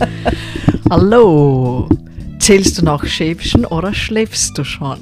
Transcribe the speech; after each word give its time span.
Hallo. 0.90 1.88
Zählst 2.38 2.78
du 2.78 2.84
noch 2.84 3.04
Schäfchen 3.04 3.64
oder 3.64 3.92
schläfst 3.92 4.56
du 4.56 4.64
schon? 4.64 4.98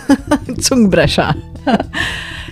Zungenbrecher. 0.58 1.34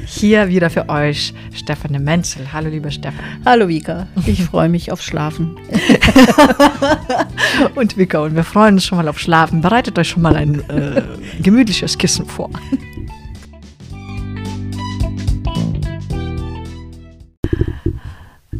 Hier 0.06 0.48
wieder 0.48 0.70
für 0.70 0.88
euch 0.88 1.34
Stefanie 1.52 1.98
Menzel. 1.98 2.52
Hallo, 2.52 2.68
lieber 2.68 2.90
Stefan. 2.90 3.24
Hallo, 3.44 3.68
Vika. 3.68 4.06
Ich 4.26 4.42
freue 4.44 4.68
mich 4.68 4.92
auf 4.92 5.02
Schlafen. 5.02 5.56
und 7.74 7.96
Vika, 7.96 8.20
und 8.20 8.36
wir 8.36 8.44
freuen 8.44 8.74
uns 8.74 8.84
schon 8.84 8.98
mal 8.98 9.08
auf 9.08 9.18
Schlafen. 9.18 9.60
Bereitet 9.60 9.98
euch 9.98 10.10
schon 10.10 10.22
mal 10.22 10.36
ein 10.36 10.60
äh, 10.68 11.02
gemütliches 11.40 11.98
Kissen 11.98 12.26
vor. 12.26 12.50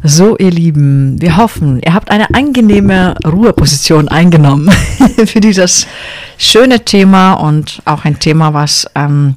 So, 0.07 0.37
ihr 0.37 0.51
Lieben, 0.51 1.19
wir 1.19 1.35
hoffen, 1.35 1.81
ihr 1.81 1.95
habt 1.95 2.11
eine 2.11 2.31
angenehme 2.35 3.15
Ruheposition 3.25 4.07
eingenommen 4.07 4.69
für 5.25 5.39
dieses 5.39 5.87
schöne 6.37 6.85
Thema 6.85 7.33
und 7.33 7.81
auch 7.85 8.05
ein 8.05 8.19
Thema, 8.19 8.53
was, 8.53 8.87
ähm, 8.93 9.33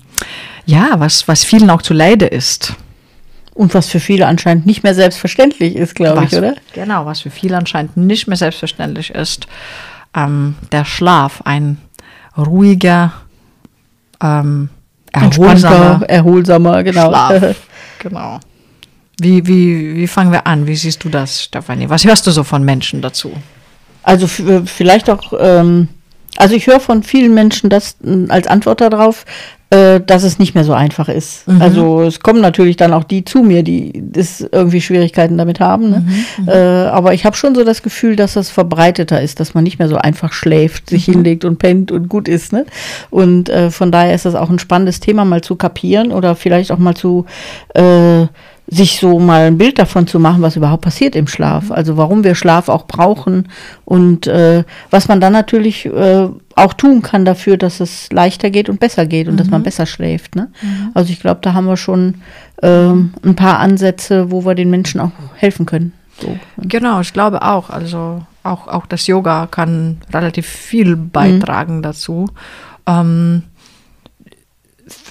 ja, 0.66 0.90
was, 0.98 1.26
was 1.26 1.42
vielen 1.42 1.70
auch 1.70 1.80
zu 1.80 1.94
Leide 1.94 2.26
ist. 2.26 2.74
Und 3.54 3.72
was 3.72 3.88
für 3.88 3.98
viele 3.98 4.26
anscheinend 4.26 4.66
nicht 4.66 4.82
mehr 4.82 4.94
selbstverständlich 4.94 5.74
ist, 5.74 5.94
glaube 5.94 6.24
ich, 6.24 6.36
oder? 6.36 6.54
Genau, 6.74 7.06
was 7.06 7.22
für 7.22 7.30
viele 7.30 7.56
anscheinend 7.56 7.96
nicht 7.96 8.28
mehr 8.28 8.36
selbstverständlich 8.36 9.08
ist. 9.10 9.46
Ähm, 10.14 10.56
der 10.70 10.84
Schlaf, 10.84 11.40
ein 11.46 11.78
ruhiger, 12.36 13.14
ähm, 14.22 14.68
erholsamer, 15.12 16.04
erholsamer, 16.06 16.82
genau. 16.82 17.08
Schlaf. 17.08 17.56
Genau. 18.00 18.38
Wie, 19.20 19.46
wie, 19.46 19.96
wie 19.96 20.06
fangen 20.06 20.32
wir 20.32 20.46
an? 20.46 20.66
Wie 20.66 20.76
siehst 20.76 21.02
du 21.04 21.08
das, 21.08 21.42
Stefanie? 21.42 21.88
Was 21.88 22.04
hörst 22.04 22.26
du 22.26 22.30
so 22.30 22.44
von 22.44 22.64
Menschen 22.64 23.02
dazu? 23.02 23.32
Also 24.02 24.26
vielleicht 24.26 25.10
auch, 25.10 25.32
ähm, 25.38 25.88
also 26.36 26.54
ich 26.54 26.66
höre 26.66 26.80
von 26.80 27.02
vielen 27.02 27.34
Menschen 27.34 27.68
das 27.68 27.96
als 28.28 28.46
Antwort 28.46 28.80
darauf, 28.80 29.24
äh, 29.70 30.00
dass 30.00 30.22
es 30.22 30.38
nicht 30.38 30.54
mehr 30.54 30.64
so 30.64 30.72
einfach 30.72 31.10
ist. 31.10 31.46
Mhm. 31.46 31.60
Also 31.60 32.02
es 32.02 32.20
kommen 32.20 32.40
natürlich 32.40 32.76
dann 32.76 32.94
auch 32.94 33.04
die 33.04 33.24
zu 33.24 33.42
mir, 33.42 33.62
die 33.62 34.02
das 34.02 34.40
irgendwie 34.40 34.80
Schwierigkeiten 34.80 35.36
damit 35.36 35.60
haben. 35.60 35.90
Ne? 35.90 36.06
Mhm, 36.06 36.42
mhm. 36.44 36.48
äh, 36.48 36.86
aber 36.86 37.12
ich 37.12 37.26
habe 37.26 37.36
schon 37.36 37.54
so 37.54 37.64
das 37.64 37.82
Gefühl, 37.82 38.16
dass 38.16 38.32
das 38.32 38.48
verbreiteter 38.48 39.20
ist, 39.20 39.40
dass 39.40 39.52
man 39.52 39.64
nicht 39.64 39.78
mehr 39.78 39.88
so 39.88 39.96
einfach 39.96 40.32
schläft, 40.32 40.88
sich 40.88 41.06
mhm. 41.06 41.12
hinlegt 41.12 41.44
und 41.44 41.58
pennt 41.58 41.92
und 41.92 42.08
gut 42.08 42.28
ist. 42.28 42.50
Ne? 42.52 42.64
Und 43.10 43.50
äh, 43.50 43.70
von 43.70 43.92
daher 43.92 44.14
ist 44.14 44.24
das 44.24 44.36
auch 44.36 44.48
ein 44.48 44.58
spannendes 44.58 45.00
Thema, 45.00 45.26
mal 45.26 45.42
zu 45.42 45.56
kapieren 45.56 46.12
oder 46.12 46.34
vielleicht 46.34 46.72
auch 46.72 46.78
mal 46.78 46.94
zu 46.94 47.26
äh, 47.74 48.26
sich 48.70 49.00
so 49.00 49.18
mal 49.18 49.46
ein 49.46 49.56
Bild 49.58 49.78
davon 49.78 50.06
zu 50.06 50.20
machen, 50.20 50.42
was 50.42 50.56
überhaupt 50.56 50.82
passiert 50.82 51.16
im 51.16 51.26
Schlaf. 51.26 51.64
Mhm. 51.64 51.72
Also 51.72 51.96
warum 51.96 52.22
wir 52.22 52.34
Schlaf 52.34 52.68
auch 52.68 52.86
brauchen 52.86 53.48
und 53.84 54.26
äh, 54.26 54.64
was 54.90 55.08
man 55.08 55.20
dann 55.20 55.32
natürlich 55.32 55.86
äh, 55.86 56.28
auch 56.54 56.74
tun 56.74 57.00
kann 57.00 57.24
dafür, 57.24 57.56
dass 57.56 57.80
es 57.80 58.12
leichter 58.12 58.50
geht 58.50 58.68
und 58.68 58.78
besser 58.78 59.06
geht 59.06 59.26
und 59.26 59.34
mhm. 59.34 59.38
dass 59.38 59.48
man 59.48 59.62
mhm. 59.62 59.64
besser 59.64 59.86
schläft. 59.86 60.36
Ne? 60.36 60.48
Mhm. 60.60 60.90
Also 60.92 61.12
ich 61.12 61.20
glaube, 61.20 61.40
da 61.42 61.54
haben 61.54 61.66
wir 61.66 61.78
schon 61.78 62.16
ähm, 62.62 63.14
ein 63.24 63.36
paar 63.36 63.58
Ansätze, 63.58 64.30
wo 64.30 64.44
wir 64.44 64.54
den 64.54 64.70
Menschen 64.70 65.00
auch 65.00 65.12
helfen 65.36 65.64
können. 65.64 65.94
So. 66.20 66.36
Genau, 66.58 67.00
ich 67.00 67.12
glaube 67.12 67.42
auch. 67.42 67.70
Also 67.70 68.22
auch, 68.42 68.68
auch 68.68 68.86
das 68.86 69.06
Yoga 69.06 69.46
kann 69.46 69.98
relativ 70.12 70.46
viel 70.46 70.96
beitragen 70.96 71.78
mhm. 71.78 71.82
dazu. 71.82 72.26
Ähm, 72.86 73.44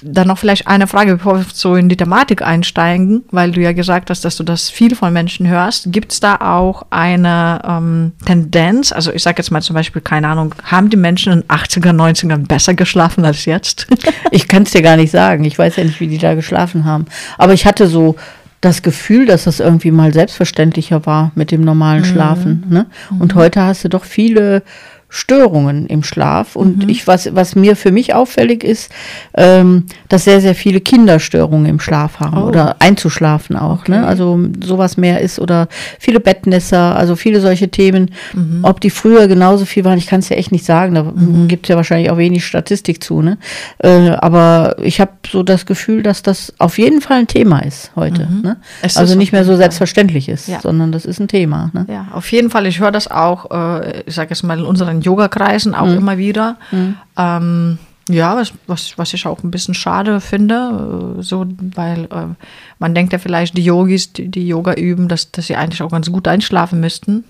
dann 0.02 0.28
noch 0.28 0.38
vielleicht 0.38 0.66
eine 0.66 0.86
Frage, 0.86 1.16
bevor 1.16 1.38
wir 1.38 1.46
so 1.52 1.74
in 1.74 1.88
die 1.88 1.96
Thematik 1.96 2.42
einsteigen, 2.42 3.24
weil 3.30 3.52
du 3.52 3.60
ja 3.60 3.72
gesagt 3.72 4.10
hast, 4.10 4.24
dass 4.24 4.36
du 4.36 4.44
das 4.44 4.70
viel 4.70 4.94
von 4.94 5.12
Menschen 5.12 5.46
hörst. 5.46 5.92
Gibt 5.92 6.12
es 6.12 6.20
da 6.20 6.36
auch 6.36 6.86
eine 6.90 7.60
ähm, 7.66 8.12
Tendenz? 8.24 8.92
Also 8.92 9.12
ich 9.12 9.22
sage 9.22 9.38
jetzt 9.38 9.50
mal 9.50 9.62
zum 9.62 9.74
Beispiel, 9.74 10.02
keine 10.02 10.28
Ahnung, 10.28 10.54
haben 10.64 10.90
die 10.90 10.96
Menschen 10.96 11.32
in 11.32 11.40
den 11.40 11.48
80er, 11.48 11.90
90ern 11.90 12.46
besser 12.46 12.74
geschlafen 12.74 13.24
als 13.24 13.44
jetzt? 13.44 13.86
ich 14.30 14.48
kann 14.48 14.64
es 14.64 14.70
dir 14.70 14.82
gar 14.82 14.96
nicht 14.96 15.10
sagen. 15.10 15.44
Ich 15.44 15.58
weiß 15.58 15.76
ja 15.76 15.84
nicht, 15.84 16.00
wie 16.00 16.08
die 16.08 16.18
da 16.18 16.34
geschlafen 16.34 16.84
haben. 16.84 17.06
Aber 17.36 17.52
ich 17.52 17.66
hatte 17.66 17.86
so 17.86 18.16
das 18.60 18.82
Gefühl, 18.82 19.26
dass 19.26 19.44
das 19.44 19.60
irgendwie 19.60 19.90
mal 19.90 20.12
selbstverständlicher 20.12 21.06
war 21.06 21.30
mit 21.34 21.50
dem 21.50 21.60
normalen 21.60 22.00
mhm. 22.00 22.06
Schlafen. 22.06 22.64
Ne? 22.68 22.86
Und 23.18 23.34
mhm. 23.34 23.38
heute 23.38 23.62
hast 23.62 23.84
du 23.84 23.88
doch 23.88 24.04
viele 24.04 24.62
Störungen 25.10 25.86
im 25.86 26.02
Schlaf. 26.02 26.56
Und 26.56 26.84
mhm. 26.84 26.88
ich, 26.88 27.06
was, 27.06 27.34
was 27.34 27.54
mir 27.54 27.76
für 27.76 27.92
mich 27.92 28.14
auffällig 28.14 28.64
ist, 28.64 28.90
ähm, 29.34 29.86
dass 30.08 30.24
sehr, 30.24 30.40
sehr 30.40 30.54
viele 30.54 30.80
Kinderstörungen 30.80 31.66
im 31.66 31.80
Schlaf 31.80 32.20
haben 32.20 32.42
oh. 32.42 32.46
oder 32.46 32.76
einzuschlafen 32.80 33.56
auch. 33.56 33.86
Ne? 33.88 33.96
Okay. 33.96 34.00
Ne? 34.00 34.06
Also 34.06 34.40
sowas 34.62 34.96
mehr 34.96 35.20
ist 35.20 35.38
oder 35.38 35.68
viele 35.98 36.20
Bettnässer, 36.20 36.96
also 36.96 37.16
viele 37.16 37.40
solche 37.40 37.68
Themen. 37.70 38.10
Mhm. 38.34 38.60
Ob 38.62 38.80
die 38.80 38.90
früher 38.90 39.28
genauso 39.28 39.64
viel 39.64 39.84
waren, 39.84 39.98
ich 39.98 40.06
kann 40.06 40.20
es 40.20 40.28
ja 40.28 40.36
echt 40.36 40.52
nicht 40.52 40.64
sagen. 40.64 40.94
Da 40.94 41.04
mhm. 41.04 41.48
gibt 41.48 41.66
es 41.66 41.68
ja 41.70 41.76
wahrscheinlich 41.76 42.10
auch 42.10 42.18
wenig 42.18 42.44
Statistik 42.44 43.02
zu. 43.02 43.22
Ne? 43.22 43.38
Äh, 43.78 44.10
aber 44.10 44.76
ich 44.82 45.00
habe 45.00 45.12
so 45.30 45.42
das 45.42 45.66
Gefühl, 45.66 46.02
dass 46.02 46.22
das 46.22 46.52
auf 46.58 46.78
jeden 46.78 47.00
Fall 47.00 47.18
ein 47.18 47.26
Thema 47.26 47.60
ist 47.60 47.92
heute. 47.96 48.26
Mhm. 48.26 48.42
Ne? 48.42 48.56
Also 48.94 49.14
nicht 49.14 49.32
mehr 49.32 49.44
so 49.44 49.56
selbstverständlich 49.56 50.28
ist, 50.28 50.48
ja. 50.48 50.60
sondern 50.60 50.92
das 50.92 51.04
ist 51.04 51.20
ein 51.20 51.28
Thema. 51.28 51.70
Ne? 51.72 51.86
Ja, 51.88 52.08
auf 52.12 52.30
jeden 52.30 52.50
Fall. 52.50 52.66
Ich 52.66 52.80
höre 52.80 52.92
das 52.92 53.10
auch, 53.10 53.50
äh, 53.50 54.02
ich 54.06 54.14
sage 54.14 54.30
jetzt 54.30 54.42
mal 54.42 54.58
in 54.58 54.64
unseren 54.64 54.97
in 54.98 55.02
Yoga-Kreisen 55.02 55.74
auch 55.74 55.86
mhm. 55.86 55.96
immer 55.96 56.18
wieder. 56.18 56.56
Mhm. 56.70 56.96
Ähm, 57.16 57.78
ja, 58.08 58.36
was, 58.36 58.52
was, 58.66 58.96
was 58.96 59.14
ich 59.14 59.26
auch 59.26 59.42
ein 59.42 59.50
bisschen 59.50 59.74
schade 59.74 60.20
finde, 60.20 61.16
äh, 61.18 61.22
so, 61.22 61.46
weil 61.74 62.04
äh, 62.04 62.34
man 62.78 62.94
denkt 62.94 63.12
ja 63.12 63.18
vielleicht, 63.18 63.56
die 63.56 63.64
Yogis, 63.64 64.12
die, 64.12 64.28
die 64.28 64.46
Yoga 64.48 64.74
üben, 64.74 65.08
dass, 65.08 65.30
dass 65.30 65.46
sie 65.46 65.56
eigentlich 65.56 65.82
auch 65.82 65.90
ganz 65.90 66.10
gut 66.10 66.26
einschlafen 66.26 66.80
müssten. 66.80 67.24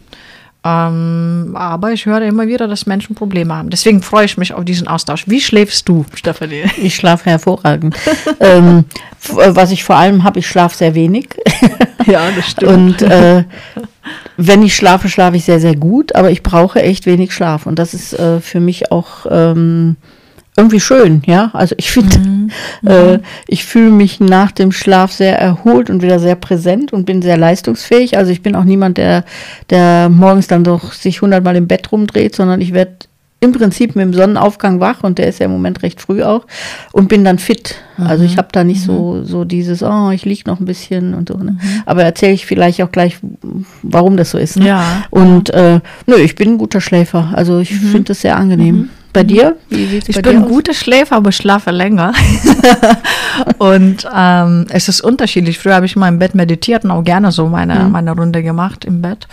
Ähm, 0.65 1.53
aber 1.55 1.93
ich 1.93 2.07
höre 2.07 2.23
immer 2.23 2.47
wieder, 2.49 2.67
dass 2.67 2.87
Menschen 2.87 3.15
Probleme 3.15 3.55
haben. 3.55 3.71
Deswegen 3.71 4.03
freue 4.03 4.25
ich 4.25 4.37
mich 4.37 4.53
auf 4.53 4.65
diesen 4.65 4.89
Austausch. 4.89 5.25
Wie 5.29 5.41
schläfst 5.41 5.89
du, 5.89 6.05
Stefanie? 6.15 6.65
Ich 6.79 6.97
schlafe 6.97 7.31
hervorragend. 7.31 7.97
ähm, 8.41 8.85
was 9.31 9.71
ich 9.71 9.85
vor 9.85 9.97
allem 9.97 10.25
habe, 10.25 10.41
ich 10.41 10.49
schlafe 10.49 10.77
sehr 10.77 10.95
wenig. 10.95 11.29
ja, 12.07 12.31
das 12.35 12.51
stimmt. 12.51 13.03
Und 13.03 13.03
äh, 13.03 13.45
wenn 14.41 14.63
ich 14.63 14.77
schlafe, 14.77 15.09
schlafe 15.09 15.37
ich 15.37 15.45
sehr, 15.45 15.59
sehr 15.59 15.75
gut, 15.75 16.15
aber 16.15 16.31
ich 16.31 16.45
brauche 16.45 16.81
echt 16.81 17.07
wenig 17.07 17.35
Schlaf. 17.35 17.67
Und 17.67 17.81
das 17.81 17.93
ist 17.93 18.13
äh, 18.13 18.41
für 18.41 18.61
mich 18.61 18.93
auch 18.93 19.27
ähm, 19.29 19.97
irgendwie 20.57 20.79
schön, 20.79 21.23
ja. 21.27 21.51
Also 21.55 21.75
ich 21.77 21.91
finde, 21.91 22.19
mhm. 22.21 22.51
äh, 22.87 23.19
ich 23.49 23.65
fühle 23.65 23.91
mich 23.91 24.21
nach 24.21 24.53
dem 24.53 24.71
Schlaf 24.71 25.11
sehr 25.11 25.37
erholt 25.37 25.91
und 25.91 26.03
wieder 26.03 26.21
sehr 26.21 26.37
präsent 26.37 26.93
und 26.93 27.05
bin 27.05 27.21
sehr 27.21 27.37
leistungsfähig. 27.37 28.17
Also 28.17 28.31
ich 28.31 28.41
bin 28.41 28.55
auch 28.55 28.63
niemand, 28.63 28.97
der, 28.97 29.25
der 29.71 30.09
morgens 30.09 30.47
dann 30.47 30.63
doch 30.63 30.93
sich 30.93 31.21
hundertmal 31.21 31.57
im 31.57 31.67
Bett 31.67 31.91
rumdreht, 31.91 32.37
sondern 32.37 32.61
ich 32.61 32.73
werde 32.73 33.08
im 33.41 33.53
Prinzip 33.53 33.95
mit 33.95 34.05
dem 34.05 34.15
Sonnenaufgang 34.15 34.81
wach 34.81 35.05
und 35.05 35.19
der 35.19 35.29
ist 35.29 35.39
ja 35.39 35.47
im 35.47 35.53
Moment 35.53 35.83
recht 35.83 36.01
früh 36.01 36.23
auch 36.23 36.47
und 36.93 37.09
bin 37.09 37.25
dann 37.25 37.39
fit. 37.39 37.77
Mhm. 37.97 38.07
Also 38.07 38.25
ich 38.25 38.35
mhm. 38.35 38.39
habe 38.39 38.49
da 38.53 38.65
nicht 38.65 38.83
mhm. 38.83 38.93
so 38.93 39.25
so 39.25 39.45
dieses 39.45 39.83
oh 39.83 40.11
ich 40.11 40.25
liege 40.25 40.43
noch 40.47 40.59
ein 40.59 40.67
bisschen 40.67 41.15
und 41.15 41.29
so. 41.29 41.37
Ne? 41.37 41.53
Mhm. 41.53 41.83
Aber 41.87 42.03
erzähle 42.03 42.33
ich 42.33 42.47
vielleicht 42.47 42.83
auch 42.83 42.91
gleich, 42.91 43.19
warum 43.83 44.17
das 44.17 44.31
so 44.31 44.39
ist. 44.39 44.57
Ne? 44.57 44.67
Ja. 44.67 45.05
Und 45.11 45.51
äh, 45.51 45.81
nö, 46.07 46.17
ich 46.17 46.35
bin 46.35 46.55
ein 46.55 46.59
guter 46.59 46.81
Schläfer. 46.81 47.31
Also 47.33 47.61
ich 47.61 47.71
mhm. 47.71 47.89
finde 47.89 48.05
das 48.05 48.23
sehr 48.23 48.37
angenehm. 48.37 48.91
Bei 49.13 49.25
dir? 49.25 49.57
Wie 49.71 49.87
sieht's 49.87 50.09
ich 50.09 50.17
bei 50.17 50.23
bin 50.23 50.37
ein 50.37 50.49
guter 50.49 50.75
Schläfer, 50.75 51.17
aber 51.17 51.33
schlafe 51.33 51.71
länger. 51.71 52.13
und 53.59 54.07
ähm, 54.15 54.67
es 54.69 54.89
ist 54.89 55.01
unterschiedlich. 55.01 55.59
Früher 55.59 55.75
habe 55.75 55.87
ich 55.87 55.97
mal 55.97 56.09
im 56.09 56.19
Bett 56.19 56.35
meditiert 56.35 56.85
und 56.85 56.91
auch 56.91 57.03
gerne 57.03 57.33
so 57.33 57.47
meine, 57.47 57.89
meine 57.91 58.13
Runde 58.13 58.43
gemacht 58.43 58.85
im 58.85 59.01
Bett. 59.01 59.27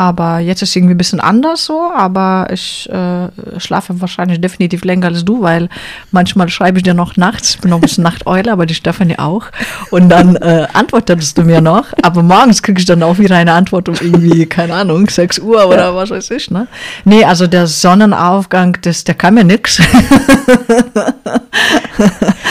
Aber 0.00 0.38
jetzt 0.38 0.62
ist 0.62 0.70
es 0.70 0.76
irgendwie 0.76 0.94
ein 0.94 0.96
bisschen 0.96 1.20
anders 1.20 1.66
so. 1.66 1.92
Aber 1.94 2.48
ich 2.50 2.88
äh, 2.88 3.28
schlafe 3.60 4.00
wahrscheinlich 4.00 4.40
definitiv 4.40 4.82
länger 4.82 5.08
als 5.08 5.26
du, 5.26 5.42
weil 5.42 5.68
manchmal 6.10 6.48
schreibe 6.48 6.78
ich 6.78 6.84
dir 6.84 6.94
noch 6.94 7.18
nachts. 7.18 7.50
Ich 7.50 7.60
bin 7.60 7.68
noch 7.68 7.76
ein 7.76 7.82
bisschen 7.82 8.04
Nachteule, 8.04 8.50
aber 8.50 8.64
die 8.64 8.72
Stefanie 8.72 9.18
auch. 9.18 9.48
Und 9.90 10.08
dann 10.08 10.36
äh, 10.36 10.66
antwortest 10.72 11.36
du 11.36 11.42
mir 11.42 11.60
noch. 11.60 11.84
Aber 12.00 12.22
morgens 12.22 12.62
kriege 12.62 12.80
ich 12.80 12.86
dann 12.86 13.02
auch 13.02 13.18
wieder 13.18 13.36
eine 13.36 13.52
Antwort 13.52 13.90
um 13.90 13.94
irgendwie, 14.00 14.46
keine 14.46 14.72
Ahnung, 14.72 15.06
6 15.06 15.40
Uhr 15.40 15.66
oder 15.66 15.90
ja. 15.90 15.94
was 15.94 16.08
weiß 16.08 16.30
ich. 16.30 16.50
Ne? 16.50 16.66
Nee, 17.04 17.24
also 17.24 17.46
der 17.46 17.66
Sonnenaufgang, 17.66 18.78
das, 18.80 19.04
der 19.04 19.16
kann 19.16 19.34
mir 19.34 19.44
nichts. 19.44 19.82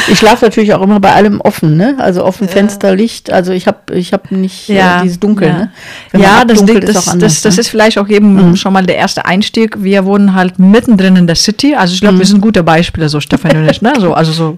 Ich 0.08 0.18
schlafe 0.18 0.46
natürlich 0.46 0.74
auch 0.74 0.82
immer 0.82 1.00
bei 1.00 1.14
allem 1.14 1.40
offen, 1.42 1.78
ne? 1.78 1.96
Also 2.00 2.24
offen. 2.24 2.48
Fenster, 2.48 2.96
Licht. 2.96 3.32
Also 3.32 3.52
ich 3.52 3.68
habe 3.68 3.96
ich 3.96 4.14
hab 4.14 4.32
nicht 4.32 4.70
äh, 4.70 4.78
ja. 4.78 5.00
äh, 5.00 5.04
dieses 5.04 5.20
Dunkel, 5.20 5.48
ja. 5.48 5.54
ne? 5.54 5.72
ja, 6.14 6.46
das, 6.46 6.60
Dunkel 6.60 6.80
das, 6.82 6.90
ist 6.90 6.98
auch 6.98 7.14
anders, 7.14 7.34
das, 7.34 7.39
das, 7.46 7.56
ne? 7.56 7.62
ist 7.62 7.70
vielleicht 7.70 7.98
auch 7.98 8.08
eben 8.08 8.50
mhm. 8.50 8.56
schon 8.56 8.74
mal 8.74 8.86
der 8.86 8.98
erste 8.98 9.26
Einstieg. 9.26 9.76
Wir 9.82 10.06
wohnen 10.06 10.34
halt 10.34 10.60
mittendrin 10.60 11.16
in 11.16 11.28
der 11.28 11.36
City. 11.36 11.76
Also 11.76 11.94
ich 11.94 12.02
glaube, 12.02 12.16
mhm. 12.16 12.20
wir 12.20 12.26
sind 12.26 12.42
gute 12.42 12.64
Beispiele, 12.64 13.10
so 13.10 13.20
Stefan 13.20 13.58
und 13.58 13.70
ich, 13.70 13.82
ne? 13.82 13.94
So, 14.00 14.14
also 14.14 14.32
so 14.32 14.58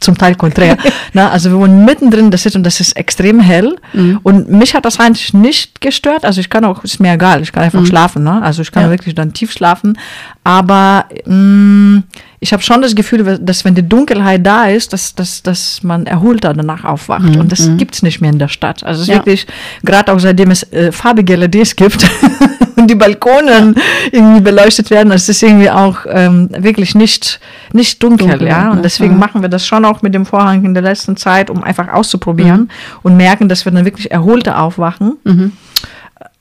zum 0.00 0.18
Teil 0.18 0.34
konträr. 0.34 0.76
ne? 1.12 1.30
Also 1.30 1.50
wir 1.50 1.58
wohnen 1.58 1.84
mittendrin 1.84 2.26
in 2.26 2.30
der 2.30 2.38
City 2.38 2.56
und 2.56 2.64
das 2.64 2.80
ist 2.80 2.96
extrem 2.96 3.40
hell. 3.40 3.76
Mhm. 3.92 4.20
Und 4.22 4.50
mich 4.50 4.74
hat 4.74 4.84
das 4.84 4.98
eigentlich 4.98 5.32
nicht 5.34 5.80
gestört. 5.80 6.24
Also 6.24 6.40
ich 6.40 6.50
kann 6.50 6.64
auch, 6.64 6.84
ist 6.84 7.00
mir 7.00 7.12
egal, 7.12 7.42
ich 7.42 7.52
kann 7.52 7.62
einfach 7.64 7.80
mhm. 7.80 7.86
schlafen, 7.86 8.24
ne? 8.24 8.42
Also 8.42 8.62
ich 8.62 8.72
kann 8.72 8.90
wirklich 8.90 9.14
dann 9.14 9.32
tief 9.32 9.52
schlafen. 9.52 9.98
Aber 10.44 11.06
mh, 11.26 11.34
mm, 11.34 12.02
ich 12.42 12.52
habe 12.52 12.60
schon 12.60 12.82
das 12.82 12.96
Gefühl, 12.96 13.38
dass 13.40 13.64
wenn 13.64 13.76
die 13.76 13.88
Dunkelheit 13.88 14.44
da 14.44 14.66
ist, 14.66 14.92
dass, 14.92 15.14
dass, 15.14 15.44
dass 15.44 15.84
man 15.84 16.06
erholter 16.06 16.52
danach 16.52 16.84
aufwacht. 16.84 17.36
Mhm. 17.36 17.40
Und 17.40 17.52
das 17.52 17.68
mhm. 17.68 17.76
gibt's 17.76 18.02
nicht 18.02 18.20
mehr 18.20 18.32
in 18.32 18.40
der 18.40 18.48
Stadt. 18.48 18.82
Also 18.82 19.02
es 19.02 19.08
ist 19.08 19.14
ja. 19.14 19.20
wirklich, 19.20 19.46
gerade 19.84 20.12
auch 20.12 20.18
seitdem 20.18 20.50
es 20.50 20.64
äh, 20.72 20.90
farbige 20.90 21.36
LEDs 21.36 21.76
gibt, 21.76 22.04
und 22.76 22.90
die 22.90 22.96
Balkonen 22.96 23.76
irgendwie 24.10 24.40
beleuchtet 24.40 24.90
werden. 24.90 25.12
Es 25.12 25.28
ist 25.28 25.40
irgendwie 25.40 25.70
auch 25.70 25.98
ähm, 26.08 26.48
wirklich 26.50 26.96
nicht, 26.96 27.38
nicht 27.72 28.02
dunkel, 28.02 28.30
dunkel 28.30 28.48
ja. 28.48 28.72
Und 28.72 28.84
deswegen 28.84 29.12
ja. 29.12 29.18
machen 29.18 29.40
wir 29.40 29.48
das 29.48 29.64
schon 29.64 29.84
auch 29.84 30.02
mit 30.02 30.12
dem 30.12 30.26
Vorhang 30.26 30.64
in 30.64 30.74
der 30.74 30.82
letzten 30.82 31.16
Zeit, 31.16 31.48
um 31.48 31.62
einfach 31.62 31.86
auszuprobieren 31.92 32.62
mhm. 32.62 32.68
und 33.04 33.16
merken, 33.16 33.48
dass 33.48 33.64
wir 33.64 33.70
dann 33.70 33.84
wirklich 33.84 34.10
erholte 34.10 34.58
aufwachen. 34.58 35.16
Mhm. 35.22 35.52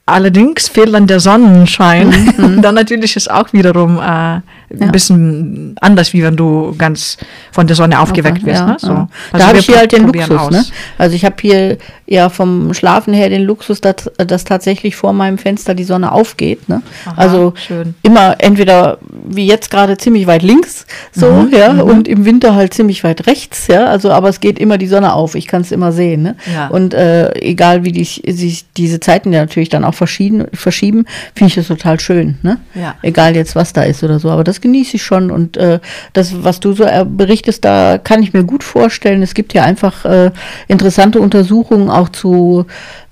Allerdings 0.07 0.67
fehlt 0.67 0.95
dann 0.95 1.05
der 1.05 1.19
Sonnenschein. 1.19 2.09
Mhm. 2.37 2.61
dann 2.63 2.73
natürlich 2.73 3.15
ist 3.15 3.29
auch 3.29 3.53
wiederum 3.53 3.99
äh, 3.99 4.41
ein 4.73 4.85
ja. 4.85 4.91
bisschen 4.91 5.75
anders, 5.81 6.13
wie 6.13 6.23
wenn 6.23 6.35
du 6.35 6.73
ganz 6.77 7.17
von 7.51 7.67
der 7.67 7.75
Sonne 7.75 7.99
aufgeweckt 7.99 8.39
okay, 8.39 8.47
wirst. 8.47 8.59
Ja, 8.59 8.65
ne? 8.67 8.77
so. 8.79 8.91
Also 8.91 9.07
da 9.31 9.47
habe 9.47 9.59
ich 9.59 9.65
hier 9.65 9.77
halt 9.77 9.91
den 9.91 10.07
Luxus. 10.07 10.49
Ne? 10.49 10.65
Also 10.97 11.15
ich 11.15 11.25
habe 11.25 11.35
hier 11.39 11.77
ja 12.11 12.29
vom 12.29 12.73
Schlafen 12.73 13.13
her 13.13 13.29
den 13.29 13.43
Luxus, 13.43 13.79
dass, 13.79 14.11
dass 14.17 14.43
tatsächlich 14.43 14.97
vor 14.97 15.13
meinem 15.13 15.37
Fenster 15.37 15.73
die 15.73 15.85
Sonne 15.85 16.11
aufgeht. 16.11 16.67
Ne? 16.67 16.81
Aha, 17.05 17.13
also 17.15 17.53
schön. 17.55 17.95
immer 18.03 18.35
entweder 18.39 18.97
wie 19.25 19.47
jetzt 19.47 19.71
gerade 19.71 19.97
ziemlich 19.97 20.27
weit 20.27 20.43
links, 20.43 20.85
so 21.13 21.31
mhm, 21.31 21.53
ja, 21.53 21.71
mhm. 21.71 21.81
und 21.81 22.07
im 22.09 22.25
Winter 22.25 22.53
halt 22.53 22.73
ziemlich 22.73 23.05
weit 23.05 23.27
rechts, 23.27 23.67
ja. 23.67 23.85
Also 23.85 24.11
aber 24.11 24.27
es 24.27 24.41
geht 24.41 24.59
immer 24.59 24.77
die 24.77 24.87
Sonne 24.87 25.13
auf. 25.13 25.35
Ich 25.35 25.47
kann 25.47 25.61
es 25.61 25.71
immer 25.71 25.93
sehen. 25.93 26.21
Ne? 26.21 26.35
Ja. 26.53 26.67
Und 26.67 26.93
äh, 26.93 27.31
egal 27.39 27.85
wie 27.85 27.93
die, 27.93 28.03
sich 28.03 28.65
diese 28.75 28.99
Zeiten 28.99 29.31
ja 29.31 29.39
natürlich 29.39 29.69
dann 29.69 29.85
auch 29.85 29.93
verschieden, 29.93 30.47
verschieben, 30.53 31.05
finde 31.33 31.49
ich 31.49 31.55
das 31.55 31.67
total 31.67 31.99
schön. 31.99 32.37
Ne? 32.41 32.57
Ja. 32.75 32.95
Egal 33.03 33.35
jetzt 33.37 33.55
was 33.55 33.71
da 33.71 33.83
ist 33.83 34.03
oder 34.03 34.19
so. 34.19 34.29
Aber 34.29 34.43
das 34.43 34.59
genieße 34.59 34.97
ich 34.97 35.03
schon. 35.03 35.31
Und 35.31 35.55
äh, 35.55 35.79
das, 36.11 36.43
was 36.43 36.59
du 36.59 36.73
so 36.73 36.85
berichtest, 37.05 37.63
da 37.63 37.97
kann 37.97 38.21
ich 38.21 38.33
mir 38.33 38.43
gut 38.43 38.63
vorstellen. 38.63 39.21
Es 39.23 39.33
gibt 39.33 39.53
ja 39.53 39.63
einfach 39.63 40.03
äh, 40.03 40.31
interessante 40.67 41.21
Untersuchungen 41.21 41.89
auch 42.01 42.09
zu 42.09 42.65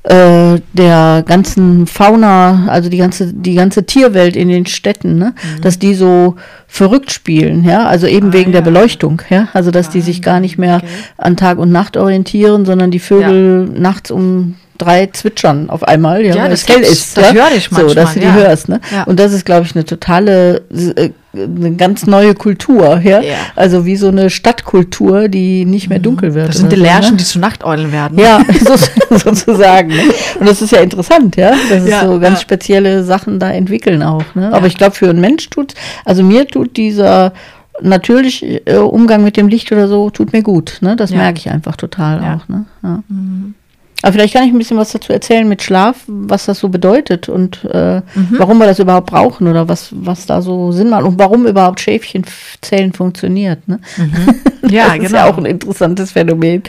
äh, 0.03 0.59
der 0.74 1.24
ganzen 1.25 1.88
Fauna, 1.88 2.68
also 2.68 2.89
die 2.89 2.97
ganze, 2.97 3.33
die 3.33 3.56
ganze 3.56 3.86
Tierwelt 3.86 4.36
in 4.36 4.50
den 4.50 4.65
Städten, 4.65 5.18
ne? 5.18 5.33
Mhm. 5.36 5.62
dass 5.62 5.80
die 5.80 5.94
so 5.94 6.36
verrückt 6.68 7.12
spielen, 7.12 7.63
ja, 7.63 7.86
also 7.86 8.07
eben 8.07 8.30
ah, 8.30 8.33
wegen 8.33 8.51
ja. 8.51 8.62
der 8.62 8.69
Beleuchtung, 8.69 9.21
ja, 9.30 9.47
also 9.53 9.71
dass 9.71 9.89
ah, 9.89 9.91
die 9.94 10.01
sich 10.01 10.21
gar 10.21 10.39
nicht 10.39 10.57
mehr 10.57 10.77
okay. 10.77 10.88
an 11.18 11.38
Tag 11.38 11.57
und 11.57 11.71
Nacht 11.71 11.97
orientieren, 11.97 12.65
sondern 12.65 12.91
die 12.91 13.00
Vögel 13.00 13.69
ja. 13.71 13.80
nachts 13.80 14.12
um 14.12 14.56
drei 14.79 15.07
zwitschern 15.07 15.69
auf 15.69 15.83
einmal, 15.83 16.25
ja, 16.25 16.35
ja 16.35 16.43
weil 16.43 16.51
es 16.51 16.67
hell 16.67 16.81
ist. 16.81 17.15
Das 17.15 17.27
ja? 17.27 17.33
höre 17.33 17.51
ich 17.55 17.69
manchmal. 17.69 17.89
So, 17.89 17.95
dass 17.95 18.13
du 18.15 18.19
die 18.21 18.33
hörst. 18.33 18.69
Ne? 18.69 18.81
Ja. 18.91 19.03
Und 19.03 19.19
das 19.19 19.33
ist, 19.33 19.45
glaube 19.45 19.65
ich, 19.65 19.75
eine 19.75 19.85
totale, 19.85 20.63
äh, 20.95 21.11
eine 21.33 21.75
ganz 21.75 22.07
neue 22.07 22.33
Kultur, 22.33 22.99
ja? 23.03 23.21
ja? 23.21 23.35
Also 23.55 23.85
wie 23.85 23.95
so 23.95 24.07
eine 24.07 24.29
Stadtkultur, 24.29 25.27
die 25.27 25.65
nicht 25.65 25.89
mehr 25.89 25.99
mhm. 25.99 26.03
dunkel 26.03 26.33
wird. 26.33 26.49
Das 26.49 26.57
sind 26.57 26.71
die 26.71 26.77
Lärchen, 26.77 27.11
ne? 27.11 27.17
die 27.17 27.23
zu 27.23 27.39
Nachteulen 27.39 27.91
werden. 27.91 28.17
Ja, 28.17 28.41
so, 29.09 29.17
sozusagen. 29.17 29.89
Ne? 29.89 30.01
Und 30.39 30.47
das 30.47 30.61
ist 30.61 30.71
ja 30.71 30.79
interessant, 30.79 31.35
ja, 31.35 31.51
dass 31.69 31.83
es 31.83 32.01
so 32.01 32.19
ganz 32.19 32.41
spezielle 32.41 33.03
Sachen 33.03 33.39
da 33.39 33.51
entwickeln 33.51 34.01
auch. 34.01 34.23
Ne? 34.33 34.51
Aber 34.51 34.67
ich 34.67 34.77
glaube, 34.77 34.95
für 34.95 35.09
einen 35.09 35.21
Mensch 35.21 35.49
tut, 35.49 35.73
also 36.05 36.23
mir 36.23 36.47
tut 36.47 36.77
dieser 36.77 37.33
natürlich 37.81 38.43
äh, 38.65 38.75
Umgang 38.75 39.23
mit 39.23 39.37
dem 39.37 39.47
Licht 39.47 39.71
oder 39.71 39.87
so 39.87 40.09
tut 40.09 40.33
mir 40.33 40.43
gut. 40.43 40.77
Ne? 40.81 40.95
Das 40.95 41.11
merke 41.11 41.39
ich 41.39 41.49
einfach 41.49 41.75
total 41.75 42.19
auch. 42.19 42.47
Ne? 42.47 42.65
Ja. 42.83 43.03
Mhm. 43.07 43.55
Aber 44.01 44.13
vielleicht 44.13 44.33
kann 44.33 44.43
ich 44.43 44.53
ein 44.53 44.57
bisschen 44.57 44.77
was 44.77 44.91
dazu 44.91 45.11
erzählen 45.11 45.47
mit 45.47 45.61
Schlaf, 45.61 46.03
was 46.07 46.45
das 46.45 46.59
so 46.59 46.69
bedeutet 46.69 47.27
und 47.27 47.65
äh, 47.65 47.97
mhm. 47.97 48.35
warum 48.37 48.57
wir 48.57 48.65
das 48.65 48.79
überhaupt 48.79 49.07
brauchen 49.07 49.47
oder 49.47 49.67
was, 49.67 49.89
was 49.91 50.25
da 50.25 50.41
so 50.41 50.71
Sinn 50.71 50.89
macht 50.89 51.03
und 51.03 51.19
warum 51.19 51.45
überhaupt 51.45 51.81
Schäfchenzellen 51.81 52.93
funktioniert. 52.93 53.67
Ne? 53.67 53.79
Mhm. 53.97 54.69
Ja, 54.69 54.85
das 54.87 54.93
genau. 54.93 55.05
ist 55.05 55.11
ja 55.11 55.25
genau. 55.25 55.33
auch 55.33 55.37
ein 55.37 55.45
interessantes 55.45 56.11
Phänomen. 56.13 56.63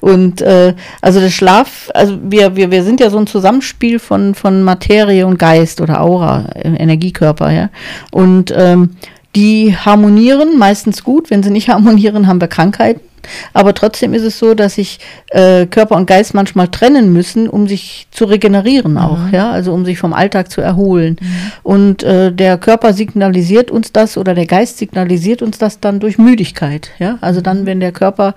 Und 0.00 0.42
äh, 0.42 0.74
also 1.00 1.18
der 1.18 1.30
Schlaf, 1.30 1.90
also 1.92 2.18
wir, 2.22 2.54
wir, 2.54 2.70
wir 2.70 2.84
sind 2.84 3.00
ja 3.00 3.10
so 3.10 3.18
ein 3.18 3.26
Zusammenspiel 3.26 3.98
von, 3.98 4.36
von 4.36 4.62
Materie 4.62 5.26
und 5.26 5.38
Geist 5.38 5.80
oder 5.80 6.00
Aura, 6.00 6.46
äh, 6.54 6.68
Energiekörper, 6.68 7.50
ja. 7.50 7.70
Und 8.12 8.54
ähm, 8.56 8.90
die 9.34 9.76
harmonieren 9.76 10.56
meistens 10.56 11.02
gut. 11.02 11.30
Wenn 11.30 11.42
sie 11.42 11.50
nicht 11.50 11.68
harmonieren, 11.68 12.28
haben 12.28 12.40
wir 12.40 12.48
Krankheiten. 12.48 13.05
Aber 13.52 13.74
trotzdem 13.74 14.14
ist 14.14 14.22
es 14.22 14.38
so, 14.38 14.54
dass 14.54 14.74
sich 14.74 14.98
äh, 15.30 15.66
Körper 15.66 15.96
und 15.96 16.06
Geist 16.06 16.34
manchmal 16.34 16.68
trennen 16.68 17.12
müssen, 17.12 17.48
um 17.48 17.66
sich 17.66 18.06
zu 18.10 18.24
regenerieren 18.24 18.92
mhm. 18.92 18.98
auch, 18.98 19.28
ja, 19.32 19.50
also 19.50 19.72
um 19.72 19.84
sich 19.84 19.98
vom 19.98 20.12
Alltag 20.12 20.50
zu 20.50 20.60
erholen. 20.60 21.16
Mhm. 21.20 21.26
Und 21.62 22.02
äh, 22.02 22.32
der 22.32 22.58
Körper 22.58 22.92
signalisiert 22.92 23.70
uns 23.70 23.92
das 23.92 24.16
oder 24.16 24.34
der 24.34 24.46
Geist 24.46 24.78
signalisiert 24.78 25.42
uns 25.42 25.58
das 25.58 25.80
dann 25.80 26.00
durch 26.00 26.18
Müdigkeit, 26.18 26.90
ja. 26.98 27.18
Also 27.20 27.40
dann, 27.40 27.66
wenn 27.66 27.80
der 27.80 27.92
Körper 27.92 28.34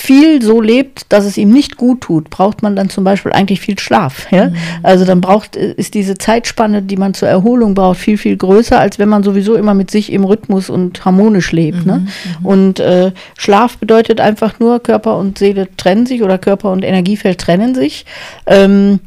viel 0.00 0.40
so 0.40 0.62
lebt, 0.62 1.12
dass 1.12 1.26
es 1.26 1.36
ihm 1.36 1.50
nicht 1.50 1.76
gut 1.76 2.00
tut, 2.00 2.30
braucht 2.30 2.62
man 2.62 2.74
dann 2.74 2.88
zum 2.88 3.04
Beispiel 3.04 3.32
eigentlich 3.32 3.60
viel 3.60 3.78
Schlaf. 3.78 4.26
Ja? 4.30 4.48
Mhm. 4.48 4.56
Also 4.82 5.04
dann 5.04 5.20
braucht, 5.20 5.56
ist 5.56 5.92
diese 5.92 6.16
Zeitspanne, 6.16 6.80
die 6.80 6.96
man 6.96 7.12
zur 7.12 7.28
Erholung 7.28 7.74
braucht, 7.74 7.98
viel, 7.98 8.16
viel 8.16 8.36
größer, 8.36 8.80
als 8.80 8.98
wenn 8.98 9.10
man 9.10 9.22
sowieso 9.22 9.54
immer 9.56 9.74
mit 9.74 9.90
sich 9.90 10.10
im 10.10 10.24
Rhythmus 10.24 10.70
und 10.70 11.04
harmonisch 11.04 11.52
lebt. 11.52 11.84
Ne? 11.84 11.96
Mhm. 11.96 12.04
Ne? 12.04 12.08
Und 12.42 12.80
äh, 12.80 13.12
Schlaf 13.36 13.76
bedeutet 13.76 14.20
einfach 14.20 14.58
nur, 14.58 14.82
Körper 14.82 15.18
und 15.18 15.36
Seele 15.36 15.68
trennen 15.76 16.06
sich 16.06 16.22
oder 16.22 16.38
Körper 16.38 16.72
und 16.72 16.82
Energiefeld 16.82 17.38
trennen 17.38 17.74
sich. 17.74 18.06
Ähm, 18.46 19.00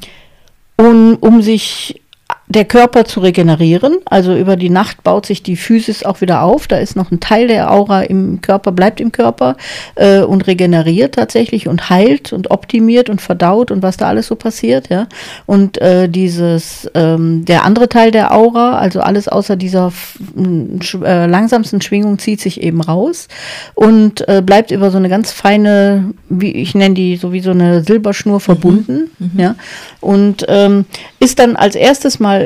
um, 0.77 1.17
um 1.19 1.41
sich 1.41 2.01
der 2.47 2.65
Körper 2.65 3.05
zu 3.05 3.21
regenerieren. 3.21 3.97
Also 4.05 4.35
über 4.35 4.55
die 4.55 4.69
Nacht 4.69 5.03
baut 5.03 5.25
sich 5.25 5.43
die 5.43 5.55
Physis 5.55 6.03
auch 6.03 6.21
wieder 6.21 6.43
auf. 6.43 6.67
Da 6.67 6.77
ist 6.77 6.95
noch 6.95 7.11
ein 7.11 7.19
Teil 7.19 7.47
der 7.47 7.71
Aura 7.71 8.01
im 8.01 8.41
Körper, 8.41 8.71
bleibt 8.71 8.99
im 8.99 9.11
Körper 9.11 9.55
äh, 9.95 10.21
und 10.21 10.45
regeneriert 10.45 11.15
tatsächlich 11.15 11.67
und 11.67 11.89
heilt 11.89 12.33
und 12.33 12.51
optimiert 12.51 13.09
und 13.09 13.21
verdaut 13.21 13.71
und 13.71 13.81
was 13.81 13.97
da 13.97 14.07
alles 14.07 14.27
so 14.27 14.35
passiert. 14.35 14.89
Ja. 14.89 15.07
Und 15.45 15.81
äh, 15.81 16.09
dieses, 16.09 16.89
ähm, 16.93 17.45
der 17.45 17.63
andere 17.63 17.87
Teil 17.87 18.11
der 18.11 18.33
Aura, 18.33 18.77
also 18.77 18.99
alles 18.99 19.27
außer 19.27 19.55
dieser 19.55 19.93
äh, 20.37 21.25
langsamsten 21.25 21.81
Schwingung, 21.81 22.19
zieht 22.19 22.41
sich 22.41 22.61
eben 22.61 22.81
raus 22.81 23.29
und 23.73 24.27
äh, 24.27 24.41
bleibt 24.45 24.71
über 24.71 24.91
so 24.91 24.97
eine 24.97 25.09
ganz 25.09 25.31
feine, 25.31 26.13
wie 26.29 26.51
ich 26.51 26.75
nenne 26.75 26.93
die, 26.93 27.15
so 27.15 27.31
wie 27.31 27.39
so 27.39 27.51
eine 27.51 27.83
Silberschnur 27.83 28.39
verbunden. 28.39 29.09
Mhm. 29.17 29.31
Mhm. 29.33 29.39
Ja. 29.39 29.55
Und 30.01 30.45
ähm, 30.49 30.85
ist 31.19 31.39
dann 31.39 31.55
als 31.55 31.75
erstes 31.75 32.19
mal 32.19 32.42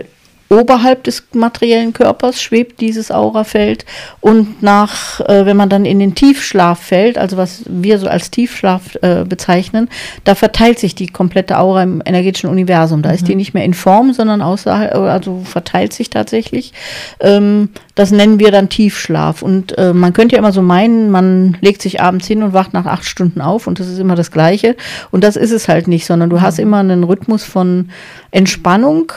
oberhalb 0.49 1.03
des 1.03 1.23
materiellen 1.33 1.93
Körpers 1.93 2.41
schwebt 2.41 2.79
dieses 2.79 3.11
Aurafeld 3.11 3.85
und 4.21 4.63
nach, 4.63 5.19
äh, 5.21 5.45
wenn 5.45 5.57
man 5.57 5.69
dann 5.69 5.85
in 5.85 5.99
den 5.99 6.15
Tiefschlaf 6.15 6.79
fällt, 6.79 7.17
also 7.17 7.37
was 7.37 7.63
wir 7.67 7.99
so 7.99 8.07
als 8.07 8.31
Tiefschlaf 8.31 8.95
äh, 9.01 9.25
bezeichnen, 9.25 9.89
da 10.23 10.35
verteilt 10.35 10.79
sich 10.79 10.95
die 10.95 11.07
komplette 11.07 11.57
Aura 11.59 11.83
im 11.83 12.01
energetischen 12.05 12.49
Universum. 12.49 13.01
Da 13.01 13.09
mhm. 13.09 13.15
ist 13.15 13.27
die 13.27 13.33
mhm. 13.33 13.37
nicht 13.37 13.53
mehr 13.53 13.65
in 13.65 13.73
Form, 13.73 14.13
sondern 14.13 14.41
außerhalb, 14.41 14.95
also 14.95 15.41
verteilt 15.43 15.93
sich 15.93 16.09
tatsächlich. 16.09 16.73
Ähm, 17.19 17.69
das 17.95 18.11
nennen 18.11 18.39
wir 18.39 18.51
dann 18.51 18.69
Tiefschlaf. 18.69 19.41
Und 19.41 19.77
äh, 19.77 19.93
man 19.93 20.13
könnte 20.13 20.35
ja 20.35 20.39
immer 20.39 20.51
so 20.51 20.61
meinen, 20.61 21.11
man 21.11 21.57
legt 21.61 21.81
sich 21.81 22.01
abends 22.01 22.27
hin 22.27 22.43
und 22.43 22.53
wacht 22.53 22.73
nach 22.73 22.85
acht 22.85 23.05
Stunden 23.05 23.41
auf 23.41 23.67
und 23.67 23.79
das 23.79 23.87
ist 23.87 23.99
immer 23.99 24.15
das 24.15 24.31
Gleiche. 24.31 24.75
Und 25.11 25.23
das 25.23 25.35
ist 25.35 25.51
es 25.51 25.67
halt 25.67 25.87
nicht, 25.87 26.05
sondern 26.05 26.29
du 26.29 26.37
mhm. 26.37 26.41
hast 26.41 26.59
immer 26.59 26.77
einen 26.77 27.03
Rhythmus 27.03 27.43
von 27.43 27.89
Entspannung, 28.31 29.11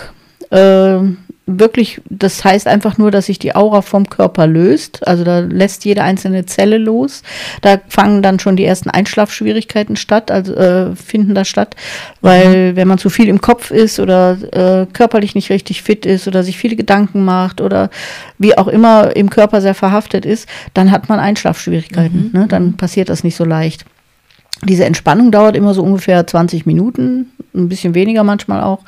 äh, 0.51 0.99
wirklich, 1.59 2.01
das 2.09 2.45
heißt 2.45 2.67
einfach 2.67 2.99
nur, 2.99 3.11
dass 3.11 3.27
sich 3.27 3.39
die 3.39 3.55
Aura 3.55 3.83
vom 3.83 4.09
Körper 4.09 4.47
löst. 4.47 5.07
Also 5.07 5.25
da 5.25 5.41
lässt 5.41 5.85
jede 5.85 6.03
einzelne 6.03 6.47
Zelle 6.47 6.79
los. 6.79 7.23
Da 7.63 7.81
fangen 7.89 8.23
dann 8.23 8.39
schon 8.39 8.57
die 8.57 8.65
ersten 8.65 8.91
Einschlafschwierigkeiten 8.91 9.97
statt, 9.97 10.31
also 10.31 10.55
äh, 10.55 10.95
finden 10.95 11.35
da 11.35 11.45
statt, 11.45 11.77
weil 12.21 12.73
mhm. 12.73 12.77
wenn 12.77 12.89
man 12.89 12.99
zu 12.99 13.11
viel 13.11 13.29
im 13.29 13.41
Kopf 13.41 13.71
ist 13.71 13.99
oder 13.99 14.39
äh, 14.53 14.87
körperlich 14.93 15.35
nicht 15.35 15.51
richtig 15.51 15.83
fit 15.83 16.07
ist 16.07 16.29
oder 16.29 16.43
sich 16.43 16.59
viele 16.59 16.77
Gedanken 16.77 17.25
macht 17.25 17.61
oder 17.61 17.91
wie 18.39 18.57
auch 18.57 18.69
immer 18.69 19.17
im 19.17 19.31
Körper 19.31 19.61
sehr 19.61 19.75
verhaftet 19.75 20.25
ist, 20.25 20.49
dann 20.75 20.91
hat 20.91 21.09
man 21.09 21.19
Einschlafschwierigkeiten. 21.19 22.31
Mhm. 22.33 22.41
Ne? 22.41 22.47
Dann 22.49 22.77
passiert 22.77 23.09
das 23.09 23.25
nicht 23.25 23.37
so 23.37 23.45
leicht. 23.45 23.85
Diese 24.69 24.85
Entspannung 24.85 25.31
dauert 25.31 25.57
immer 25.57 25.73
so 25.73 25.83
ungefähr 25.83 26.27
20 26.27 26.67
Minuten, 26.67 27.33
ein 27.55 27.69
bisschen 27.69 27.95
weniger 27.95 28.25
manchmal 28.25 28.63
auch. 28.63 28.81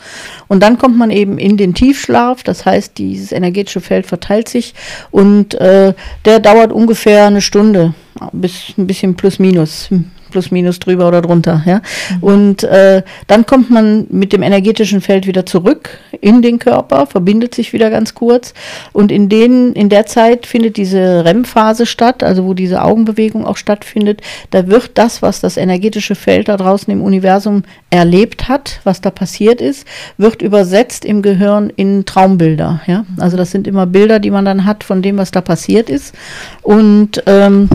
Und 0.49 0.62
dann 0.62 0.76
kommt 0.76 0.99
man 0.99 1.11
eben 1.11 1.38
in 1.38 1.57
den 1.57 1.73
Tiefschlaf, 1.73 2.42
das 2.42 2.66
heißt, 2.66 2.99
dieses 2.99 3.33
energetische 3.33 3.81
Feld 3.81 4.07
verteilt 4.07 4.49
sich 4.49 4.75
und 5.11 5.54
äh, 5.54 5.95
der 6.26 6.40
dauert 6.40 6.73
ungefähr 6.73 7.26
eine 7.26 7.40
Stunde, 7.40 7.95
bis 8.33 8.75
ein 8.76 8.87
bisschen 8.87 9.14
plus 9.14 9.38
minus 9.38 9.88
plus 10.33 10.51
minus 10.51 10.81
drüber 10.81 11.07
oder 11.07 11.23
drunter. 11.23 11.62
Ja? 11.65 11.77
Mhm. 11.77 12.23
Und 12.23 12.65
äh, 12.65 13.03
dann 13.29 13.47
kommt 13.47 13.71
man 13.71 14.07
mit 14.11 14.33
dem 14.33 14.43
energetischen 14.43 15.01
Feld 15.01 15.27
wieder 15.29 15.47
zurück 15.47 15.91
in 16.21 16.43
den 16.43 16.59
Körper, 16.59 17.07
verbindet 17.07 17.55
sich 17.55 17.73
wieder 17.73 17.91
ganz 17.91 18.15
kurz. 18.15 18.55
Und 18.93 19.12
in, 19.12 19.29
den, 19.29 19.75
in 19.75 19.89
der 19.89 20.07
Zeit 20.07 20.47
findet 20.47 20.77
diese 20.77 21.25
REM-Phase 21.25 21.87
statt, 21.87 22.23
also 22.25 22.45
wo 22.45 22.55
diese 22.55 22.83
Augenbewegung 22.83 23.47
auch 23.47 23.57
stattfindet. 23.57 24.21
Da 24.51 24.67
wird 24.67 24.93
das, 24.95 25.23
was 25.23 25.41
das 25.41 25.57
energetische 25.57 26.15
Feld 26.15 26.49
da 26.49 26.57
draußen 26.57 26.93
im 26.93 27.03
Universum 27.03 27.62
erlebt 27.91 28.49
hat, 28.49 28.81
was 28.85 29.01
da 29.01 29.11
passiert 29.11 29.61
ist, 29.61 29.87
wird 30.17 30.43
übersetzt 30.43 31.05
im 31.05 31.23
Gehirn 31.23 31.71
in 31.77 32.05
Traumbilder. 32.07 32.81
Ja? 32.87 33.05
Also 33.19 33.37
das 33.37 33.51
sind 33.51 33.67
immer 33.67 33.87
Bilder, 33.87 34.19
die 34.19 34.31
man 34.31 34.45
dann 34.45 34.65
hat 34.65 34.83
von 34.83 35.03
dem, 35.03 35.19
was 35.19 35.31
da 35.31 35.41
passiert 35.41 35.91
ist. 35.91 36.15
Und 36.62 37.23
ähm, 37.27 37.69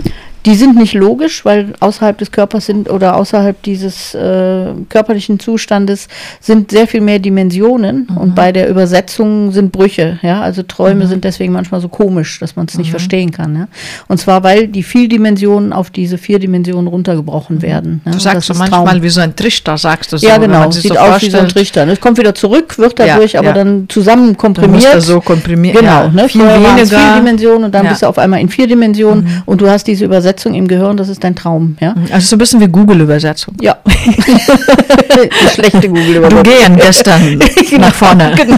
die 0.45 0.55
sind 0.55 0.75
nicht 0.77 0.93
logisch, 0.93 1.43
weil 1.43 1.73
außerhalb 1.79 2.17
des 2.17 2.31
Körpers 2.31 2.67
sind 2.67 2.89
oder 2.89 3.17
außerhalb 3.17 3.61
dieses 3.63 4.13
äh, 4.13 4.73
körperlichen 4.89 5.39
Zustandes 5.39 6.07
sind 6.39 6.71
sehr 6.71 6.87
viel 6.87 7.01
mehr 7.01 7.19
Dimensionen 7.19 8.07
mhm. 8.09 8.17
und 8.17 8.35
bei 8.35 8.51
der 8.51 8.69
Übersetzung 8.69 9.51
sind 9.51 9.71
Brüche. 9.71 10.19
Ja, 10.21 10.41
also 10.41 10.63
Träume 10.63 11.03
mhm. 11.03 11.09
sind 11.09 11.23
deswegen 11.25 11.51
manchmal 11.51 11.81
so 11.81 11.89
komisch, 11.89 12.39
dass 12.39 12.55
man 12.55 12.67
es 12.67 12.77
nicht 12.77 12.87
mhm. 12.87 12.91
verstehen 12.91 13.31
kann. 13.31 13.55
Ja? 13.55 13.67
Und 14.07 14.19
zwar 14.19 14.43
weil 14.43 14.67
die 14.67 14.83
Vieldimensionen 14.83 15.73
auf 15.73 15.89
diese 15.89 16.17
vier 16.17 16.39
Dimensionen 16.39 16.87
runtergebrochen 16.87 17.57
mhm. 17.57 17.61
werden. 17.61 18.01
Ja? 18.05 18.11
Du 18.13 18.19
sagst 18.19 18.47
so 18.47 18.53
manchmal 18.53 18.85
Traum. 18.85 19.03
wie 19.03 19.09
so 19.09 19.19
ein 19.21 19.35
Trichter, 19.35 19.77
sagst 19.77 20.13
du 20.13 20.17
so. 20.17 20.25
Ja, 20.25 20.37
genau. 20.37 20.71
Sieht 20.71 20.93
so 20.93 20.97
aus 20.97 21.21
wie 21.21 21.29
so 21.29 21.39
ein 21.39 21.49
Trichter. 21.49 21.85
Es 21.87 21.99
kommt 21.99 22.17
wieder 22.17 22.33
zurück, 22.33 22.77
wird 22.77 22.97
dadurch 22.97 23.33
ja, 23.33 23.41
aber 23.41 23.51
dann 23.51 23.85
zusammen 23.89 24.37
komprimiert. 24.37 24.93
Dann 24.93 25.01
so 25.01 25.19
komprimiert. 25.19 25.77
Genau. 25.77 26.07
Ne? 26.07 26.29
Viel 26.29 26.41
weniger. 26.41 26.85
Vier 26.85 27.15
Dimensionen 27.17 27.65
und 27.65 27.75
dann 27.75 27.87
bist 27.87 28.01
du 28.01 28.07
auf 28.07 28.17
einmal 28.17 28.39
in 28.39 28.49
vier 28.49 28.67
Dimensionen 28.67 29.25
mhm. 29.25 29.41
und 29.45 29.59
du 29.59 29.69
hast 29.69 29.87
diese 29.87 30.05
Übersetzung 30.05 30.36
Übersetzung 30.37 30.53
im 30.53 30.67
Gehirn, 30.67 30.97
das 30.97 31.09
ist 31.09 31.23
dein 31.23 31.35
Traum. 31.35 31.77
Ja? 31.79 31.95
Also 32.11 32.27
so 32.27 32.35
ein 32.35 32.39
bisschen 32.39 32.61
wie 32.61 32.67
Google-Übersetzung. 32.67 33.55
Ja. 33.61 33.77
Die 33.85 35.49
schlechte 35.49 35.87
Google-Übersetzung. 35.87 36.43
Du 36.43 36.49
gehen 36.49 36.75
gestern 36.75 37.39
genau, 37.69 37.87
nach 37.87 37.93
vorne. 37.93 38.33
Genau, 38.35 38.57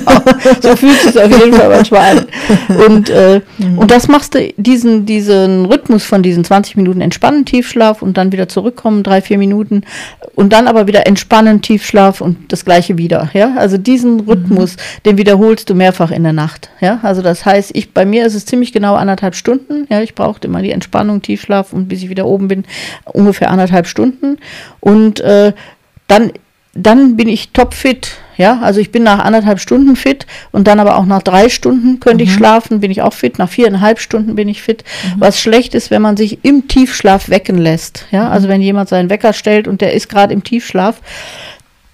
so 0.61 0.75
fühlt 0.75 1.05
es 1.05 1.15
auf 1.15 1.31
jeden 1.31 1.53
Fall 1.53 1.69
manchmal 1.69 2.17
an. 2.17 2.25
Und, 2.85 3.09
äh, 3.09 3.41
mhm. 3.57 3.77
und 3.77 3.91
das 3.91 4.07
machst 4.07 4.35
du, 4.35 4.51
diesen, 4.57 5.05
diesen 5.05 5.65
Rhythmus 5.65 6.03
von 6.03 6.21
diesen 6.21 6.43
20 6.43 6.75
Minuten 6.75 6.99
entspannen, 7.01 7.45
Tiefschlaf 7.45 8.01
und 8.01 8.17
dann 8.17 8.31
wieder 8.31 8.49
zurückkommen, 8.49 9.03
drei, 9.03 9.21
vier 9.21 9.37
Minuten 9.37 9.83
und 10.35 10.53
dann 10.53 10.67
aber 10.67 10.87
wieder 10.87 11.07
entspannen, 11.07 11.61
Tiefschlaf 11.61 12.21
und 12.21 12.51
das 12.51 12.65
gleiche 12.65 12.97
wieder. 12.97 13.29
Ja? 13.33 13.55
Also 13.57 13.77
diesen 13.77 14.21
Rhythmus, 14.21 14.75
mhm. 14.75 15.03
den 15.05 15.17
wiederholst 15.17 15.69
du 15.69 15.75
mehrfach 15.75 16.11
in 16.11 16.23
der 16.23 16.33
Nacht. 16.33 16.69
Ja? 16.81 16.99
Also 17.03 17.21
das 17.21 17.45
heißt, 17.45 17.71
ich, 17.73 17.93
bei 17.93 18.05
mir 18.05 18.25
ist 18.25 18.35
es 18.35 18.45
ziemlich 18.45 18.73
genau 18.73 18.95
anderthalb 18.95 19.35
Stunden. 19.35 19.85
Ja? 19.89 20.01
Ich 20.01 20.15
brauchte 20.15 20.47
immer 20.47 20.61
die 20.61 20.71
Entspannung, 20.71 21.21
Tiefschlaf 21.21 21.58
und 21.73 21.87
bis 21.87 22.03
ich 22.03 22.09
wieder 22.09 22.25
oben 22.25 22.47
bin, 22.47 22.65
ungefähr 23.05 23.51
anderthalb 23.51 23.87
Stunden. 23.87 24.37
Und 24.79 25.19
äh, 25.19 25.53
dann, 26.07 26.31
dann 26.73 27.15
bin 27.15 27.27
ich 27.27 27.51
topfit. 27.51 28.17
Ja, 28.37 28.59
also 28.61 28.79
ich 28.79 28.93
bin 28.93 29.03
nach 29.03 29.19
anderthalb 29.19 29.59
Stunden 29.59 29.97
fit 29.97 30.25
und 30.53 30.65
dann 30.65 30.79
aber 30.79 30.97
auch 30.97 31.05
nach 31.05 31.21
drei 31.21 31.49
Stunden 31.49 31.99
könnte 31.99 32.23
mhm. 32.23 32.29
ich 32.29 32.33
schlafen, 32.33 32.79
bin 32.79 32.89
ich 32.89 33.01
auch 33.01 33.11
fit. 33.11 33.37
Nach 33.37 33.49
viereinhalb 33.49 33.99
Stunden 33.99 34.35
bin 34.35 34.47
ich 34.47 34.61
fit. 34.61 34.85
Mhm. 35.03 35.19
Was 35.19 35.41
schlecht 35.41 35.75
ist, 35.75 35.91
wenn 35.91 36.01
man 36.01 36.15
sich 36.15 36.39
im 36.45 36.69
Tiefschlaf 36.69 37.27
wecken 37.29 37.57
lässt. 37.57 38.05
Ja, 38.11 38.29
also 38.29 38.47
wenn 38.47 38.61
jemand 38.61 38.87
seinen 38.87 39.09
Wecker 39.09 39.33
stellt 39.33 39.67
und 39.67 39.81
der 39.81 39.91
ist 39.93 40.07
gerade 40.07 40.33
im 40.33 40.41
Tiefschlaf, 40.41 41.01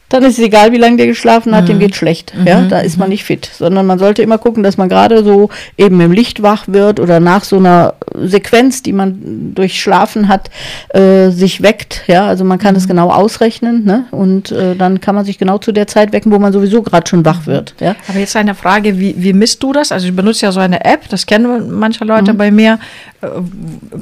dann 0.10 0.24
ist 0.24 0.38
es 0.38 0.46
egal, 0.46 0.72
wie 0.72 0.78
lange 0.78 0.98
der 0.98 1.08
geschlafen 1.08 1.56
hat, 1.56 1.64
mhm. 1.64 1.68
dem 1.68 1.80
geht 1.80 1.96
schlecht. 1.96 2.34
Mhm. 2.38 2.48
Ja, 2.48 2.62
da 2.62 2.80
ist 2.80 2.98
man 2.98 3.08
mhm. 3.08 3.14
nicht 3.14 3.24
fit, 3.24 3.50
sondern 3.52 3.86
man 3.86 3.98
sollte 3.98 4.22
immer 4.22 4.38
gucken, 4.38 4.62
dass 4.62 4.78
man 4.78 4.88
gerade 4.88 5.24
so 5.24 5.50
eben 5.78 6.00
im 6.00 6.12
Licht 6.12 6.44
wach 6.44 6.66
wird 6.68 7.00
oder 7.00 7.20
nach 7.20 7.44
so 7.44 7.58
einer 7.58 7.96
Sequenz, 8.14 8.84
die 8.84 8.94
man 8.94 9.54
durchschlafen 9.56 10.28
hat, 10.28 10.52
äh, 10.90 11.30
sich 11.30 11.64
weckt. 11.64 12.04
Ja, 12.08 12.28
also 12.28 12.44
man 12.44 12.60
kann 12.60 12.74
mhm. 12.74 12.78
das 12.78 12.88
genau 12.88 13.10
ausrechnen 13.10 13.84
ne? 13.84 14.06
und 14.12 14.52
äh, 14.52 14.76
dann 14.76 15.02
kann 15.02 15.16
man 15.16 15.26
sich 15.26 15.38
genau 15.38 15.58
zu 15.58 15.72
der 15.72 15.88
Zeit 15.88 16.14
wecken, 16.14 16.32
wo 16.32 16.38
man 16.38 16.54
sowieso 16.54 16.84
gerade 16.84 17.08
schon 17.08 17.26
wach 17.26 17.48
wird. 17.48 17.74
Ja? 17.80 17.96
Aber 18.08 18.20
jetzt 18.20 18.36
eine 18.36 18.54
Frage, 18.54 19.00
wie, 19.00 19.16
wie 19.18 19.34
misst 19.34 19.64
du 19.64 19.74
das? 19.74 19.92
Also 19.92 20.08
ich 20.08 20.16
benutze 20.16 20.46
ja 20.46 20.52
so 20.52 20.60
eine 20.60 20.86
App, 20.86 21.10
das 21.10 21.26
kennen 21.26 21.72
manche 21.72 22.06
Leute 22.06 22.34
mhm. 22.34 22.38
bei 22.38 22.52
mir, 22.52 22.80
äh, 23.22 23.28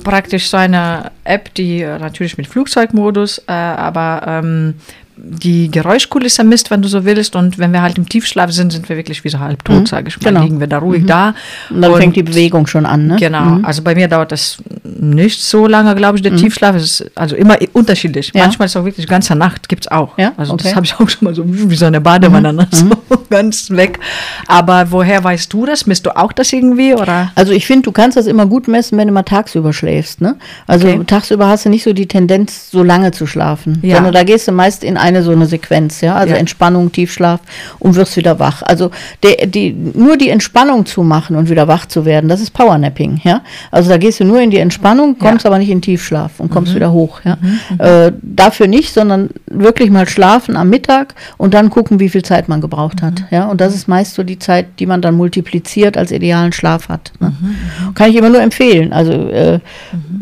praktisch 0.03 0.49
so 0.49 0.57
eine 0.57 1.11
App, 1.23 1.53
die 1.53 1.81
äh, 1.81 1.97
natürlich 1.97 2.37
mit 2.37 2.47
Flugzeugmodus, 2.47 3.43
äh, 3.47 3.51
aber 3.51 4.21
ähm, 4.27 4.73
die 5.15 5.69
Geräuschkulisse 5.69 6.43
misst, 6.43 6.71
wenn 6.71 6.81
du 6.81 6.87
so 6.87 7.05
willst. 7.05 7.35
Und 7.35 7.59
wenn 7.59 7.71
wir 7.71 7.81
halt 7.81 7.97
im 7.97 8.09
Tiefschlaf 8.09 8.51
sind, 8.51 8.71
sind 8.71 8.89
wir 8.89 8.97
wirklich 8.97 9.23
wie 9.23 9.29
so 9.29 9.39
halb 9.39 9.63
tot, 9.63 9.81
mhm. 9.81 9.85
sage 9.85 10.07
ich 10.07 10.19
mal. 10.21 10.29
Genau. 10.29 10.43
Liegen 10.43 10.59
wir 10.59 10.67
da 10.67 10.79
ruhig 10.79 11.03
mhm. 11.03 11.07
da. 11.07 11.35
Und 11.69 11.81
dann 11.81 11.91
und 11.91 11.99
fängt 11.99 12.15
die 12.15 12.23
Bewegung 12.23 12.67
schon 12.67 12.85
an, 12.85 13.07
ne? 13.07 13.17
Genau. 13.19 13.41
Mhm. 13.41 13.65
Also 13.65 13.83
bei 13.83 13.95
mir 13.95 14.07
dauert 14.07 14.31
das 14.31 14.57
nicht 14.83 15.41
so 15.41 15.67
lange, 15.67 15.93
glaube 15.95 16.17
ich. 16.17 16.23
Der 16.23 16.31
mhm. 16.31 16.37
Tiefschlaf 16.37 16.75
ist 16.75 17.05
also 17.15 17.35
immer 17.35 17.57
unterschiedlich. 17.73 18.31
Ja. 18.33 18.43
Manchmal 18.43 18.65
ist 18.65 18.75
es 18.75 18.81
auch 18.81 18.85
wirklich 18.85 19.07
ganze 19.07 19.35
Nacht, 19.35 19.69
gibt 19.69 19.85
es 19.85 19.91
auch. 19.91 20.17
Ja? 20.17 20.33
Also 20.37 20.53
okay. 20.53 20.63
das 20.63 20.75
habe 20.75 20.85
ich 20.85 20.95
auch 20.95 21.09
schon 21.09 21.25
mal 21.25 21.35
so 21.35 21.43
wie 21.45 21.75
so 21.75 21.85
eine 21.85 22.01
Badewanne, 22.01 22.51
mhm. 22.51 22.59
ne? 22.59 22.67
so 22.71 22.85
mhm. 22.85 22.93
ganz 23.29 23.69
weg. 23.69 23.99
Aber 24.47 24.91
woher 24.91 25.23
weißt 25.23 25.51
du 25.53 25.65
das? 25.65 25.85
Misst 25.85 26.05
du 26.05 26.15
auch 26.15 26.31
das 26.31 26.51
irgendwie? 26.51 26.95
Oder? 26.95 27.31
Also 27.35 27.53
ich 27.53 27.67
finde, 27.67 27.83
du 27.83 27.91
kannst 27.91 28.17
das 28.17 28.25
immer 28.25 28.45
gut 28.45 28.67
messen, 28.67 28.97
wenn 28.97 29.07
du 29.07 29.13
mal 29.13 29.23
tagsüber 29.23 29.73
schläfst. 29.73 30.21
Ne? 30.21 30.37
Also 30.65 30.87
okay. 30.87 31.01
tagsüber 31.05 31.47
hast 31.47 31.65
du 31.65 31.69
nicht 31.69 31.83
so 31.83 31.93
die 31.93 32.07
Tendenz, 32.07 32.71
so 32.71 32.83
lange 32.83 33.11
zu 33.11 33.27
schlafen. 33.27 33.79
Ja. 33.83 33.95
Sondern 33.95 34.13
da 34.13 34.23
gehst 34.23 34.47
du 34.47 34.51
meist 34.51 34.83
in 34.83 34.97
eine 35.03 35.21
so 35.21 35.31
eine 35.31 35.45
Sequenz, 35.45 36.01
ja, 36.01 36.15
also 36.15 36.33
ja. 36.33 36.39
Entspannung, 36.39 36.91
Tiefschlaf 36.91 37.41
und 37.79 37.95
wirst 37.95 38.15
wieder 38.15 38.39
wach. 38.39 38.63
Also 38.63 38.89
der, 39.21 39.45
die, 39.47 39.71
nur 39.73 40.17
die 40.17 40.29
Entspannung 40.29 40.85
zu 40.85 41.03
machen 41.03 41.35
und 41.35 41.49
wieder 41.49 41.67
wach 41.67 41.85
zu 41.85 42.05
werden, 42.05 42.29
das 42.29 42.41
ist 42.41 42.51
Powernapping, 42.51 43.19
ja. 43.23 43.41
Also 43.69 43.89
da 43.89 43.97
gehst 43.97 44.21
du 44.21 44.23
nur 44.23 44.39
in 44.39 44.49
die 44.49 44.57
Entspannung, 44.57 45.17
kommst 45.19 45.43
ja. 45.43 45.49
aber 45.49 45.59
nicht 45.59 45.69
in 45.69 45.81
Tiefschlaf 45.81 46.39
und 46.39 46.49
kommst 46.49 46.71
mhm. 46.71 46.77
wieder 46.77 46.91
hoch, 46.93 47.21
ja. 47.25 47.37
Mhm. 47.39 47.59
mhm. 47.69 47.79
Äh, 47.79 48.11
dafür 48.21 48.67
nicht, 48.67 48.93
sondern 48.93 49.29
wirklich 49.47 49.91
mal 49.91 50.07
schlafen 50.07 50.55
am 50.55 50.69
Mittag 50.69 51.15
und 51.37 51.53
dann 51.53 51.69
gucken, 51.69 51.99
wie 51.99 52.09
viel 52.09 52.23
Zeit 52.23 52.47
man 52.47 52.61
gebraucht 52.61 53.01
hat, 53.01 53.19
mhm. 53.19 53.27
ja. 53.31 53.45
Und 53.47 53.59
das 53.59 53.75
ist 53.75 53.87
meist 53.87 54.15
so 54.15 54.23
die 54.23 54.39
Zeit, 54.39 54.67
die 54.79 54.85
man 54.85 55.01
dann 55.01 55.15
multipliziert 55.15 55.97
als 55.97 56.11
idealen 56.11 56.53
Schlaf 56.53 56.87
hat. 56.87 57.11
Ne? 57.19 57.33
Mhm. 57.39 57.47
mhm. 57.47 57.93
Kann 57.93 58.09
ich 58.09 58.15
immer 58.15 58.29
nur 58.29 58.41
empfehlen. 58.41 58.93
Also 58.93 59.11
äh, 59.11 59.59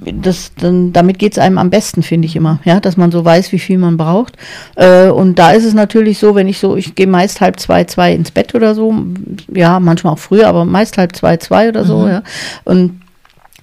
das, 0.05 0.53
dann, 0.55 0.91
damit 0.91 1.19
geht 1.19 1.33
es 1.33 1.37
einem 1.37 1.57
am 1.57 1.69
besten, 1.69 2.01
finde 2.01 2.25
ich 2.25 2.35
immer, 2.35 2.59
ja, 2.65 2.79
dass 2.79 2.97
man 2.97 3.11
so 3.11 3.23
weiß, 3.23 3.51
wie 3.51 3.59
viel 3.59 3.77
man 3.77 3.97
braucht. 3.97 4.37
Äh, 4.75 5.07
und 5.07 5.37
da 5.39 5.51
ist 5.51 5.65
es 5.65 5.73
natürlich 5.73 6.19
so, 6.19 6.35
wenn 6.35 6.47
ich 6.47 6.59
so, 6.59 6.75
ich 6.75 6.95
gehe 6.95 7.07
meist 7.07 7.41
halb 7.41 7.59
zwei, 7.59 7.83
zwei 7.85 8.13
ins 8.13 8.31
Bett 8.31 8.55
oder 8.55 8.75
so, 8.75 8.93
ja, 9.53 9.79
manchmal 9.79 10.13
auch 10.13 10.19
früher, 10.19 10.47
aber 10.47 10.65
meist 10.65 10.97
halb 10.97 11.15
zwei, 11.15 11.37
zwei 11.37 11.69
oder 11.69 11.85
so, 11.85 11.99
mhm. 11.99 12.09
ja. 12.09 12.23
Und 12.63 13.01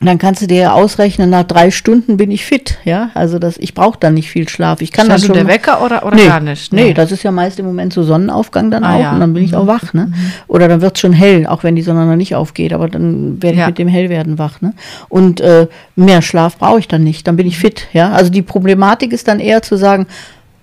dann 0.00 0.18
kannst 0.18 0.42
du 0.42 0.46
dir 0.46 0.58
ja 0.58 0.72
ausrechnen, 0.74 1.28
nach 1.30 1.42
drei 1.42 1.72
Stunden 1.72 2.16
bin 2.16 2.30
ich 2.30 2.44
fit, 2.44 2.78
ja. 2.84 3.10
Also 3.14 3.40
das, 3.40 3.56
ich 3.58 3.74
brauche 3.74 3.98
dann 3.98 4.14
nicht 4.14 4.30
viel 4.30 4.48
Schlaf. 4.48 4.80
Ich 4.80 4.92
kann 4.92 5.06
ist 5.06 5.08
dann 5.08 5.14
also 5.14 5.26
schon. 5.26 5.34
der 5.34 5.48
Wecker 5.48 5.84
oder, 5.84 6.06
oder 6.06 6.14
nee, 6.14 6.26
gar 6.26 6.38
nicht? 6.38 6.72
Nee. 6.72 6.84
nee. 6.84 6.94
das 6.94 7.10
ist 7.10 7.24
ja 7.24 7.32
meist 7.32 7.58
im 7.58 7.66
Moment 7.66 7.92
so 7.92 8.04
Sonnenaufgang 8.04 8.70
dann 8.70 8.84
ah, 8.84 8.94
auch 8.94 9.00
ja. 9.00 9.12
und 9.12 9.20
dann 9.20 9.34
bin 9.34 9.42
ich 9.42 9.52
mhm. 9.52 9.58
auch 9.58 9.66
wach, 9.66 9.92
ne? 9.94 10.06
Mhm. 10.06 10.14
Oder 10.46 10.68
dann 10.68 10.80
wird 10.82 10.96
es 10.96 11.00
schon 11.00 11.12
hell, 11.12 11.46
auch 11.48 11.64
wenn 11.64 11.74
die 11.74 11.82
Sonne 11.82 12.06
noch 12.06 12.14
nicht 12.14 12.36
aufgeht, 12.36 12.72
aber 12.72 12.88
dann 12.88 13.42
werde 13.42 13.54
ich 13.54 13.60
ja. 13.60 13.66
mit 13.66 13.78
dem 13.78 13.88
Hellwerden 13.88 14.38
wach, 14.38 14.60
ne? 14.60 14.72
Und 15.08 15.40
äh, 15.40 15.66
mehr 15.96 16.22
Schlaf 16.22 16.58
brauche 16.58 16.78
ich 16.78 16.86
dann 16.86 17.02
nicht, 17.02 17.26
dann 17.26 17.36
bin 17.36 17.48
ich 17.48 17.58
fit, 17.58 17.88
ja. 17.92 18.12
Also 18.12 18.30
die 18.30 18.42
Problematik 18.42 19.12
ist 19.12 19.26
dann 19.26 19.40
eher 19.40 19.62
zu 19.62 19.76
sagen, 19.76 20.06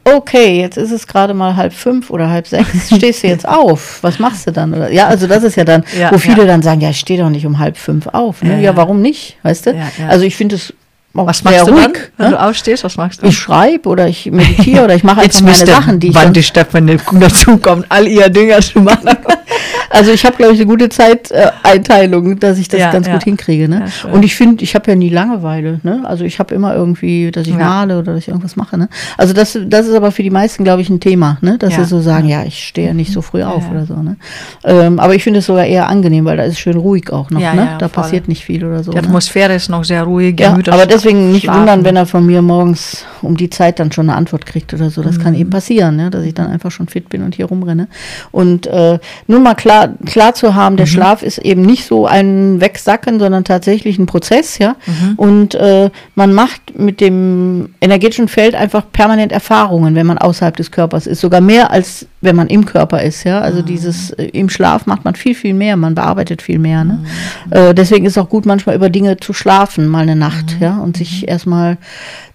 okay, 0.06 0.62
jetzt 0.62 0.78
ist 0.78 0.92
es 0.92 1.08
gerade 1.08 1.34
mal 1.34 1.56
halb 1.56 1.74
fünf 1.74 2.10
oder 2.10 2.30
halb 2.30 2.48
sechs, 2.48 2.90
stehst 2.96 3.24
du 3.24 3.28
jetzt 3.28 3.48
auf? 3.48 4.00
Was 4.02 4.20
machst 4.20 4.48
du 4.48 4.52
dann? 4.52 4.74
Oder, 4.74 4.92
ja, 4.92 5.08
also 5.08 5.28
das 5.28 5.44
ist 5.44 5.56
ja 5.56 5.66
dann, 5.66 5.84
ja, 6.00 6.12
wo 6.12 6.18
viele 6.18 6.42
ja. 6.42 6.46
dann 6.46 6.62
sagen, 6.62 6.80
ja, 6.82 6.92
ich 6.92 7.00
stehe 7.00 7.20
doch 7.20 7.30
nicht 7.30 7.46
um 7.46 7.60
halb 7.60 7.78
fünf 7.78 8.08
auf. 8.08 8.44
Ne? 8.44 8.54
Ja, 8.54 8.60
ja, 8.60 8.78
warum 8.78 9.02
nicht? 9.02 9.38
Weißt 9.44 9.66
du? 9.66 9.76
Also 10.08 10.26
ich 10.26 10.36
finde 10.36 10.56
es 10.56 10.74
was 11.16 11.44
machst 11.44 11.68
du 11.68 11.72
ruhig, 11.72 11.84
dann, 11.84 11.94
wenn 12.18 12.26
ne? 12.28 12.32
du 12.34 12.42
aufstehst? 12.42 12.84
Was 12.84 12.98
machst 12.98 13.22
du? 13.22 13.28
Ich 13.28 13.38
schreibe 13.38 13.88
oder 13.90 14.08
ich 14.08 14.30
meditiere 14.32 14.84
oder 14.84 14.96
ich 14.96 15.04
mache 15.04 15.22
einfach 15.22 15.42
meine 15.42 15.66
Sachen, 15.66 16.00
die 16.00 16.10
ich. 16.10 16.16
Wann 16.16 16.34
die 16.34 16.44
Stefanie 16.44 16.98
dazu 17.14 17.58
kommt, 17.58 17.86
all 17.90 18.08
ihr 18.08 18.30
Dinger 18.30 18.60
zu 18.60 18.82
machen. 18.82 19.10
Also 19.90 20.12
ich 20.12 20.26
habe, 20.26 20.36
glaube 20.36 20.54
ich, 20.54 20.60
eine 20.60 20.68
gute 20.68 20.90
Zeiteinteilung, 20.90 22.40
dass 22.40 22.58
ich 22.58 22.68
das 22.68 22.80
ja, 22.80 22.92
ganz 22.92 23.08
ja. 23.08 23.14
gut 23.14 23.24
hinkriege. 23.24 23.70
Ne? 23.70 23.86
Ja, 24.04 24.10
und 24.12 24.24
ich 24.24 24.36
finde, 24.36 24.64
ich 24.64 24.76
habe 24.76 24.92
ja 24.92 24.96
nie 24.96 25.10
Langeweile. 25.10 25.80
Ne? 25.84 26.02
Also 26.04 26.26
ich 26.26 26.40
habe 26.40 26.54
immer 26.54 26.76
irgendwie, 26.76 27.32
dass 27.32 27.48
ich 27.48 27.54
male 27.54 28.00
oder 28.00 28.14
dass 28.14 28.24
ich 28.24 28.28
irgendwas 28.28 28.56
mache. 28.56 28.78
Ne? 28.78 28.90
Also 29.18 29.34
das, 29.34 29.58
das 29.66 29.88
ist 29.88 29.96
aber 29.96 30.12
für 30.12 30.24
die 30.24 30.30
meisten, 30.30 30.64
glaube 30.64 30.82
ich, 30.82 30.90
ein 30.90 31.00
Thema, 31.00 31.38
ne? 31.42 31.58
dass 31.58 31.76
sie 31.76 31.86
so 31.86 32.02
sagen, 32.02 32.28
ja, 32.28 32.44
ich 32.44 32.68
stehe 32.68 32.88
ja 32.88 32.94
nicht 32.94 33.14
so 33.14 33.22
früh 33.22 33.44
auf 33.44 33.70
oder 33.70 33.86
so. 33.86 33.96
Ne? 33.96 34.18
Ähm, 34.64 35.00
aber 35.00 35.16
ich 35.16 35.24
finde 35.24 35.40
es 35.40 35.46
sogar 35.46 35.66
eher 35.66 35.88
angenehm, 35.88 36.26
weil 36.26 36.38
da 36.38 36.44
ist 36.44 36.54
es 36.54 36.60
schön 36.60 36.78
ruhig 36.78 37.12
auch 37.12 37.30
noch. 37.30 37.40
ne? 37.54 37.76
da 37.80 37.88
voll. 37.88 38.04
passiert 38.04 38.28
nicht 38.28 38.44
viel 38.44 38.66
oder 38.66 38.84
so. 38.84 38.92
Die 38.92 38.98
ne? 38.98 39.04
Atmosphäre 39.04 39.50
ne? 39.50 39.56
ist 39.56 39.70
noch 39.70 39.84
sehr 39.84 40.04
ruhig. 40.04 40.40
Ja, 40.40 40.58
aber 40.68 40.86
deswegen 41.06 41.32
nicht 41.32 41.44
schlafen. 41.44 41.60
wundern, 41.62 41.84
wenn 41.86 41.96
er 41.96 42.06
von 42.06 42.26
mir 42.26 42.42
morgens 42.42 43.06
um 43.22 43.38
die 43.38 43.50
Zeit 43.50 43.80
dann 43.80 43.92
schon 43.92 44.10
eine 44.10 44.18
Antwort 44.18 44.46
kriegt 44.46 44.74
oder 44.74 44.90
so. 44.90 45.02
Das 45.02 45.18
mhm. 45.18 45.24
kann 45.24 45.36
eben 45.36 45.50
passieren, 45.50 45.96
ne? 45.96 46.10
dass 46.10 46.24
ich 46.26 46.34
dann 46.34 46.48
einfach 46.48 46.72
schon 46.72 46.88
fit 46.88 47.10
bin 47.10 47.24
und 47.24 47.36
hier 47.36 47.46
rumrenne. 47.46 47.88
Und 48.32 48.68
äh, 48.68 49.00
nur 49.28 49.40
mal 49.40 49.56
klar, 49.56 49.90
klar, 50.06 50.34
zu 50.34 50.56
haben, 50.56 50.78
der 50.78 50.86
mhm. 50.86 50.92
Schlaf 50.92 51.24
ist 51.24 51.38
eben 51.40 51.62
nicht 51.62 51.86
so 51.86 52.06
ein 52.06 52.60
Wegsacken, 52.60 53.20
sondern 53.20 53.44
tatsächlich 53.44 53.98
ein 54.00 54.06
Prozess, 54.06 54.58
ja. 54.58 54.76
Mhm. 54.86 55.14
Und 55.16 55.56
äh, 55.56 55.90
man 56.16 56.34
macht 56.34 56.78
mit 56.78 57.00
dem 57.00 57.70
energetischen 57.82 58.28
Feld 58.28 58.56
einfach 58.56 58.84
permanent 58.92 59.32
Erfahrungen, 59.32 59.96
wenn 59.96 60.06
man 60.06 60.18
außerhalb 60.18 60.56
des 60.56 60.72
Körpers 60.72 61.08
ist, 61.08 61.22
sogar 61.22 61.42
mehr 61.42 61.72
als 61.72 62.08
wenn 62.26 62.36
man 62.36 62.48
im 62.48 62.66
Körper 62.66 63.02
ist, 63.02 63.24
ja. 63.24 63.40
Also 63.40 63.62
mhm. 63.62 63.66
dieses 63.68 64.10
äh, 64.12 64.26
im 64.26 64.50
Schlaf 64.50 64.86
macht 64.86 65.06
man 65.06 65.16
viel, 65.16 65.36
viel 65.36 65.54
mehr, 65.54 65.78
man 65.78 65.96
bearbeitet 65.96 66.42
viel 66.42 66.60
mehr. 66.60 66.84
Ne? 66.84 67.06
Mhm. 67.46 67.52
Äh, 67.52 67.74
deswegen 67.74 68.06
ist 68.06 68.14
es 68.14 68.18
auch 68.18 68.30
gut, 68.30 68.46
manchmal 68.46 68.76
über 68.76 68.90
Dinge 68.90 69.18
zu 69.18 69.32
schlafen, 69.32 69.88
mal 69.88 70.02
eine 70.02 70.16
Nacht, 70.16 70.56
mhm. 70.56 70.64
ja, 70.64 70.78
und 70.80 70.95
sich 70.96 71.28
erstmal 71.28 71.78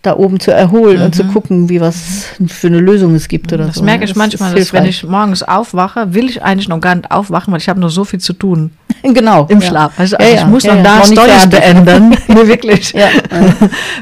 da 0.02 0.16
oben 0.16 0.40
zu 0.40 0.50
erholen 0.50 1.02
und 1.02 1.14
zu 1.14 1.24
gucken, 1.24 1.68
wie 1.68 1.80
was 1.80 2.24
für 2.46 2.68
eine 2.68 2.80
Lösung 2.80 3.14
es 3.14 3.28
gibt 3.28 3.52
oder 3.52 3.66
Das 3.66 3.76
so. 3.76 3.84
merke 3.84 4.04
ne? 4.04 4.10
ich 4.10 4.16
manchmal, 4.16 4.54
dass 4.54 4.72
wenn 4.72 4.86
ich 4.86 5.04
morgens 5.04 5.42
aufwache, 5.42 6.14
will 6.14 6.30
ich 6.30 6.42
eigentlich 6.42 6.68
noch 6.68 6.80
gar 6.80 6.94
nicht 6.94 7.10
aufwachen, 7.10 7.52
weil 7.52 7.60
ich 7.60 7.68
habe 7.68 7.80
noch 7.80 7.90
so 7.90 8.04
viel 8.04 8.18
zu 8.18 8.32
tun 8.32 8.70
genau 9.02 9.46
im 9.48 9.60
ja. 9.60 9.68
Schlaf. 9.68 9.92
Also, 9.98 10.16
Ja, 10.16 10.24
also 10.24 10.34
ja, 10.36 10.40
ich 10.42 10.46
muss 10.46 10.62
ja, 10.64 10.74
noch 10.74 10.82
da 10.82 10.96
noch 10.98 11.04
Storys 11.04 11.32
fertig. 11.44 11.60
beenden. 11.60 12.16
nee, 12.28 12.46
wirklich. 12.46 12.92
Ja. 12.92 13.08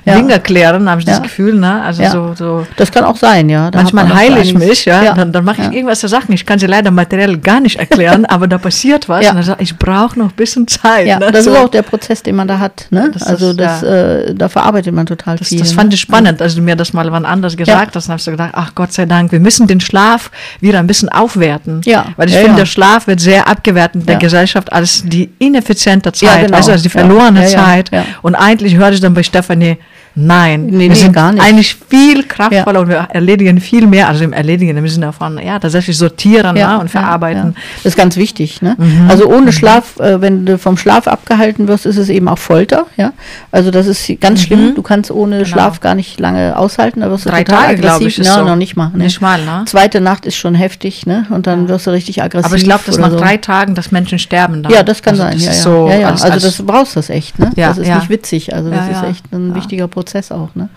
Dinge 0.15 0.41
klären, 0.41 0.89
habe 0.89 1.01
ich 1.01 1.07
das. 1.07 1.23
Gefühl. 1.23 1.55
Ne? 1.55 1.83
Also 1.83 2.05
so, 2.05 2.35
so 2.35 2.67
Das 2.77 2.93
kann 2.93 3.05
auch 3.05 3.17
sein, 3.17 3.49
ja. 3.49 3.71
Da 3.71 3.79
Manchmal 3.79 4.05
man 4.05 4.17
heile 4.17 4.41
ich 4.41 4.55
mich, 4.55 4.85
ja, 4.85 5.15
dann, 5.15 5.33
dann 5.33 5.45
mache 5.45 5.63
ich 5.63 5.73
irgendwas 5.73 6.01
zu 6.01 6.09
Sachen. 6.09 6.33
Ich 6.33 6.47
kann 6.47 6.59
sie 6.59 6.67
leider 6.67 6.91
materiell 6.91 7.39
gar 7.39 7.61
nicht 7.61 7.79
erklären, 7.79 8.25
aber 8.27 8.47
da 8.47 8.59
passiert 8.59 9.09
was. 9.09 9.27
Und 9.29 9.35
dann 9.35 9.43
sage 9.43 9.63
ich, 9.63 9.73
ich 9.73 9.79
brauche 9.79 10.19
noch 10.19 10.27
ein 10.27 10.37
bisschen 10.37 10.67
Zeit. 10.69 11.07
Ja, 11.07 11.19
ne? 11.19 11.31
das 11.33 11.45
so. 11.45 11.53
ist 11.53 11.59
auch 11.59 11.69
der 11.69 11.83
Prozess, 11.83 12.23
den 12.23 12.37
man 12.37 12.47
da 12.49 12.59
hat. 12.59 12.87
Ne? 12.91 13.11
Das 13.13 13.25
also 13.25 13.51
ist, 13.51 13.61
das, 13.61 13.83
äh, 13.83 14.35
da 14.35 14.49
verarbeitet 14.49 14.95
man 14.95 15.07
total 15.07 15.37
Das, 15.37 15.49
viel. 15.49 15.59
das 15.59 15.71
ne? 15.71 15.75
Fand 15.89 15.95
ich 15.95 16.01
spannend, 16.01 16.43
als 16.43 16.55
du 16.55 16.61
mir 16.61 16.77
das 16.77 16.93
mal 16.93 17.11
wann 17.11 17.25
anders 17.25 17.57
gesagt 17.57 17.97
hast. 17.97 18.09
Dann 18.09 18.17
ich 18.17 18.23
so 18.23 18.31
gedacht, 18.31 18.51
ach 18.53 18.75
Gott 18.75 18.93
sei 18.93 19.07
Dank, 19.07 19.33
wir 19.33 19.41
müssen 19.41 19.67
den 19.67 19.81
Schlaf 19.81 20.31
wieder 20.61 20.79
ein 20.79 20.87
bisschen 20.87 21.09
aufwerten. 21.09 21.81
Ja. 21.85 22.07
Weil 22.17 22.29
ich 22.29 22.35
Ja, 22.35 22.41
finde, 22.41 22.55
ja. 22.55 22.59
der 22.59 22.67
Schlaf 22.67 23.07
wird 23.07 23.21
sehr 23.21 23.49
abgewertet 23.49 24.03
in 24.03 24.07
der 24.07 24.15
Ja. 24.17 24.19
Gesellschaft 24.21 24.73
als 24.73 25.03
die 25.05 25.31
ineffiziente 25.39 26.13
Zeit, 26.13 26.29
Ja, 26.29 26.45
genau. 26.45 26.57
also 26.57 26.73
als 26.73 26.83
die 26.83 26.89
Ja. 26.89 27.01
verlorene 27.01 27.41
Ja, 27.45 27.49
ja, 27.49 27.65
Zeit. 27.65 27.91
ja. 27.93 28.05
Und 28.23 28.35
eigentlich 28.35 28.77
höre 28.77 28.91
ich 28.91 29.01
dann 29.01 29.15
bei 29.15 29.23
Stefanie, 29.23 29.79
nein, 30.27 30.67
Nee, 30.67 30.79
wir 30.81 30.89
nee, 30.91 30.95
sind 30.95 31.13
gar 31.13 31.33
nicht. 31.33 31.43
eigentlich 31.43 31.77
viel 31.89 32.25
kraftvoller 32.25 32.81
und 32.81 32.89
wir 32.89 33.09
erledigen 33.11 33.61
viel 33.61 33.87
mehr, 33.87 34.09
also 34.09 34.25
im 34.25 34.33
Erledigen 34.33 34.77
im 34.77 34.89
Sinne 34.89 35.13
von, 35.13 35.39
ja, 35.39 35.59
tatsächlich 35.59 35.97
sortieren 35.97 36.55
ne, 36.55 36.79
und 36.81 36.91
verarbeiten. 36.91 37.55
Ja, 37.57 37.63
Das 37.77 37.87
ist 37.87 37.97
ganz 37.97 38.17
wichtig. 38.17 38.61
Ne? 38.63 38.75
Mhm. 38.79 39.07
Also 39.09 39.27
ohne 39.27 39.53
Schlaf, 39.53 39.99
äh, 40.01 40.21
wenn 40.21 40.45
du 40.47 40.59
vom 40.59 40.77
Schlaf 40.77 41.07
abgehalten 41.07 41.69
wirst, 41.69 41.87
ist 41.87 41.97
es 41.97 42.09
eben 42.09 42.29
auch 42.29 42.39
Folter. 42.39 42.87
Ja? 42.97 43.13
Also 43.53 43.71
das 43.71 43.87
ist 43.87 44.11
ganz 44.21 44.43
schlimm. 44.43 44.75
Du 44.75 44.83
kannst 44.83 45.11
ohne 45.11 45.47
Schlaf 45.47 45.81
gar 45.81 45.95
nicht 45.95 46.19
lange 46.21 46.57
aushalten. 46.59 47.01
Da 47.01 47.11
wirst 47.11 47.25
du 47.25 47.29
Mhm. 47.31 47.35
Drei 47.35 47.45
Tage, 47.45 47.77
glaube 47.81 48.05
ich, 48.05 48.19
ist 48.19 48.27
Ja, 48.27 48.35
so. 48.35 48.45
noch 48.45 48.57
nicht 48.57 48.77
mal. 48.77 48.91
Ne? 48.95 49.05
Nicht 49.05 49.21
mal, 49.21 49.39
ne? 49.45 49.63
Zweite 49.67 50.01
Nacht 50.01 50.27
ist 50.27 50.37
schon 50.37 50.55
heftig, 50.55 51.07
ne? 51.07 51.27
Und 51.31 51.47
dann 51.47 51.69
wirst 51.69 51.87
du 51.87 51.91
richtig 51.91 52.23
aggressiv. 52.23 52.47
Aber 52.47 52.57
ich 52.57 52.65
glaube, 52.65 52.83
dass 52.87 52.99
nach 52.99 53.11
so. 53.11 53.19
drei 53.19 53.37
Tagen, 53.37 53.75
dass 53.75 53.91
Menschen 53.93 54.19
sterben 54.19 54.63
dann. 54.63 54.73
Ja, 54.73 54.83
das 54.83 55.03
kann 55.03 55.13
also 55.13 55.23
sein. 55.25 55.33
Das 55.35 55.43
ja, 55.45 55.53
ja. 55.53 55.59
So 55.59 55.89
ja, 55.89 55.97
ja. 55.99 56.07
als- 56.09 56.23
also 56.23 56.35
als- 56.35 56.43
das 56.43 56.67
brauchst 56.67 56.97
das 56.97 57.11
echt, 57.11 57.39
ne? 57.39 57.51
Ja, 57.57 57.69
das 57.69 57.79
ist 57.79 57.87
ja. 57.89 57.97
nicht 57.97 58.09
witzig. 58.09 58.55
Also 58.55 58.71
das 58.71 58.87
Ja, 58.87 58.93
ja. 58.93 59.01
ist 59.03 59.11
echt 59.11 59.33
ein 59.33 59.51
Ja. 59.51 59.55
wichtiger 59.55 59.87
Prozess 59.89 60.08
auch, 60.33 60.55
ne? 60.55 60.69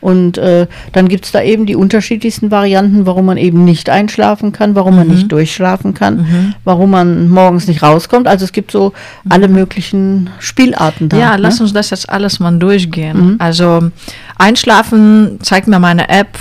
Und 0.00 0.38
äh, 0.38 0.66
dann 0.92 1.08
gibt 1.08 1.24
es 1.26 1.32
da 1.32 1.42
eben 1.42 1.66
die 1.66 1.76
unterschiedlichsten 1.76 2.50
Varianten, 2.50 3.06
warum 3.06 3.26
man 3.26 3.36
eben 3.36 3.64
nicht 3.64 3.90
einschlafen 3.90 4.52
kann, 4.52 4.74
warum 4.74 4.96
man 4.96 5.08
Mhm. 5.08 5.14
nicht 5.14 5.32
durchschlafen 5.32 5.94
kann, 5.94 6.54
warum 6.64 6.90
man 6.90 7.28
morgens 7.28 7.66
nicht 7.68 7.82
rauskommt. 7.82 8.26
Also 8.26 8.44
es 8.44 8.52
gibt 8.52 8.70
so 8.70 8.92
alle 9.28 9.48
möglichen 9.48 10.30
Spielarten 10.38 11.08
da. 11.08 11.16
Mhm. 11.16 11.22
Ja, 11.22 11.30
ne? 11.36 11.42
lass 11.42 11.60
uns 11.60 11.72
das 11.72 11.90
jetzt 11.90 12.08
alles 12.08 12.40
mal 12.40 12.56
durchgehen. 12.58 13.32
Mhm. 13.32 13.36
Also 13.38 13.90
Einschlafen 14.38 15.38
zeigt 15.42 15.68
mir 15.68 15.78
meine 15.78 16.08
App 16.08 16.38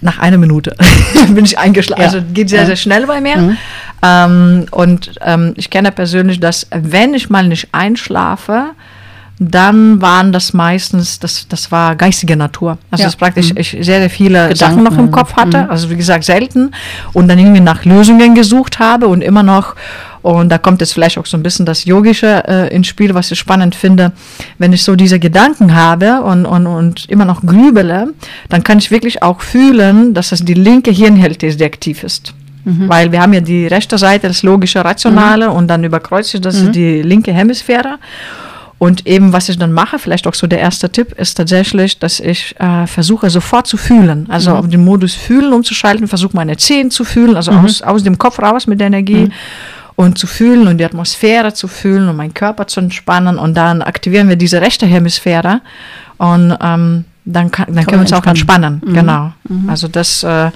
nach 0.00 0.18
einer 0.18 0.38
Minute. 0.38 0.76
bin 1.34 1.44
ich 1.44 1.58
eingeschlafen. 1.58 2.00
Ja. 2.02 2.06
Also 2.08 2.22
geht 2.32 2.48
sehr, 2.50 2.66
sehr 2.66 2.76
schnell 2.76 3.06
bei 3.06 3.20
mir. 3.20 3.36
Mhm. 3.36 3.56
Ähm, 4.02 4.66
und 4.70 5.12
ähm, 5.24 5.54
ich 5.56 5.70
kenne 5.70 5.90
persönlich, 5.90 6.38
dass 6.38 6.66
wenn 6.70 7.14
ich 7.14 7.30
mal 7.30 7.48
nicht 7.48 7.68
einschlafe, 7.72 8.70
dann 9.40 10.00
waren 10.02 10.32
das 10.32 10.52
meistens, 10.52 11.20
das, 11.20 11.46
das 11.48 11.70
war 11.70 11.94
geistige 11.94 12.36
Natur. 12.36 12.78
Also 12.90 13.02
Ja. 13.02 13.06
das 13.06 13.14
ist 13.14 13.18
praktisch, 13.18 13.52
ich 13.54 13.70
sehr, 13.70 14.00
sehr 14.00 14.10
viele 14.10 14.48
Gedanken, 14.48 14.56
Sachen 14.56 14.82
noch 14.82 14.92
im 14.92 14.98
also. 15.06 15.10
Kopf 15.12 15.36
hatte. 15.36 15.70
Also 15.70 15.90
wie 15.90 15.96
gesagt, 15.96 16.24
selten. 16.24 16.72
Und 17.12 17.28
dann 17.28 17.38
irgendwie 17.38 17.60
nach 17.60 17.84
Lösungen 17.84 18.34
gesucht 18.34 18.78
habe 18.78 19.06
und 19.06 19.22
immer 19.22 19.44
noch, 19.44 19.76
und 20.22 20.48
da 20.48 20.58
kommt 20.58 20.80
jetzt 20.80 20.92
vielleicht 20.92 21.18
auch 21.18 21.26
so 21.26 21.36
ein 21.36 21.44
bisschen 21.44 21.66
das 21.66 21.84
Yogische 21.84 22.42
äh, 22.48 22.74
ins 22.74 22.88
Spiel, 22.88 23.14
was 23.14 23.30
ich 23.30 23.38
spannend 23.38 23.76
finde. 23.76 24.12
Wenn 24.58 24.72
ich 24.72 24.82
so 24.82 24.96
diese 24.96 25.20
Gedanken 25.20 25.74
habe 25.74 26.22
und, 26.22 26.44
und, 26.44 26.66
und 26.66 27.08
immer 27.08 27.24
noch 27.24 27.40
grübele, 27.42 28.08
dann 28.48 28.64
kann 28.64 28.78
ich 28.78 28.90
wirklich 28.90 29.22
auch 29.22 29.40
fühlen, 29.40 30.14
dass 30.14 30.30
das 30.30 30.44
die 30.44 30.54
linke 30.54 30.90
Hirnhälfte 30.90 31.46
ist, 31.46 31.60
die 31.60 31.64
aktiv 31.64 32.02
ist. 32.02 32.34
Weil 32.64 33.12
wir 33.12 33.22
haben 33.22 33.32
ja 33.32 33.40
die 33.40 33.66
rechte 33.66 33.96
Seite, 33.96 34.28
das 34.28 34.42
logische, 34.42 34.84
rationale 34.84 35.50
und 35.50 35.68
dann 35.68 35.84
überkreuzt 35.84 36.32
sich 36.32 36.40
das 36.42 36.70
die 36.70 37.00
linke 37.00 37.32
Hemisphäre. 37.32 37.98
Und 38.78 39.06
eben, 39.08 39.32
was 39.32 39.48
ich 39.48 39.58
dann 39.58 39.72
mache, 39.72 39.98
vielleicht 39.98 40.26
auch 40.28 40.34
so 40.34 40.46
der 40.46 40.60
erste 40.60 40.90
Tipp, 40.90 41.12
ist 41.18 41.34
tatsächlich, 41.34 41.98
dass 41.98 42.20
ich 42.20 42.54
äh, 42.60 42.86
versuche 42.86 43.28
sofort 43.28 43.66
zu 43.66 43.76
fühlen. 43.76 44.26
Also 44.30 44.52
auf 44.52 44.68
den 44.68 44.84
Modus 44.84 45.14
Fühlen 45.14 45.52
umzuschalten, 45.52 46.06
versuche 46.06 46.36
meine 46.36 46.56
Zehen 46.56 46.92
zu 46.92 47.04
fühlen, 47.04 47.34
also 47.34 47.50
aus, 47.50 47.82
aus 47.82 48.04
dem 48.04 48.18
Kopf 48.18 48.38
raus 48.38 48.68
mit 48.68 48.78
der 48.78 48.86
Energie. 48.86 49.30
Und 49.96 50.16
zu 50.16 50.28
fühlen 50.28 50.68
und 50.68 50.78
die 50.78 50.84
Atmosphäre 50.84 51.52
zu 51.54 51.66
fühlen 51.66 52.08
und 52.08 52.14
meinen 52.14 52.32
Körper 52.32 52.68
zu 52.68 52.78
entspannen. 52.78 53.36
Und 53.36 53.56
dann 53.56 53.82
aktivieren 53.82 54.28
wir 54.28 54.36
diese 54.36 54.60
rechte 54.60 54.86
Hemisphäre. 54.86 55.60
Und 56.18 56.56
ähm, 56.62 57.04
dann, 57.24 57.50
kann, 57.50 57.66
dann 57.66 57.84
können 57.84 57.98
wir 57.98 58.00
uns 58.02 58.12
auch 58.12 58.24
entspannen. 58.24 58.80
Genau. 58.86 59.32
Also 59.66 59.88
das 59.88 60.22
äh, 60.22 60.52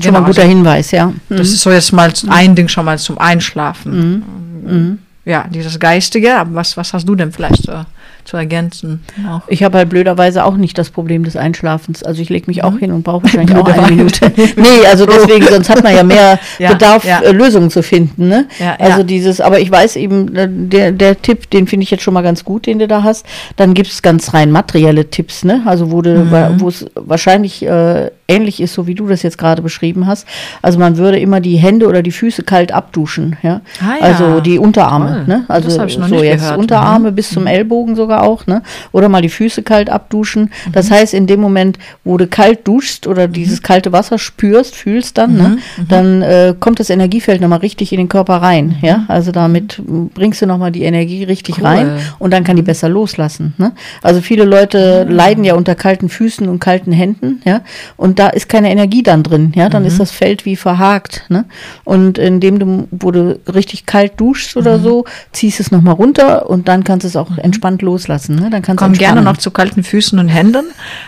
Schon 0.00 0.12
mal 0.12 0.20
ein 0.20 0.24
guter 0.24 0.42
also 0.42 0.54
Hinweis, 0.54 0.90
ja. 0.90 1.06
Mhm. 1.06 1.14
das 1.28 1.48
ist 1.48 1.62
so 1.62 1.70
jetzt 1.70 1.92
mal 1.92 2.12
ein 2.28 2.54
Ding 2.54 2.68
schon 2.68 2.84
mal 2.84 2.98
zum 2.98 3.18
Einschlafen. 3.18 4.98
Ja, 5.24 5.46
dieses 5.48 5.78
Geistige. 5.78 6.36
Aber 6.36 6.54
was, 6.54 6.76
was 6.76 6.92
hast 6.92 7.08
du 7.08 7.14
denn 7.14 7.32
vielleicht 7.32 7.68
äh, 7.68 7.84
zu 8.24 8.36
ergänzen? 8.36 9.02
Noch? 9.22 9.42
Ich 9.48 9.62
habe 9.62 9.78
halt 9.78 9.88
blöderweise 9.88 10.44
auch 10.44 10.56
nicht 10.56 10.76
das 10.78 10.90
Problem 10.90 11.24
des 11.24 11.36
Einschlafens. 11.36 12.02
Also 12.02 12.22
ich 12.22 12.28
lege 12.28 12.44
mich 12.46 12.58
Mhm. 12.58 12.62
auch 12.64 12.78
hin 12.78 12.92
und 12.92 13.02
brauche 13.02 13.24
wahrscheinlich 13.24 13.56
auch 13.56 13.66
eine. 13.68 13.90
Minute. 13.94 14.32
nee, 14.56 14.86
also 14.90 15.06
deswegen, 15.06 15.46
sonst 15.46 15.68
hat 15.70 15.82
man 15.82 15.94
ja 15.94 16.02
mehr 16.02 16.38
Ja, 16.58 16.72
Bedarf, 16.72 17.04
ja. 17.04 17.20
äh, 17.20 17.32
Lösungen 17.32 17.70
zu 17.70 17.82
finden. 17.82 18.28
Ne? 18.28 18.46
Ja, 18.58 18.76
also 18.78 18.98
ja. 18.98 19.02
dieses, 19.04 19.40
aber 19.40 19.60
ich 19.60 19.70
weiß 19.70 19.96
eben, 19.96 20.34
äh, 20.34 20.48
der, 20.50 20.92
der 20.92 21.20
Tipp, 21.20 21.50
den 21.50 21.66
finde 21.66 21.84
ich 21.84 21.90
jetzt 21.90 22.02
schon 22.02 22.14
mal 22.14 22.22
ganz 22.22 22.44
gut, 22.44 22.66
den 22.66 22.78
du 22.78 22.86
da 22.88 23.02
hast. 23.02 23.26
Dann 23.56 23.74
gibt 23.74 23.88
es 23.90 24.02
ganz 24.02 24.32
rein 24.34 24.50
materielle 24.52 25.10
Tipps, 25.10 25.44
ne? 25.44 25.62
Also 25.66 25.90
wo 25.90 26.02
Mhm. 26.04 26.60
wo 26.60 26.68
es 26.68 26.86
wahrscheinlich 26.94 27.64
äh, 27.64 28.10
ähnlich 28.28 28.60
ist, 28.60 28.74
so 28.74 28.86
wie 28.86 28.94
du 28.94 29.06
das 29.08 29.22
jetzt 29.22 29.38
gerade 29.38 29.62
beschrieben 29.62 30.06
hast. 30.06 30.26
Also 30.62 30.78
man 30.78 30.96
würde 30.96 31.18
immer 31.18 31.40
die 31.40 31.56
Hände 31.56 31.86
oder 31.88 32.02
die 32.02 32.10
Füße 32.10 32.42
kalt 32.42 32.72
abduschen, 32.72 33.36
ja. 33.42 33.60
Ah. 33.80 34.02
Also 34.04 34.40
die 34.40 34.58
Unterarme, 34.58 35.24
Toll. 35.26 35.36
ne? 35.36 35.44
Also 35.48 35.70
so 35.70 36.22
jetzt 36.22 36.40
gehört. 36.42 36.58
Unterarme 36.58 37.10
Mhm. 37.10 37.14
bis 37.14 37.30
zum 37.30 37.46
Ellbogen 37.46 37.96
sogar 37.96 38.13
auch, 38.22 38.46
ne? 38.46 38.62
Oder 38.92 39.08
mal 39.08 39.22
die 39.22 39.28
Füße 39.28 39.62
kalt 39.62 39.90
abduschen. 39.90 40.50
Das 40.72 40.88
Mhm. 40.90 40.94
heißt, 40.94 41.14
in 41.14 41.26
dem 41.26 41.40
Moment, 41.40 41.78
wo 42.04 42.16
du 42.16 42.26
kalt 42.26 42.66
duschst 42.68 43.06
oder 43.06 43.28
dieses 43.28 43.62
kalte 43.62 43.92
Wasser 43.92 44.18
spürst, 44.18 44.74
fühlst 44.76 45.18
dann, 45.18 45.34
ne? 45.36 45.48
Mhm. 45.76 45.88
Dann 45.88 46.22
äh, 46.22 46.54
kommt 46.58 46.80
das 46.80 46.90
Energiefeld 46.90 47.40
nochmal 47.40 47.60
richtig 47.60 47.92
in 47.92 47.98
den 47.98 48.08
Körper 48.08 48.36
rein, 48.36 48.76
ja? 48.82 49.04
Also 49.08 49.32
damit 49.32 49.80
bringst 50.14 50.40
du 50.42 50.46
nochmal 50.46 50.70
die 50.72 50.82
Energie 50.84 51.24
richtig 51.24 51.58
Cool. 51.58 51.66
rein 51.66 51.90
und 52.18 52.32
dann 52.32 52.44
kann 52.44 52.56
die 52.56 52.62
besser 52.62 52.88
loslassen, 52.88 53.54
ne? 53.58 53.72
Also 54.02 54.20
viele 54.20 54.44
Leute 54.44 55.04
leiden 55.08 55.44
ja 55.44 55.54
unter 55.54 55.74
kalten 55.74 56.08
Füßen 56.08 56.48
und 56.48 56.60
kalten 56.60 56.92
Händen, 56.92 57.40
ja? 57.44 57.62
Und 57.96 58.18
da 58.18 58.28
ist 58.28 58.48
keine 58.48 58.70
Energie 58.70 59.02
dann 59.02 59.22
drin, 59.22 59.52
ja? 59.56 59.68
Dann 59.68 59.84
ist 59.84 60.00
das 60.00 60.10
Feld 60.10 60.44
wie 60.44 60.56
verhakt, 60.56 61.24
ne? 61.28 61.44
Und 61.84 62.18
indem 62.18 62.58
du, 62.58 62.88
wo 62.90 63.10
du 63.10 63.38
richtig 63.52 63.86
kalt 63.86 64.12
duschst 64.20 64.56
oder 64.56 64.78
so, 64.78 65.04
ziehst 65.32 65.60
es 65.60 65.70
nochmal 65.70 65.94
runter 65.94 66.48
und 66.50 66.68
dann 66.68 66.84
kannst 66.84 67.04
du 67.04 67.08
es 67.08 67.16
auch 67.16 67.36
entspannt 67.38 67.82
loslassen, 67.82 68.03
ne? 68.08 68.50
Dann 68.50 68.62
kannst 68.62 68.80
du 68.80 68.84
komme 68.84 68.96
gerne 68.96 69.22
noch 69.22 69.36
zu 69.36 69.50
kalten 69.50 69.82
Füßen 69.82 70.18
und 70.18 70.28
Händen, 70.28 70.64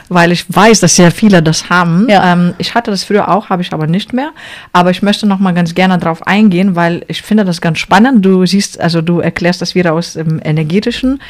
weil 0.08 0.32
ich 0.32 0.44
weiß, 0.48 0.80
dass 0.80 0.96
sehr 0.96 1.10
viele 1.10 1.42
das 1.42 1.70
haben. 1.70 2.06
Ja. 2.08 2.32
Ähm, 2.32 2.54
ich 2.58 2.74
hatte 2.74 2.90
das 2.90 3.04
früher 3.04 3.28
auch, 3.28 3.48
habe 3.50 3.62
ich 3.62 3.72
aber 3.72 3.86
nicht 3.86 4.12
mehr. 4.12 4.30
Aber 4.72 4.90
ich 4.90 5.02
möchte 5.02 5.26
noch 5.26 5.38
mal 5.38 5.52
ganz 5.52 5.74
gerne 5.74 5.98
darauf 5.98 6.26
eingehen, 6.26 6.76
weil 6.76 7.04
ich 7.08 7.22
finde 7.22 7.44
das 7.44 7.60
ganz 7.60 7.78
spannend. 7.78 8.24
Du 8.24 8.44
siehst, 8.46 8.80
also 8.80 9.02
du 9.02 9.20
erklärst 9.20 9.62
das 9.62 9.74
wieder 9.74 9.92
aus 9.92 10.14
dem 10.14 10.40
energetischen, 10.42 11.20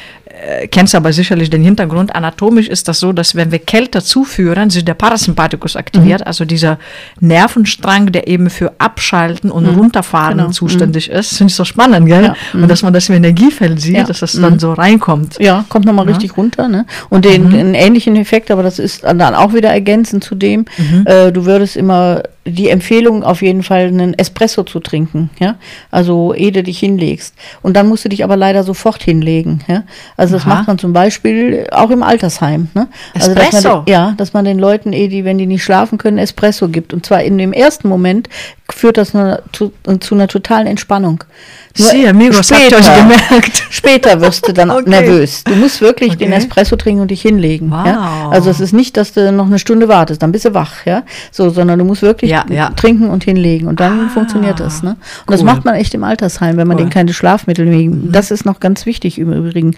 äh, 0.44 0.66
kennst 0.68 0.94
aber 0.94 1.12
sicherlich 1.12 1.48
den 1.50 1.62
Hintergrund. 1.62 2.14
Anatomisch 2.14 2.68
ist 2.68 2.88
das 2.88 3.00
so, 3.00 3.12
dass 3.12 3.34
wenn 3.34 3.50
wir 3.52 3.58
Kälte 3.58 4.02
zuführen, 4.02 4.70
sich 4.70 4.84
der 4.84 4.94
Parasympathikus 4.94 5.76
aktiviert, 5.76 6.20
Mhm. 6.20 6.26
also 6.26 6.44
dieser 6.44 6.78
Nervenstrang, 7.20 8.12
der 8.12 8.28
eben 8.28 8.50
für 8.50 8.72
Abschalten 8.78 9.50
und 9.50 9.66
Runterfahren 9.66 10.38
Genau. 10.38 10.50
zuständig 10.50 11.10
ist. 11.10 11.36
Finde 11.36 11.50
ich 11.50 11.56
so 11.56 11.64
spannend, 11.64 12.06
gell? 12.06 12.24
Ja. 12.24 12.34
Und 12.54 12.68
dass 12.68 12.82
man 12.82 12.92
das 12.92 13.08
im 13.08 13.14
Energiefeld 13.16 13.80
sieht, 13.80 13.96
Ja. 13.96 14.04
dass 14.04 14.20
das 14.20 14.32
dann 14.32 14.58
so 14.58 14.72
reinkommt. 14.72 15.36
Ja, 15.38 15.64
kommt 15.68 15.84
nochmal 15.84 16.06
richtig 16.06 16.36
runter. 16.36 16.68
Ne? 16.68 16.86
Und 17.08 17.24
den, 17.24 17.48
Mhm. 17.48 17.54
einen 17.54 17.74
ähnlichen 17.74 18.16
Effekt, 18.16 18.50
aber 18.50 18.62
das 18.62 18.78
ist 18.78 19.04
dann 19.04 19.20
auch 19.34 19.52
wieder 19.54 19.70
ergänzend 19.70 20.24
zu 20.24 20.34
dem, 20.34 20.64
Mhm. 20.78 21.04
äh, 21.06 21.32
du 21.32 21.44
würdest 21.46 21.76
immer 21.76 22.22
die 22.48 22.68
Empfehlung 22.70 23.24
auf 23.24 23.42
jeden 23.42 23.62
Fall 23.64 23.86
einen 23.88 24.14
Espresso 24.14 24.62
zu 24.62 24.78
trinken, 24.80 25.30
ja, 25.40 25.56
also 25.90 26.32
ehe 26.32 26.52
du 26.52 26.62
dich 26.62 26.78
hinlegst. 26.78 27.34
Und 27.60 27.76
dann 27.76 27.88
musst 27.88 28.04
du 28.04 28.08
dich 28.08 28.22
aber 28.22 28.36
leider 28.36 28.62
sofort 28.62 29.02
hinlegen, 29.02 29.60
ja. 29.66 29.82
Also 30.16 30.34
das 30.36 30.42
Aha. 30.46 30.54
macht 30.54 30.68
man 30.68 30.78
zum 30.78 30.92
Beispiel 30.92 31.66
auch 31.72 31.90
im 31.90 32.02
Altersheim, 32.04 32.68
ne? 32.74 32.88
Also 33.14 33.34
dass 33.34 33.36
man, 33.36 33.54
Espresso? 33.54 33.80
den- 33.82 33.92
ja, 33.92 34.14
dass 34.16 34.32
man 34.32 34.44
den 34.44 34.58
Leuten, 34.60 34.92
eh, 34.92 35.08
die, 35.08 35.24
wenn 35.24 35.38
die 35.38 35.46
nicht 35.46 35.64
schlafen 35.64 35.98
können, 35.98 36.18
Espresso 36.18 36.68
gibt. 36.68 36.94
Und 36.94 37.04
zwar 37.04 37.22
in 37.24 37.36
dem 37.36 37.52
ersten 37.52 37.88
Moment 37.88 38.28
führt 38.72 38.96
das 38.98 39.12
zu, 39.52 39.72
zu 40.00 40.14
einer 40.14 40.28
totalen 40.28 40.66
Entspannung. 40.66 41.22
Nur 41.78 41.88
Sie, 41.88 42.06
amigos, 42.08 42.50
habt 42.50 42.70
ihr 42.70 42.76
euch 42.78 42.84
später- 42.84 43.02
gemerkt? 43.02 43.62
Später 43.70 44.20
wirst 44.20 44.48
du 44.48 44.52
dann 44.52 44.70
Okay. 44.76 44.88
nervös. 44.90 45.44
Du 45.44 45.54
musst 45.54 45.80
wirklich 45.80 46.16
den 46.16 46.28
Okay. 46.28 46.38
Espresso 46.38 46.74
trinken 46.76 47.02
und 47.02 47.10
dich 47.10 47.22
hinlegen. 47.22 47.70
Ja? 47.70 48.24
Wow. 48.24 48.32
Also 48.32 48.50
es 48.50 48.60
ist 48.60 48.72
nicht, 48.72 48.96
dass 48.96 49.12
du 49.12 49.30
noch 49.30 49.46
eine 49.46 49.58
Stunde 49.58 49.88
wartest, 49.88 50.22
dann 50.22 50.32
bist 50.32 50.44
du 50.46 50.54
wach, 50.54 50.84
ja. 50.86 51.02
So, 51.30 51.50
sondern 51.50 51.78
du 51.78 51.84
musst 51.84 52.02
wirklich 52.02 52.30
Ja, 52.30 52.44
ja. 52.48 52.70
trinken 52.70 53.08
und 53.10 53.24
hinlegen 53.24 53.68
und 53.68 53.78
dann 53.80 54.06
Ah, 54.06 54.08
funktioniert 54.08 54.58
das. 54.58 54.82
Ne? 54.82 54.90
Und 55.26 55.32
das 55.32 55.40
cool. 55.40 55.46
macht 55.46 55.64
man 55.64 55.74
echt 55.74 55.94
im 55.94 56.02
Altersheim, 56.04 56.56
wenn 56.56 56.66
man 56.66 56.76
Cool. 56.76 56.84
denen 56.84 56.90
keine 56.90 57.12
Schlafmittel 57.12 57.70
wegen. 57.70 58.10
Das 58.10 58.30
ist 58.30 58.44
noch 58.46 58.58
ganz 58.60 58.86
wichtig 58.86 59.18
im 59.18 59.32
Übrigen. 59.32 59.76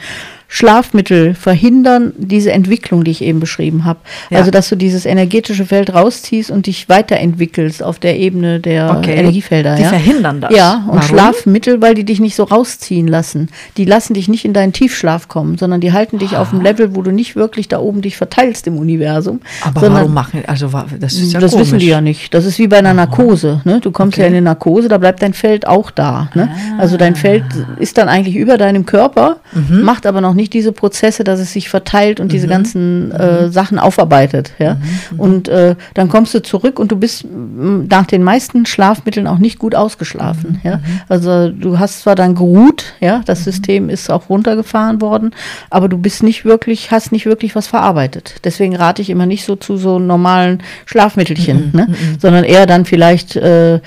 Schlafmittel 0.51 1.35
verhindern 1.35 2.15
diese 2.17 2.53
Entwicklung, 2.53 3.05
die 3.05 3.11
ich 3.11 3.23
eben 3.23 3.39
beschrieben 3.39 3.85
habe. 3.85 3.99
Ja. 4.31 4.39
Also, 4.39 4.51
dass 4.51 4.69
du 4.71 4.77
dieses 4.77 5.05
energetische 5.05 5.67
Feld 5.67 5.93
rausziehst 5.95 6.51
und 6.51 6.67
dich 6.67 6.89
weiterentwickelst 6.89 7.83
auf 7.83 7.99
der 7.99 8.19
Ebene 8.19 8.59
der 8.59 8.97
Okay. 8.99 9.15
Energiefelder. 9.15 9.77
Die 9.77 9.83
ja? 9.83 9.89
verhindern 9.91 10.41
das. 10.41 10.55
Ja, 10.57 10.85
und 10.89 10.97
Warum? 10.97 11.03
Schlafmittel, 11.03 11.83
weil 11.83 11.95
die 11.95 12.05
dich 12.05 12.19
nicht 12.19 12.35
so 12.35 12.45
rausziehen 12.45 13.07
lassen. 13.07 13.51
Die 13.77 13.85
lassen 13.85 14.15
dich 14.15 14.29
nicht 14.29 14.47
in 14.47 14.55
deinen 14.55 14.73
Tiefschlaf 14.73 15.29
kommen, 15.29 15.59
sondern 15.59 15.83
die 15.83 15.93
halten 15.93 16.19
dich 16.19 16.37
auf 16.39 16.53
einem 16.53 16.63
Level, 16.63 16.97
wo 16.97 17.03
du 17.03 17.11
nicht 17.11 17.37
wirklich 17.37 17.69
da 17.69 17.79
oben 17.79 18.01
dich 18.01 18.17
verteilst 18.17 18.67
im 18.67 18.79
Universum. 18.79 19.41
Aber 19.63 19.93
warum 19.93 20.15
machen, 20.15 20.43
also 20.47 20.71
das 20.99 21.13
ist 21.15 21.35
ja 21.35 21.41
das 21.41 21.53
komisch. 21.53 21.67
wissen 21.67 21.79
die 21.81 21.87
ja 21.89 22.01
nicht. 22.01 22.33
Das 22.33 22.47
ist 22.47 22.59
wie 22.59 22.69
bei 22.69 22.79
einer 22.79 22.95
Narkose. 22.95 23.61
Ne? 23.65 23.81
Du 23.81 23.91
kommst 23.91 24.17
ja 24.17 24.25
Okay. 24.25 24.31
in 24.33 24.37
eine 24.39 24.45
Narkose, 24.45 24.89
da 24.89 24.97
bleibt 24.97 25.23
dein 25.23 25.35
Feld 25.35 25.67
auch 25.67 25.91
da. 25.91 26.31
Ne? 26.35 26.49
Also 26.79 26.97
dein 26.97 27.15
Feld 27.17 27.45
ist 27.79 27.99
dann 27.99 28.09
eigentlich 28.09 28.35
über 28.37 28.57
deinem 28.57 28.87
Körper, 28.87 29.37
Mhm. 29.53 29.83
macht 29.83 30.07
aber 30.07 30.21
noch 30.21 30.35
nicht 30.39 30.55
diese 30.55 30.73
Prozesse, 30.73 31.25
dass 31.25 31.41
es 31.41 31.53
sich 31.53 31.69
verteilt 31.69 32.21
und 32.21 32.33
diese 32.33 32.47
ganzen 32.49 33.13
äh, 33.13 33.51
Sachen 33.51 33.79
aufarbeitet. 33.79 34.53
Ja? 34.59 34.75
Mhm. 34.75 35.21
Und 35.21 35.49
äh, 35.49 35.75
dann 35.93 36.09
kommst 36.09 36.33
du 36.33 36.43
zurück 36.43 36.79
und 36.79 36.91
du 36.91 36.97
bist 36.97 37.25
m, 37.25 37.87
nach 37.91 38.07
den 38.07 38.23
meisten 38.23 38.65
Schlafmitteln 38.65 39.27
auch 39.27 39.39
nicht 39.39 39.59
gut 39.59 39.75
ausgeschlafen. 39.75 40.61
Mhm. 40.63 40.71
Ja? 40.71 40.81
Also 41.09 41.51
du 41.51 41.79
hast 41.79 42.01
zwar 42.01 42.15
dann 42.15 42.35
geruht, 42.35 42.95
ja, 43.01 43.21
das 43.27 43.45
System 43.45 43.91
ist 43.91 44.11
auch 44.11 44.31
runtergefahren 44.31 45.03
worden, 45.03 45.35
aber 45.69 45.89
du 45.89 45.99
bist 45.99 46.23
nicht 46.23 46.45
wirklich, 46.47 46.91
hast 46.91 47.13
nicht 47.13 47.27
wirklich 47.27 47.55
was 47.55 47.67
verarbeitet. 47.67 48.37
Deswegen 48.45 48.77
rate 48.77 49.03
ich 49.03 49.11
immer 49.11 49.27
nicht 49.27 49.45
so 49.45 49.57
zu 49.57 49.77
so 49.77 49.99
normalen 49.99 50.63
Schlafmittelchen, 50.87 51.73
Mhm, 51.73 51.79
ne? 51.79 51.89
sondern 52.19 52.45
eher 52.45 52.67
dann 52.67 52.85
vielleicht 52.85 53.37
äh, 53.37 53.81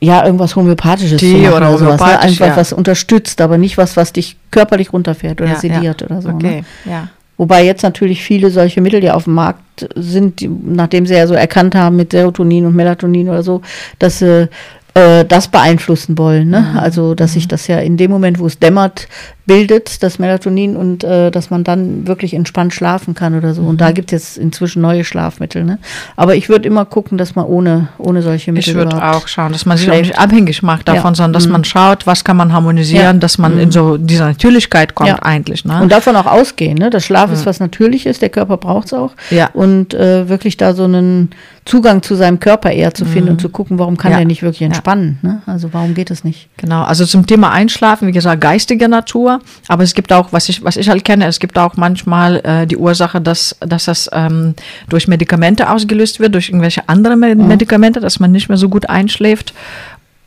ja 0.00 0.24
irgendwas 0.24 0.56
homöopathisches 0.56 1.20
Tee 1.20 1.42
machen 1.42 1.54
oder 1.54 1.78
sowas, 1.78 2.00
ne? 2.00 2.18
einfach 2.18 2.46
ja. 2.46 2.56
was 2.56 2.72
unterstützt, 2.72 3.40
aber 3.40 3.58
nicht 3.58 3.78
was, 3.78 3.96
was 3.96 4.12
dich 4.12 4.36
körperlich 4.50 4.92
runterfährt 4.92 5.40
oder 5.40 5.50
Ja, 5.50 5.56
sediert 5.56 6.00
ja. 6.00 6.06
oder 6.06 6.22
so. 6.22 6.28
Ne? 6.28 6.34
Okay, 6.34 6.64
ja. 6.84 7.08
Wobei 7.40 7.64
jetzt 7.64 7.82
natürlich 7.82 8.22
viele 8.22 8.50
solche 8.50 8.82
Mittel 8.82 9.02
ja 9.02 9.14
auf 9.14 9.24
dem 9.24 9.32
Markt 9.32 9.88
sind, 9.94 10.40
die, 10.40 10.48
nachdem 10.48 11.06
sie 11.06 11.14
ja 11.14 11.26
so 11.26 11.32
erkannt 11.32 11.74
haben 11.74 11.96
mit 11.96 12.12
Serotonin 12.12 12.66
und 12.66 12.76
Melatonin 12.76 13.30
oder 13.30 13.42
so, 13.42 13.62
dass 13.98 14.18
sie 14.18 14.50
äh, 14.94 15.24
das 15.24 15.48
beeinflussen 15.48 16.18
wollen. 16.18 16.48
Ne? 16.50 16.76
Also, 16.80 17.14
dass 17.14 17.34
sich 17.34 17.46
das 17.48 17.66
ja 17.68 17.78
in 17.78 17.96
dem 17.96 18.10
Moment, 18.10 18.38
wo 18.38 18.46
es 18.46 18.58
dämmert, 18.58 19.06
bildet, 19.46 20.02
das 20.04 20.18
Melatonin 20.20 20.76
und 20.76 21.02
äh, 21.02 21.30
dass 21.32 21.50
man 21.50 21.64
dann 21.64 22.06
wirklich 22.06 22.34
entspannt 22.34 22.72
schlafen 22.72 23.14
kann 23.14 23.36
oder 23.36 23.52
so. 23.52 23.62
Und 23.62 23.80
da 23.80 23.90
gibt 23.90 24.12
es 24.12 24.36
jetzt 24.36 24.38
inzwischen 24.38 24.80
neue 24.80 25.02
Schlafmittel. 25.02 25.64
Ne? 25.64 25.78
Aber 26.14 26.36
ich 26.36 26.48
würde 26.48 26.68
immer 26.68 26.84
gucken, 26.84 27.18
dass 27.18 27.34
man 27.34 27.46
ohne, 27.46 27.88
ohne 27.98 28.22
solche 28.22 28.52
Mittel 28.52 28.70
Ich 28.70 28.74
würde 28.76 29.02
auch 29.02 29.26
schauen, 29.26 29.50
dass 29.52 29.66
man 29.66 29.76
sich 29.76 29.90
auch 29.90 29.96
nicht 29.96 30.16
abhängig 30.18 30.62
macht 30.62 30.86
davon, 30.86 31.12
Ja. 31.12 31.14
sondern 31.16 31.32
dass 31.32 31.46
Mhm. 31.46 31.52
man 31.52 31.64
schaut, 31.64 32.06
was 32.06 32.22
kann 32.22 32.36
man 32.36 32.52
harmonisieren, 32.52 33.02
Ja. 33.04 33.12
dass 33.14 33.38
man 33.38 33.58
in 33.58 33.72
so 33.72 33.96
dieser 33.96 34.26
Natürlichkeit 34.26 34.94
kommt 34.94 35.08
Ja. 35.10 35.18
eigentlich. 35.22 35.64
Ne? 35.64 35.80
Und 35.82 35.90
davon 35.90 36.14
auch 36.14 36.26
ausgehen, 36.26 36.78
ne? 36.78 36.90
Das 36.90 37.04
Schlaf 37.04 37.32
ist 37.32 37.44
was 37.44 37.58
Natürliches, 37.58 38.20
der 38.20 38.28
Körper 38.28 38.56
braucht 38.56 38.86
es 38.86 38.92
auch. 38.92 39.12
Ja. 39.30 39.50
Und 39.52 39.94
äh, 39.94 40.28
wirklich 40.28 40.58
da 40.58 40.74
so 40.74 40.84
einen 40.84 41.30
Zugang 41.64 42.02
zu 42.02 42.14
seinem 42.14 42.40
Körper 42.40 42.70
eher 42.70 42.94
zu 42.94 43.04
finden 43.04 43.30
und 43.30 43.40
zu 43.40 43.48
gucken, 43.48 43.78
warum 43.78 43.96
kann 43.96 44.12
Mhm. 44.12 44.16
Der 44.16 44.24
nicht 44.26 44.42
wirklich 44.42 44.60
Ja. 44.60 44.68
Entspannen. 44.80 45.18
Ne? 45.22 45.42
Also 45.46 45.72
warum 45.72 45.94
geht 45.94 46.10
es 46.10 46.24
nicht? 46.24 46.48
Genau, 46.56 46.82
also 46.82 47.04
zum 47.04 47.26
Thema 47.26 47.50
Einschlafen, 47.50 48.08
wie 48.08 48.12
gesagt, 48.12 48.40
geistiger 48.40 48.88
Natur, 48.88 49.40
aber 49.68 49.82
es 49.82 49.94
gibt 49.94 50.12
auch, 50.12 50.32
was 50.32 50.48
ich, 50.48 50.64
was 50.64 50.76
ich 50.76 50.88
halt 50.88 51.04
kenne, 51.04 51.26
es 51.26 51.38
gibt 51.38 51.58
auch 51.58 51.76
manchmal 51.76 52.40
äh, 52.44 52.66
die 52.66 52.76
Ursache, 52.76 53.20
dass, 53.20 53.56
dass 53.60 53.84
das 53.84 54.08
ähm, 54.12 54.54
durch 54.88 55.08
Medikamente 55.08 55.70
ausgelöst 55.70 56.20
wird, 56.20 56.34
durch 56.34 56.48
irgendwelche 56.48 56.88
andere 56.88 57.16
Me 57.16 57.34
Medikamente, 57.34 58.00
dass 58.00 58.20
man 58.20 58.32
nicht 58.32 58.48
mehr 58.48 58.58
so 58.58 58.68
gut 58.68 58.88
einschläft 58.88 59.54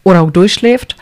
oder 0.04 0.22
auch 0.22 0.32
durchschläft. 0.32 0.96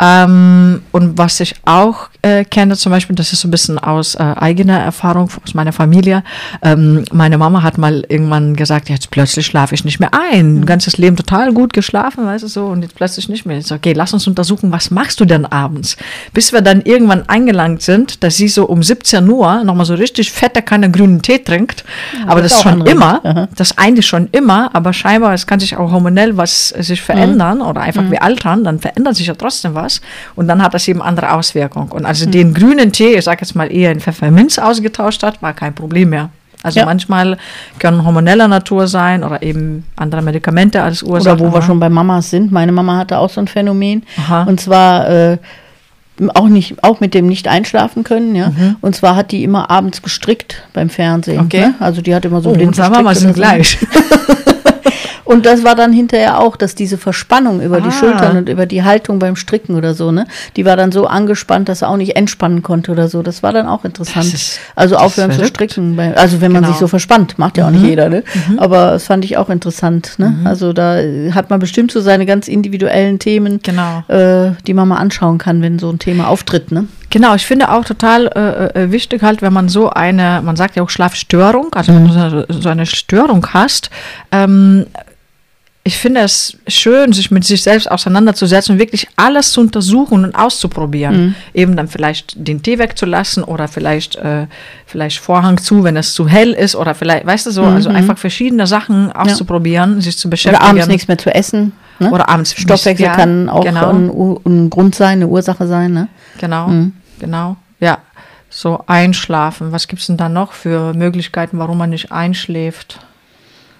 Ähm, 0.00 0.82
und 0.92 1.16
was 1.16 1.40
ich 1.40 1.54
auch 1.64 2.08
äh, 2.22 2.44
kenne, 2.44 2.76
zum 2.76 2.90
Beispiel, 2.90 3.14
das 3.14 3.32
ist 3.32 3.40
so 3.40 3.48
ein 3.48 3.52
bisschen 3.52 3.78
aus 3.78 4.16
äh, 4.16 4.18
eigener 4.18 4.78
Erfahrung, 4.78 5.30
aus 5.44 5.54
meiner 5.54 5.72
Familie. 5.72 6.24
Ähm, 6.62 7.04
meine 7.12 7.38
Mama 7.38 7.62
hat 7.62 7.78
mal 7.78 8.04
irgendwann 8.08 8.56
gesagt, 8.56 8.88
jetzt 8.88 9.10
plötzlich 9.10 9.46
schlafe 9.46 9.74
ich 9.74 9.84
nicht 9.84 10.00
mehr 10.00 10.10
ein. 10.12 10.60
Ein 10.60 10.66
ganzes 10.66 10.98
Leben 10.98 11.16
total 11.16 11.52
gut 11.52 11.72
geschlafen, 11.72 12.26
weißt 12.26 12.44
du 12.44 12.48
so, 12.48 12.66
und 12.66 12.82
jetzt 12.82 12.96
plötzlich 12.96 13.28
nicht 13.28 13.46
mehr. 13.46 13.58
Ich 13.58 13.66
so, 13.66 13.76
okay, 13.76 13.92
lass 13.92 14.12
uns 14.12 14.26
untersuchen, 14.26 14.72
was 14.72 14.90
machst 14.90 15.20
du 15.20 15.24
denn 15.24 15.46
abends? 15.46 15.96
Bis 16.32 16.52
wir 16.52 16.60
dann 16.60 16.82
irgendwann 16.82 17.28
eingelangt 17.28 17.82
sind, 17.82 18.22
dass 18.24 18.36
sie 18.36 18.48
so 18.48 18.66
um 18.66 18.82
17 18.82 19.28
Uhr 19.28 19.62
nochmal 19.64 19.86
so 19.86 19.94
richtig 19.94 20.32
fette 20.32 20.62
keine 20.62 20.90
grünen 20.90 21.22
Tee 21.22 21.38
trinkt. 21.38 21.84
aber 22.26 22.42
das 22.42 22.48
das 22.48 22.58
ist 22.58 22.62
schon 22.62 22.86
immer, 22.86 23.24
Aha. 23.24 23.48
das 23.56 23.76
eigentlich 23.76 24.06
schon 24.06 24.28
immer, 24.32 24.74
aber 24.74 24.92
scheinbar, 24.92 25.34
es 25.34 25.46
kann 25.46 25.60
sich 25.60 25.76
auch 25.76 25.92
hormonell 25.92 26.36
was 26.36 26.72
äh, 26.72 26.82
sich 26.82 27.02
verändern 27.02 27.60
oder 27.60 27.82
einfach 27.82 28.10
wir 28.10 28.22
altern, 28.22 28.64
dann 28.64 28.78
verändert 28.78 29.16
sich 29.16 29.26
ja 29.26 29.34
trotzdem 29.34 29.74
was 29.74 29.87
und 30.36 30.48
dann 30.48 30.62
hat 30.62 30.74
das 30.74 30.86
eben 30.88 31.02
andere 31.02 31.32
Auswirkungen. 31.32 31.90
Und 31.90 32.06
als 32.06 32.20
sie 32.20 32.30
den 32.30 32.54
grünen 32.54 32.92
Tee, 32.92 33.14
ich 33.18 33.24
sag 33.24 33.40
jetzt 33.40 33.54
mal 33.54 33.70
eher 33.72 33.92
in 33.92 34.00
Pfefferminz 34.00 34.58
ausgetauscht 34.58 35.22
hat, 35.22 35.40
war 35.42 35.52
kein 35.52 35.74
Problem 35.74 36.10
mehr. 36.10 36.30
Also 36.62 36.80
Ja. 36.80 36.86
manchmal 36.86 37.36
können 37.78 38.04
hormoneller 38.04 38.48
Natur 38.48 38.88
sein 38.88 39.22
oder 39.22 39.42
eben 39.42 39.84
andere 39.96 40.22
Medikamente 40.22 40.82
als 40.82 41.02
Ursache. 41.04 41.36
Oder 41.36 41.46
wo 41.46 41.52
wir 41.52 41.60
ne? 41.60 41.66
schon 41.66 41.78
bei 41.78 41.88
Mamas 41.88 42.30
sind. 42.30 42.50
Meine 42.50 42.72
Mama 42.72 42.96
hatte 42.96 43.18
auch 43.18 43.30
so 43.30 43.40
ein 43.40 43.46
Phänomen. 43.46 44.02
Aha. 44.18 44.42
Und 44.42 44.60
zwar 44.60 45.08
äh, 45.08 45.38
auch 46.34 46.48
nicht, 46.48 46.82
auch 46.82 46.98
mit 46.98 47.14
dem 47.14 47.28
nicht 47.28 47.46
einschlafen 47.46 48.02
können, 48.02 48.34
ja. 48.34 48.50
Und 48.80 48.96
zwar 48.96 49.14
hat 49.14 49.30
die 49.30 49.44
immer 49.44 49.70
abends 49.70 50.02
gestrickt 50.02 50.64
beim 50.72 50.90
Fernsehen. 50.90 51.38
Mhm. 51.38 51.44
Okay. 51.46 51.60
Ne? 51.60 51.74
Also 51.78 52.02
die 52.02 52.12
hat 52.12 52.24
immer 52.24 52.40
so 52.40 52.50
Oh, 52.50 52.54
blind 52.54 52.68
unsere 52.70 52.90
Mama 52.90 53.10
gestrickt 53.10 53.36
sind 53.36 53.36
so. 53.36 53.40
gleich. 53.40 53.78
Und 55.28 55.44
das 55.44 55.62
war 55.62 55.74
dann 55.74 55.92
hinterher 55.92 56.40
auch, 56.40 56.56
dass 56.56 56.74
diese 56.74 56.96
Verspannung 56.96 57.60
über 57.60 57.82
die 57.82 57.88
Ah. 57.88 57.92
Schultern 57.92 58.38
und 58.38 58.48
über 58.48 58.64
die 58.64 58.82
Haltung 58.82 59.18
beim 59.18 59.36
Stricken 59.36 59.74
oder 59.74 59.92
so, 59.92 60.10
ne, 60.10 60.26
die 60.56 60.64
war 60.64 60.74
dann 60.74 60.90
so 60.90 61.06
angespannt, 61.06 61.68
dass 61.68 61.82
er 61.82 61.90
auch 61.90 61.98
nicht 61.98 62.16
entspannen 62.16 62.62
konnte 62.62 62.90
oder 62.92 63.08
so. 63.08 63.22
Das 63.22 63.42
war 63.42 63.52
dann 63.52 63.66
auch 63.68 63.84
interessant. 63.84 64.24
Ist- 64.32 64.58
also 64.74 64.96
aufhören 64.96 65.30
zu 65.32 65.44
stricken. 65.44 65.96
Bei, 65.96 66.16
also 66.16 66.40
wenn 66.40 66.50
man 66.50 66.62
Genau. 66.62 66.72
sich 66.72 66.80
so 66.80 66.88
verspannt, 66.88 67.38
macht 67.38 67.58
ja 67.58 67.66
auch 67.66 67.70
nicht 67.70 67.84
jeder, 67.84 68.08
ne? 68.08 68.24
Aber 68.56 68.92
das 68.92 69.04
fand 69.06 69.22
ich 69.26 69.36
auch 69.36 69.50
interessant, 69.50 70.14
ne? 70.18 70.34
Also 70.44 70.72
da 70.72 70.96
hat 71.34 71.50
man 71.50 71.60
bestimmt 71.60 71.92
so 71.92 72.00
seine 72.00 72.24
ganz 72.24 72.48
individuellen 72.48 73.18
Themen, 73.18 73.60
Genau. 73.62 74.04
äh, 74.08 74.52
die 74.66 74.72
man 74.72 74.88
mal 74.88 74.96
anschauen 74.96 75.36
kann, 75.36 75.60
wenn 75.60 75.78
so 75.78 75.90
ein 75.90 75.98
Thema 75.98 76.28
auftritt, 76.28 76.72
ne? 76.72 76.86
Genau, 77.10 77.34
ich 77.34 77.46
finde 77.46 77.70
auch 77.70 77.84
total 77.84 78.26
äh, 78.28 78.80
äh, 78.84 78.90
wichtig 78.92 79.22
halt, 79.22 79.40
wenn 79.42 79.52
man 79.52 79.68
so 79.68 79.90
eine, 79.90 80.40
man 80.42 80.56
sagt 80.56 80.76
ja 80.76 80.82
auch 80.82 80.90
Schlafstörung, 80.90 81.68
also 81.74 81.94
wenn 81.94 82.06
du 82.06 82.12
so- 82.12 82.60
so 82.60 82.68
eine 82.70 82.86
Störung 82.86 83.46
hast, 83.52 83.90
ähm, 84.32 84.86
ich 85.88 85.96
finde 85.96 86.20
es 86.20 86.54
schön, 86.66 87.14
sich 87.14 87.30
mit 87.30 87.44
sich 87.44 87.62
selbst 87.62 87.90
auseinanderzusetzen 87.90 88.74
und 88.74 88.78
wirklich 88.78 89.08
alles 89.16 89.52
zu 89.52 89.62
untersuchen 89.62 90.22
und 90.22 90.34
auszuprobieren. 90.34 91.34
Eben 91.54 91.76
dann 91.76 91.88
vielleicht 91.88 92.34
den 92.36 92.62
Tee 92.62 92.78
wegzulassen 92.78 93.42
oder 93.42 93.68
vielleicht, 93.68 94.16
äh, 94.16 94.46
vielleicht 94.84 95.18
Vorhang 95.18 95.56
zu, 95.56 95.84
wenn 95.84 95.96
es 95.96 96.12
zu 96.12 96.28
hell 96.28 96.52
ist 96.52 96.76
oder 96.76 96.94
vielleicht, 96.94 97.24
weißt 97.24 97.46
du 97.46 97.52
so, 97.52 97.64
also 97.64 97.88
einfach 97.88 98.18
verschiedene 98.18 98.66
Sachen 98.66 99.10
auszuprobieren, 99.12 100.02
sich 100.02 100.18
zu 100.18 100.28
beschäftigen. 100.28 100.62
Oder 100.62 100.70
abends 100.70 100.88
nichts 100.88 101.08
mehr 101.08 101.16
zu 101.16 101.34
essen. 101.34 101.72
Ne? 102.00 102.10
Oder 102.10 102.28
abends 102.28 102.52
Stoffwechsel 102.52 103.06
ja, 103.06 103.14
kann 103.14 103.48
auch 103.48 103.64
genau. 103.64 103.88
ein, 103.88 104.10
ein 104.44 104.68
Grund 104.68 104.94
sein, 104.94 105.12
eine 105.12 105.28
Ursache 105.28 105.66
sein, 105.66 105.94
ne? 105.94 106.08
Genau, 106.36 106.70
genau. 107.18 107.56
Ja, 107.80 107.96
so 108.50 108.84
einschlafen. 108.86 109.72
Was 109.72 109.88
gibt 109.88 110.02
es 110.02 110.08
denn 110.08 110.18
da 110.18 110.28
noch 110.28 110.52
für 110.52 110.92
Möglichkeiten, 110.92 111.58
warum 111.58 111.78
man 111.78 111.88
nicht 111.88 112.12
einschläft? 112.12 113.00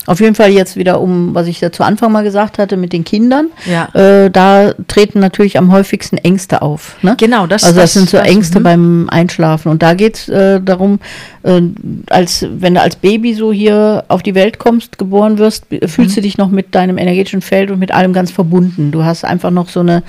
Auf 0.09 0.21
jeden 0.21 0.35
Fall 0.35 0.51
jetzt 0.51 0.77
wieder 0.77 1.01
um, 1.03 1.35
was 1.35 1.47
ich 1.49 1.61
da 1.61 1.71
zu 1.71 1.83
Anfang 1.85 2.11
mal 2.13 2.25
gesagt 2.25 2.57
hatte, 2.59 2.79
mit 2.79 2.95
den 2.95 3.05
Kindern. 3.05 3.49
Ja. 3.67 3.89
Äh, 3.95 4.31
da 4.31 4.73
treten 4.89 5.21
natürlich 5.21 5.59
am 5.59 5.71
häufigsten 5.71 6.17
Ängste 6.17 6.63
auf. 6.63 6.97
Ne? 7.03 7.15
Genau, 7.19 7.47
das- 7.47 7.63
Also 7.65 7.77
das, 7.77 7.85
das- 7.85 7.93
sind 7.93 8.09
so 8.09 8.17
das- 8.17 8.27
Ängste 8.27 8.61
mhm. 8.61 8.63
beim 8.65 9.09
Einschlafen. 9.11 9.71
Und 9.71 9.83
da 9.83 9.93
geht 9.93 10.17
es 10.17 10.29
äh, 10.31 10.61
darum, 10.63 10.99
äh, 11.43 11.61
als 12.09 12.47
wenn 12.51 12.75
du 12.75 12.81
als 12.81 12.97
Baby 12.97 13.35
so 13.35 13.53
hier 13.53 14.05
auf 14.09 14.23
die 14.23 14.35
Welt 14.35 14.59
kommst, 14.59 14.97
geboren 14.97 15.37
wirst, 15.37 15.69
b- 15.69 15.87
fühlst 15.87 16.13
Mhm. 16.13 16.15
du 16.15 16.21
dich 16.23 16.39
noch 16.39 16.49
mit 16.49 16.75
deinem 16.75 16.97
energetischen 16.97 17.43
Feld 17.43 17.71
und 17.71 17.79
mit 17.79 17.93
allem 17.93 18.15
ganz 18.15 18.31
verbunden. 18.31 18.91
Du 18.91 19.05
hast 19.05 19.25
einfach 19.27 19.51
noch 19.51 19.69
so 19.69 19.81
eine 19.81 20.03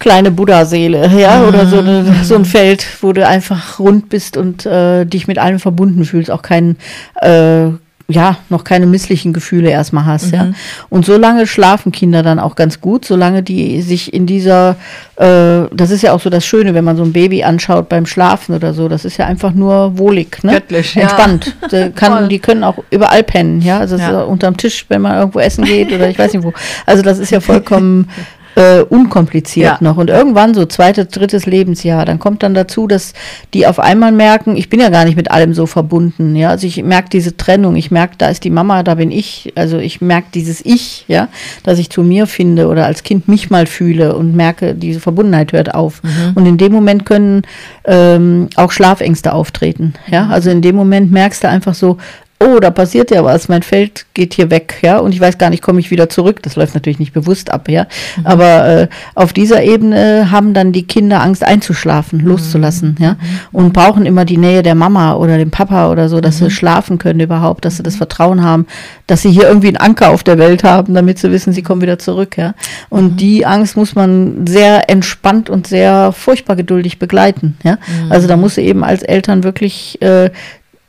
kleine 0.00 0.30
Buddha-Seele, 0.30 1.10
ja, 1.18 1.42
oder 1.44 1.66
so, 1.66 1.78
eine, 1.78 2.02
Mhm. 2.02 2.24
so 2.24 2.34
ein 2.36 2.44
Feld, 2.44 2.86
wo 3.00 3.12
du 3.12 3.26
einfach 3.26 3.78
rund 3.80 4.08
bist 4.10 4.36
und 4.36 4.64
äh, 4.66 5.04
dich 5.06 5.26
mit 5.26 5.38
allem 5.38 5.58
verbunden 5.58 6.04
fühlst, 6.04 6.30
auch 6.30 6.42
kein, 6.42 6.76
äh, 7.20 7.68
ja, 8.10 8.38
noch 8.48 8.64
keine 8.64 8.86
misslichen 8.86 9.34
Gefühle 9.34 9.68
erstmal 9.68 10.06
hast, 10.06 10.30
ja. 10.32 10.52
Und 10.88 11.04
so 11.04 11.18
lange 11.18 11.46
schlafen 11.46 11.92
Kinder 11.92 12.22
dann 12.22 12.38
auch 12.38 12.54
ganz 12.56 12.80
gut, 12.80 13.04
solange 13.04 13.42
die 13.42 13.82
sich 13.82 14.14
in 14.14 14.24
dieser, 14.24 14.76
äh, 15.16 15.66
das 15.74 15.90
ist 15.90 16.00
ja 16.00 16.12
auch 16.14 16.20
so 16.20 16.30
das 16.30 16.46
Schöne, 16.46 16.72
wenn 16.72 16.84
man 16.84 16.96
so 16.96 17.02
ein 17.02 17.12
Baby 17.12 17.44
anschaut 17.44 17.90
beim 17.90 18.06
Schlafen 18.06 18.54
oder 18.54 18.72
so, 18.72 18.88
das 18.88 19.04
ist 19.04 19.18
ja 19.18 19.26
einfach 19.26 19.52
nur 19.52 19.98
wohlig, 19.98 20.42
ne? 20.42 20.52
Göttlich, 20.52 20.94
ja. 20.94 21.02
Entspannt. 21.02 21.54
Die, 21.70 21.90
kann, 21.94 22.12
Voll. 22.12 22.28
die 22.28 22.38
können 22.38 22.64
auch 22.64 22.78
überall 22.90 23.22
pennen, 23.22 23.60
ja, 23.60 23.78
also 23.78 23.96
Ja. 23.98 24.22
unterm 24.22 24.56
Tisch, 24.56 24.86
wenn 24.88 25.02
man 25.02 25.18
irgendwo 25.18 25.40
essen 25.40 25.64
geht 25.64 25.92
oder 25.92 26.08
ich 26.08 26.18
weiß 26.18 26.32
nicht 26.32 26.44
wo. 26.44 26.54
Also 26.86 27.02
das 27.02 27.18
ist 27.18 27.30
ja 27.30 27.40
vollkommen 27.40 28.08
äh, 28.58 28.82
unkompliziert 28.82 29.80
ja. 29.80 29.88
noch. 29.88 29.98
Und 29.98 30.10
irgendwann 30.10 30.52
so 30.52 30.66
zweites, 30.66 31.08
drittes 31.08 31.46
Lebensjahr, 31.46 32.04
dann 32.04 32.18
kommt 32.18 32.42
dann 32.42 32.54
dazu, 32.54 32.88
dass 32.88 33.12
die 33.54 33.68
auf 33.68 33.78
einmal 33.78 34.10
merken, 34.10 34.56
ich 34.56 34.68
bin 34.68 34.80
ja 34.80 34.88
gar 34.88 35.04
nicht 35.04 35.16
mit 35.16 35.30
allem 35.30 35.54
so 35.54 35.66
verbunden. 35.66 36.34
Ja, 36.34 36.50
also 36.50 36.66
ich 36.66 36.82
merke 36.82 37.08
diese 37.08 37.36
Trennung, 37.36 37.76
ich 37.76 37.92
merke, 37.92 38.14
da 38.18 38.28
ist 38.28 38.42
die 38.42 38.50
Mama, 38.50 38.82
da 38.82 38.96
bin 38.96 39.12
ich. 39.12 39.52
Also 39.54 39.78
ich 39.78 40.00
merke 40.00 40.28
dieses 40.34 40.60
Ich, 40.64 41.04
ja, 41.06 41.28
dass 41.62 41.78
ich 41.78 41.88
zu 41.90 42.02
mir 42.02 42.26
finde 42.26 42.66
oder 42.66 42.84
als 42.86 43.04
Kind 43.04 43.28
mich 43.28 43.48
mal 43.48 43.66
fühle 43.66 44.16
und 44.16 44.34
merke, 44.34 44.74
diese 44.74 44.98
Verbundenheit 44.98 45.52
hört 45.52 45.74
auf. 45.74 46.02
Mhm. 46.02 46.32
Und 46.34 46.46
in 46.46 46.58
dem 46.58 46.72
Moment 46.72 47.06
können 47.06 47.42
ähm, 47.84 48.48
auch 48.56 48.72
Schlafängste 48.72 49.32
auftreten. 49.32 49.94
Ja, 50.10 50.28
also 50.28 50.50
in 50.50 50.62
dem 50.62 50.74
Moment 50.74 51.12
merkst 51.12 51.44
du 51.44 51.48
einfach 51.48 51.74
so, 51.74 51.98
oh, 52.40 52.60
da 52.60 52.70
passiert 52.70 53.10
ja 53.10 53.24
was, 53.24 53.48
mein 53.48 53.62
Feld 53.62 54.06
geht 54.14 54.34
hier 54.34 54.50
weg, 54.50 54.78
ja, 54.82 54.98
und 54.98 55.12
ich 55.12 55.20
weiß 55.20 55.38
gar 55.38 55.50
nicht, 55.50 55.62
komme 55.62 55.80
ich 55.80 55.90
wieder 55.90 56.08
zurück. 56.08 56.42
Das 56.42 56.54
läuft 56.56 56.74
natürlich 56.74 57.00
nicht 57.00 57.12
bewusst 57.12 57.50
ab, 57.50 57.68
ja. 57.68 57.86
Mhm. 58.16 58.26
Aber 58.26 58.66
äh, 58.66 58.88
auf 59.14 59.32
dieser 59.32 59.62
Ebene 59.64 60.30
haben 60.30 60.54
dann 60.54 60.72
die 60.72 60.86
Kinder 60.86 61.20
Angst 61.20 61.42
einzuschlafen, 61.42 62.20
loszulassen, 62.20 62.96
mhm. 62.98 63.04
ja, 63.04 63.16
und 63.50 63.72
brauchen 63.72 64.06
immer 64.06 64.24
die 64.24 64.36
Nähe 64.36 64.62
der 64.62 64.76
Mama 64.76 65.14
oder 65.14 65.36
dem 65.36 65.50
Papa 65.50 65.90
oder 65.90 66.08
so, 66.08 66.20
dass 66.20 66.40
mhm. 66.40 66.44
sie 66.44 66.50
schlafen 66.52 66.98
können 66.98 67.20
überhaupt, 67.20 67.64
dass 67.64 67.76
sie 67.76 67.82
das 67.82 67.96
Vertrauen 67.96 68.42
haben, 68.42 68.66
dass 69.08 69.22
sie 69.22 69.30
hier 69.30 69.48
irgendwie 69.48 69.68
einen 69.68 69.76
Anker 69.76 70.10
auf 70.10 70.22
der 70.22 70.38
Welt 70.38 70.62
haben, 70.62 70.94
damit 70.94 71.18
sie 71.18 71.32
wissen, 71.32 71.52
sie 71.52 71.62
kommen 71.62 71.82
wieder 71.82 71.98
zurück, 71.98 72.36
ja. 72.36 72.54
Und 72.88 73.12
mhm. 73.12 73.16
die 73.16 73.46
Angst 73.46 73.76
muss 73.76 73.96
man 73.96 74.46
sehr 74.46 74.88
entspannt 74.88 75.50
und 75.50 75.66
sehr 75.66 76.12
furchtbar 76.12 76.54
geduldig 76.54 77.00
begleiten, 77.00 77.58
ja. 77.64 77.72
Mhm. 77.72 78.12
Also 78.12 78.28
da 78.28 78.36
muss 78.36 78.54
sie 78.54 78.62
eben 78.62 78.84
als 78.84 79.02
Eltern 79.02 79.42
wirklich, 79.42 80.00
äh, 80.02 80.30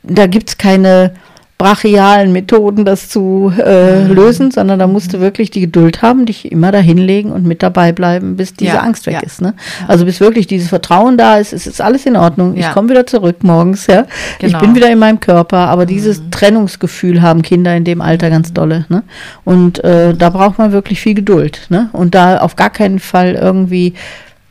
da 0.04 0.26
gibt's 0.28 0.56
keine 0.56 1.12
brachialen 1.60 2.32
Methoden, 2.32 2.86
das 2.86 3.10
zu 3.10 3.52
äh, 3.62 4.00
mhm. 4.00 4.14
lösen, 4.14 4.50
sondern 4.50 4.78
da 4.78 4.86
musst 4.86 5.12
du 5.12 5.20
wirklich 5.20 5.50
die 5.50 5.60
Geduld 5.60 6.00
haben, 6.00 6.24
dich 6.24 6.50
immer 6.50 6.72
dahinlegen 6.72 7.30
und 7.30 7.44
mit 7.44 7.62
dabei 7.62 7.92
bleiben, 7.92 8.36
bis 8.36 8.54
diese 8.54 8.76
ja, 8.76 8.80
Angst 8.80 9.04
weg 9.04 9.16
ja. 9.16 9.20
ist. 9.20 9.42
Ne? 9.42 9.52
Also 9.86 10.06
bis 10.06 10.20
wirklich 10.20 10.46
dieses 10.46 10.70
Vertrauen 10.70 11.18
da 11.18 11.36
ist, 11.36 11.52
es 11.52 11.66
ist 11.66 11.82
alles 11.82 12.06
in 12.06 12.16
Ordnung. 12.16 12.56
Ja. 12.56 12.68
Ich 12.68 12.74
komme 12.74 12.88
wieder 12.88 13.06
zurück 13.06 13.42
morgens, 13.42 13.86
ja. 13.88 14.06
Genau. 14.38 14.56
Ich 14.56 14.64
bin 14.64 14.74
wieder 14.74 14.90
in 14.90 14.98
meinem 14.98 15.20
Körper, 15.20 15.68
aber 15.68 15.84
dieses 15.84 16.22
mhm. 16.22 16.30
Trennungsgefühl 16.30 17.20
haben 17.20 17.42
Kinder 17.42 17.76
in 17.76 17.84
dem 17.84 18.00
Alter 18.00 18.30
ganz 18.30 18.54
dolle. 18.54 18.86
Ne? 18.88 19.02
Und 19.44 19.84
äh, 19.84 20.14
da 20.14 20.30
braucht 20.30 20.56
man 20.56 20.72
wirklich 20.72 20.98
viel 21.02 21.12
Geduld. 21.12 21.66
Ne? 21.68 21.90
Und 21.92 22.14
da 22.14 22.38
auf 22.38 22.56
gar 22.56 22.70
keinen 22.70 23.00
Fall 23.00 23.34
irgendwie 23.34 23.92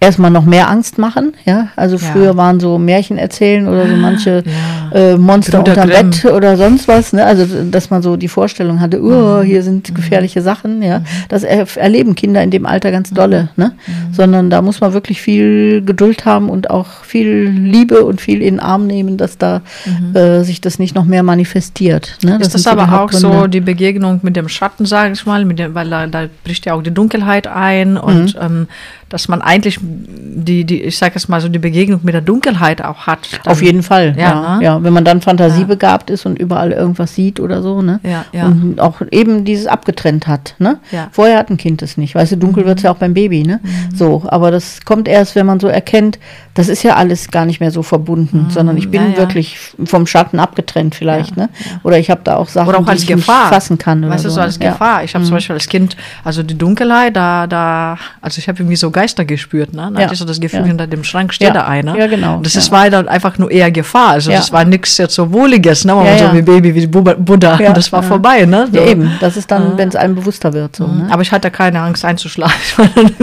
erstmal 0.02 0.32
noch 0.32 0.46
mehr 0.46 0.70
Angst 0.70 0.98
machen. 0.98 1.34
Ja, 1.46 1.70
also 1.76 1.98
ja. 1.98 2.12
früher 2.12 2.38
waren 2.38 2.60
so 2.60 2.78
Märchen 2.78 3.18
erzählen 3.18 3.68
oder 3.68 3.88
so 3.88 3.96
manche 3.96 4.44
ja. 4.94 4.98
äh, 4.98 5.18
Monster 5.18 5.60
unter 5.60 5.86
Bett 5.86 6.24
oder 6.26 6.56
sonst 6.56 6.88
was. 6.88 7.12
Ne? 7.12 7.26
Also 7.26 7.46
dass 7.64 7.90
man 7.90 8.02
so 8.02 8.16
die 8.16 8.30
Vorstellung 8.30 8.80
hatte, 8.80 9.02
oh, 9.02 9.42
hier 9.42 9.62
sind 9.62 9.90
mhm. 9.90 9.94
gefährliche 9.96 10.42
Sachen. 10.42 10.82
Ja, 10.82 11.00
mhm. 11.00 11.06
das 11.28 11.44
er 11.44 11.66
erleben 11.76 12.16
Kinder 12.16 12.42
in 12.42 12.52
dem 12.52 12.66
Alter 12.66 12.92
ganz 12.92 13.10
dolle. 13.10 13.50
Ne? 13.58 13.74
Mhm. 13.88 14.14
Sondern 14.14 14.50
da 14.50 14.62
muss 14.62 14.80
man 14.80 14.94
wirklich 14.94 15.22
viel 15.22 15.82
Geduld 15.84 16.26
haben 16.26 16.50
und 16.50 16.70
auch 16.70 17.04
viel 17.04 17.50
Liebe 17.50 18.06
und 18.06 18.22
viel 18.22 18.42
in 18.42 18.56
den 18.56 18.60
Arm 18.62 18.88
nehmen, 18.88 19.18
dass 19.18 19.38
da 19.38 19.62
mhm. 19.86 20.16
äh, 20.16 20.44
sich 20.44 20.62
das 20.62 20.80
nicht 20.80 20.96
noch 20.96 21.06
mehr 21.06 21.24
manifestiert. 21.24 22.18
Ne? 22.24 22.38
Das 22.38 22.48
ist 22.56 22.66
das 22.66 22.68
aber 22.68 23.02
auch 23.02 23.12
so 23.12 23.48
die 23.48 23.62
Begegnung 23.62 24.22
mit 24.24 24.38
dem 24.38 24.48
Schatten, 24.48 24.86
sage 24.86 25.14
ich 25.14 25.26
mal, 25.26 25.44
mit 25.44 25.60
dem, 25.60 25.76
weil 25.76 25.90
da, 25.90 26.08
da 26.08 26.28
bricht 26.46 26.66
ja 26.66 26.74
auch 26.74 26.82
die 26.82 26.94
Dunkelheit 26.94 27.48
ein 27.48 27.98
und 27.98 28.36
mhm. 28.36 28.42
ähm, 28.42 28.68
dass 29.10 29.28
man 29.28 29.42
eigentlich 29.42 29.80
die, 29.82 30.64
die 30.64 30.84
ich 30.84 30.98
sage 30.98 31.16
jetzt 31.16 31.28
mal 31.28 31.42
so, 31.42 31.50
die 31.50 31.60
Begegnung 31.60 32.02
mit 32.04 32.14
der 32.14 32.22
Dunkelheit 32.22 32.84
auch 32.84 33.08
hat. 33.08 33.40
Dann, 33.44 33.52
Auf 33.52 33.62
jeden 33.62 33.84
Fall, 33.84 34.16
ja. 34.18 34.30
Ja, 34.30 34.58
ne? 34.58 34.64
ja. 34.64 34.84
wenn 34.84 34.94
man 34.94 35.04
dann 35.04 35.22
fantasiebegabt 35.22 36.10
ja. 36.10 36.14
ist 36.14 36.26
und 36.26 36.38
überall 36.38 36.72
irgendwas 36.72 37.16
sieht 37.16 37.40
oder 37.40 37.62
so, 37.62 37.82
ne? 37.82 38.00
Ja, 38.04 38.26
ja. 38.32 38.46
Und 38.46 38.80
auch 38.80 39.02
eben 39.12 39.46
dieses 39.46 39.68
abgetrennt 39.68 40.28
hat, 40.28 40.56
ne? 40.60 40.80
Ja. 40.92 41.10
Vorher 41.12 41.40
hat 41.40 41.50
ein 41.50 41.58
Kind 41.58 41.82
es 41.82 41.98
nicht. 41.98 42.16
Weißt 42.16 42.32
du, 42.32 42.38
dunkel 42.38 42.64
mhm. 42.64 42.68
wird 42.68 42.78
es 42.80 42.84
ja 42.84 42.92
auch 42.92 42.98
beim 42.98 43.14
Baby, 43.14 43.44
ne? 43.44 43.60
Mhm. 43.64 43.96
So, 43.96 44.24
aber 44.28 44.52
das 44.52 44.86
kommt 44.86 45.08
erst, 45.08 45.36
wenn 45.36 45.46
man 45.46 45.60
so 45.60 45.68
erkennt, 45.68 46.20
das 46.54 46.68
ist 46.68 46.84
ja 46.84 46.96
alles 46.96 47.32
gar 47.32 47.46
nicht 47.46 47.60
mehr 47.60 47.72
so 47.72 47.84
verbunden, 47.84 48.46
mhm. 48.46 48.50
sondern 48.50 48.78
ich 48.78 48.92
bin 48.92 49.16
wirklich 49.18 49.58
vom 49.86 50.06
Schatten 50.06 50.40
abgetrennt 50.40 50.94
vielleicht, 50.94 51.38
ne? 51.38 51.50
Oder 51.84 52.00
ich 52.00 52.10
habe 52.10 52.22
da 52.24 52.36
auch 52.36 52.48
Sachen, 52.48 52.70
oder 52.70 52.80
auch 52.80 52.88
als 52.88 53.02
die 53.02 53.12
ich 53.12 53.18
Gefahr. 53.18 53.46
nicht 53.46 53.54
fassen 53.54 53.78
kann. 53.78 54.08
Weißt 54.08 54.26
du, 54.26 54.30
so 54.30 54.42
als 54.42 54.60
Gefahr. 54.60 55.04
Ich 55.04 55.16
habe 55.16 55.24
zum 55.24 55.32
mhm. 55.32 55.38
Beispiel 55.38 55.56
als 55.56 55.68
Kind, 55.68 55.96
also 56.24 56.44
die 56.44 56.58
Dunkelheit, 56.58 57.16
da, 57.16 57.48
da, 57.48 57.98
also 58.22 58.40
ich 58.40 58.48
habe 58.48 58.60
irgendwie 58.60 58.76
so 58.76 58.92
Geister 59.00 59.24
gespürt, 59.24 59.74
ne? 59.74 59.92
Da 59.94 60.04
hatte 60.04 60.14
ich 60.14 60.20
so 60.20 60.26
das 60.26 60.40
Gefühl, 60.40 60.66
hinter 60.66 60.86
dem 60.86 61.04
Schrank 61.06 61.34
steht 61.34 61.56
da 61.56 61.66
einer. 61.66 61.98
Ja, 61.98 62.08
genau. 62.08 62.42
Das 62.44 62.56
ist 62.56 62.72
weiter 62.72 63.08
einfach 63.08 63.38
nur 63.38 63.50
eher 63.50 63.72
Gefahr. 63.72 64.10
Also 64.10 64.32
das 64.32 64.52
war 64.52 64.66
nichts 64.66 64.98
jetzt 64.98 65.16
so 65.16 65.32
Wohliges, 65.32 65.86
ne? 65.86 65.94
Ja, 66.06 66.18
so 66.18 66.34
wie 66.34 66.42
Baby, 66.42 66.76
wie 66.76 66.88
Buddha. 66.88 67.58
Das 67.74 67.92
war 67.92 68.04
vorbei, 68.04 68.46
ne? 68.46 68.68
So. 68.72 68.78
Ja, 68.78 68.86
eben. 68.86 69.12
Das 69.20 69.38
ist 69.38 69.50
dann, 69.52 69.78
wenn 69.78 69.90
es 69.90 69.96
einem 69.96 70.16
bewusster 70.16 70.54
wird. 70.54 70.76
So, 70.76 70.88
mhm. 70.88 71.04
ne? 71.04 71.08
Aber 71.12 71.22
ich 71.22 71.32
hatte 71.32 71.50
keine 71.50 71.80
Angst 71.82 72.04
einzuschlafen. 72.04 72.86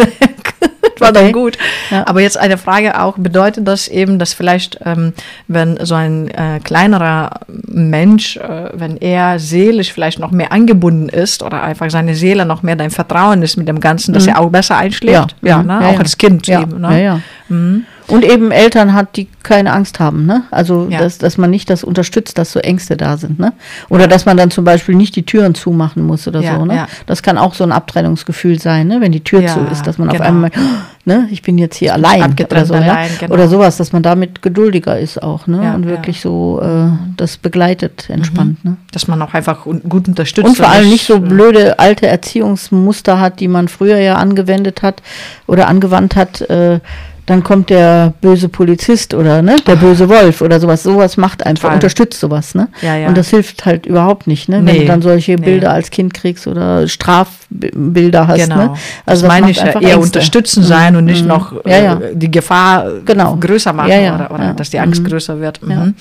war 0.60 0.75
okay. 1.04 1.12
dann 1.12 1.32
gut. 1.32 1.58
Ja. 1.90 2.06
Aber 2.06 2.20
jetzt 2.20 2.38
eine 2.38 2.58
Frage 2.58 3.00
auch, 3.00 3.16
bedeutet 3.18 3.66
das 3.66 3.88
eben, 3.88 4.18
dass 4.18 4.32
vielleicht, 4.32 4.78
ähm, 4.84 5.12
wenn 5.48 5.78
so 5.84 5.94
ein 5.94 6.28
äh, 6.28 6.60
kleinerer 6.62 7.40
Mensch, 7.48 8.36
äh, 8.36 8.70
wenn 8.72 8.96
er 8.96 9.38
seelisch 9.38 9.92
vielleicht 9.92 10.18
noch 10.18 10.30
mehr 10.30 10.52
angebunden 10.52 11.08
ist 11.08 11.42
oder 11.42 11.62
einfach 11.62 11.90
seine 11.90 12.14
Seele 12.14 12.46
noch 12.46 12.62
mehr 12.62 12.76
dein 12.76 12.90
Vertrauen 12.90 13.42
ist 13.42 13.56
mit 13.56 13.68
dem 13.68 13.80
Ganzen, 13.80 14.12
dass 14.12 14.24
mhm. 14.24 14.30
er 14.30 14.40
auch 14.40 14.50
besser 14.50 14.76
einschläft? 14.76 15.36
Ja, 15.42 15.48
ja, 15.48 15.62
ne? 15.62 15.86
auch 15.86 15.98
als 15.98 16.16
Kind 16.16 16.48
eben. 16.48 16.80
Ne? 16.80 16.92
Ja, 16.92 16.98
ja. 16.98 17.20
Mhm. 17.48 17.86
Und 18.08 18.24
eben 18.24 18.52
Eltern 18.52 18.92
hat, 18.92 19.16
die 19.16 19.28
keine 19.42 19.72
Angst 19.72 19.98
haben, 19.98 20.26
ne? 20.26 20.44
Also 20.50 20.86
ja. 20.90 20.98
dass, 20.98 21.18
dass 21.18 21.38
man 21.38 21.50
nicht 21.50 21.68
das 21.70 21.82
unterstützt, 21.82 22.38
dass 22.38 22.52
so 22.52 22.60
Ängste 22.60 22.96
da 22.96 23.16
sind, 23.16 23.38
ne? 23.38 23.52
Oder 23.88 24.02
ja. 24.02 24.06
dass 24.06 24.26
man 24.26 24.36
dann 24.36 24.50
zum 24.50 24.64
Beispiel 24.64 24.94
nicht 24.94 25.16
die 25.16 25.24
Türen 25.24 25.54
zumachen 25.54 26.04
muss 26.04 26.28
oder 26.28 26.40
ja, 26.40 26.56
so, 26.56 26.64
ne? 26.64 26.86
Das 27.06 27.22
kann 27.22 27.36
auch 27.36 27.54
so 27.54 27.64
ein 27.64 27.72
Abtrennungsgefühl 27.72 28.60
sein, 28.60 28.86
ne? 28.86 29.00
Wenn 29.00 29.12
die 29.12 29.24
Tür 29.24 29.46
zu 29.46 29.60
ist, 29.72 29.86
dass 29.86 29.98
man 29.98 30.08
genau. 30.08 30.20
auf 30.20 30.26
einmal, 30.26 30.50
ne, 31.04 31.26
ich 31.30 31.42
bin 31.42 31.58
jetzt 31.58 31.76
hier 31.76 31.94
allein 31.94 32.34
oder 32.38 32.64
so, 32.64 32.74
allein, 32.74 33.10
genau. 33.18 33.34
oder 33.34 33.48
sowas, 33.48 33.76
dass 33.76 33.92
man 33.92 34.04
damit 34.04 34.40
geduldiger 34.40 34.98
ist 34.98 35.20
auch, 35.22 35.48
ne? 35.48 35.74
Und 35.74 35.86
wirklich 35.86 36.20
so 36.20 36.60
äh, 36.62 36.90
das 37.16 37.38
begleitet, 37.38 38.08
entspannt, 38.08 38.64
mhm. 38.64 38.70
ne? 38.70 38.76
Dass 38.92 39.08
man 39.08 39.20
auch 39.20 39.34
einfach 39.34 39.64
gut 39.64 40.06
unterstützt. 40.06 40.46
Und 40.46 40.56
vor 40.56 40.68
allem 40.68 40.88
nicht 40.88 41.06
so 41.06 41.18
blöde 41.18 41.80
alte 41.80 42.06
Erziehungsmuster 42.06 43.18
hat, 43.18 43.40
die 43.40 43.48
man 43.48 43.66
früher 43.66 43.98
ja 43.98 44.14
angewendet 44.14 44.82
hat 44.82 45.02
oder 45.48 45.66
angewandt 45.66 46.14
hat, 46.14 46.40
äh, 46.42 46.78
dann 47.26 47.42
kommt 47.42 47.70
der 47.70 48.14
böse 48.20 48.48
Polizist 48.48 49.12
oder 49.12 49.42
ne, 49.42 49.56
der 49.66 49.74
böse 49.74 50.08
Wolf 50.08 50.42
oder 50.42 50.60
sowas. 50.60 50.84
Sowas 50.84 51.16
macht 51.16 51.44
einfach, 51.44 51.68
Toll. 51.68 51.74
unterstützt 51.74 52.20
sowas, 52.20 52.54
ne? 52.54 52.68
Ja, 52.82 52.96
ja. 52.96 53.08
Und 53.08 53.18
das 53.18 53.30
hilft 53.30 53.66
halt 53.66 53.84
überhaupt 53.84 54.28
nicht, 54.28 54.48
ne? 54.48 54.62
Nee, 54.62 54.72
Wenn 54.72 54.80
du 54.82 54.86
dann 54.86 55.02
solche 55.02 55.32
nee. 55.32 55.44
Bilder 55.44 55.72
als 55.72 55.90
Kind 55.90 56.14
kriegst 56.14 56.46
oder 56.46 56.86
Strafbilder 56.86 58.28
hast. 58.28 58.44
Genau. 58.44 58.56
Ne? 58.56 58.62
Also 58.62 58.76
das, 59.04 59.20
das 59.22 59.28
meine 59.28 59.50
ich 59.50 59.60
eher 59.60 59.98
unterstützen 59.98 60.62
mhm. 60.62 60.66
sein 60.66 60.96
und 60.96 61.04
nicht 61.04 61.22
mhm. 61.22 61.28
noch 61.28 61.52
ja, 61.66 61.78
ja. 61.78 61.94
Äh, 61.98 62.14
die 62.14 62.30
Gefahr 62.30 62.86
genau. 63.04 63.34
größer 63.36 63.72
machen 63.72 63.90
oder, 63.90 64.30
oder 64.32 64.54
dass 64.54 64.70
die 64.70 64.78
Angst 64.78 65.02
mhm. 65.02 65.08
größer 65.08 65.40
wird. 65.40 65.60
Mhm. 65.62 65.94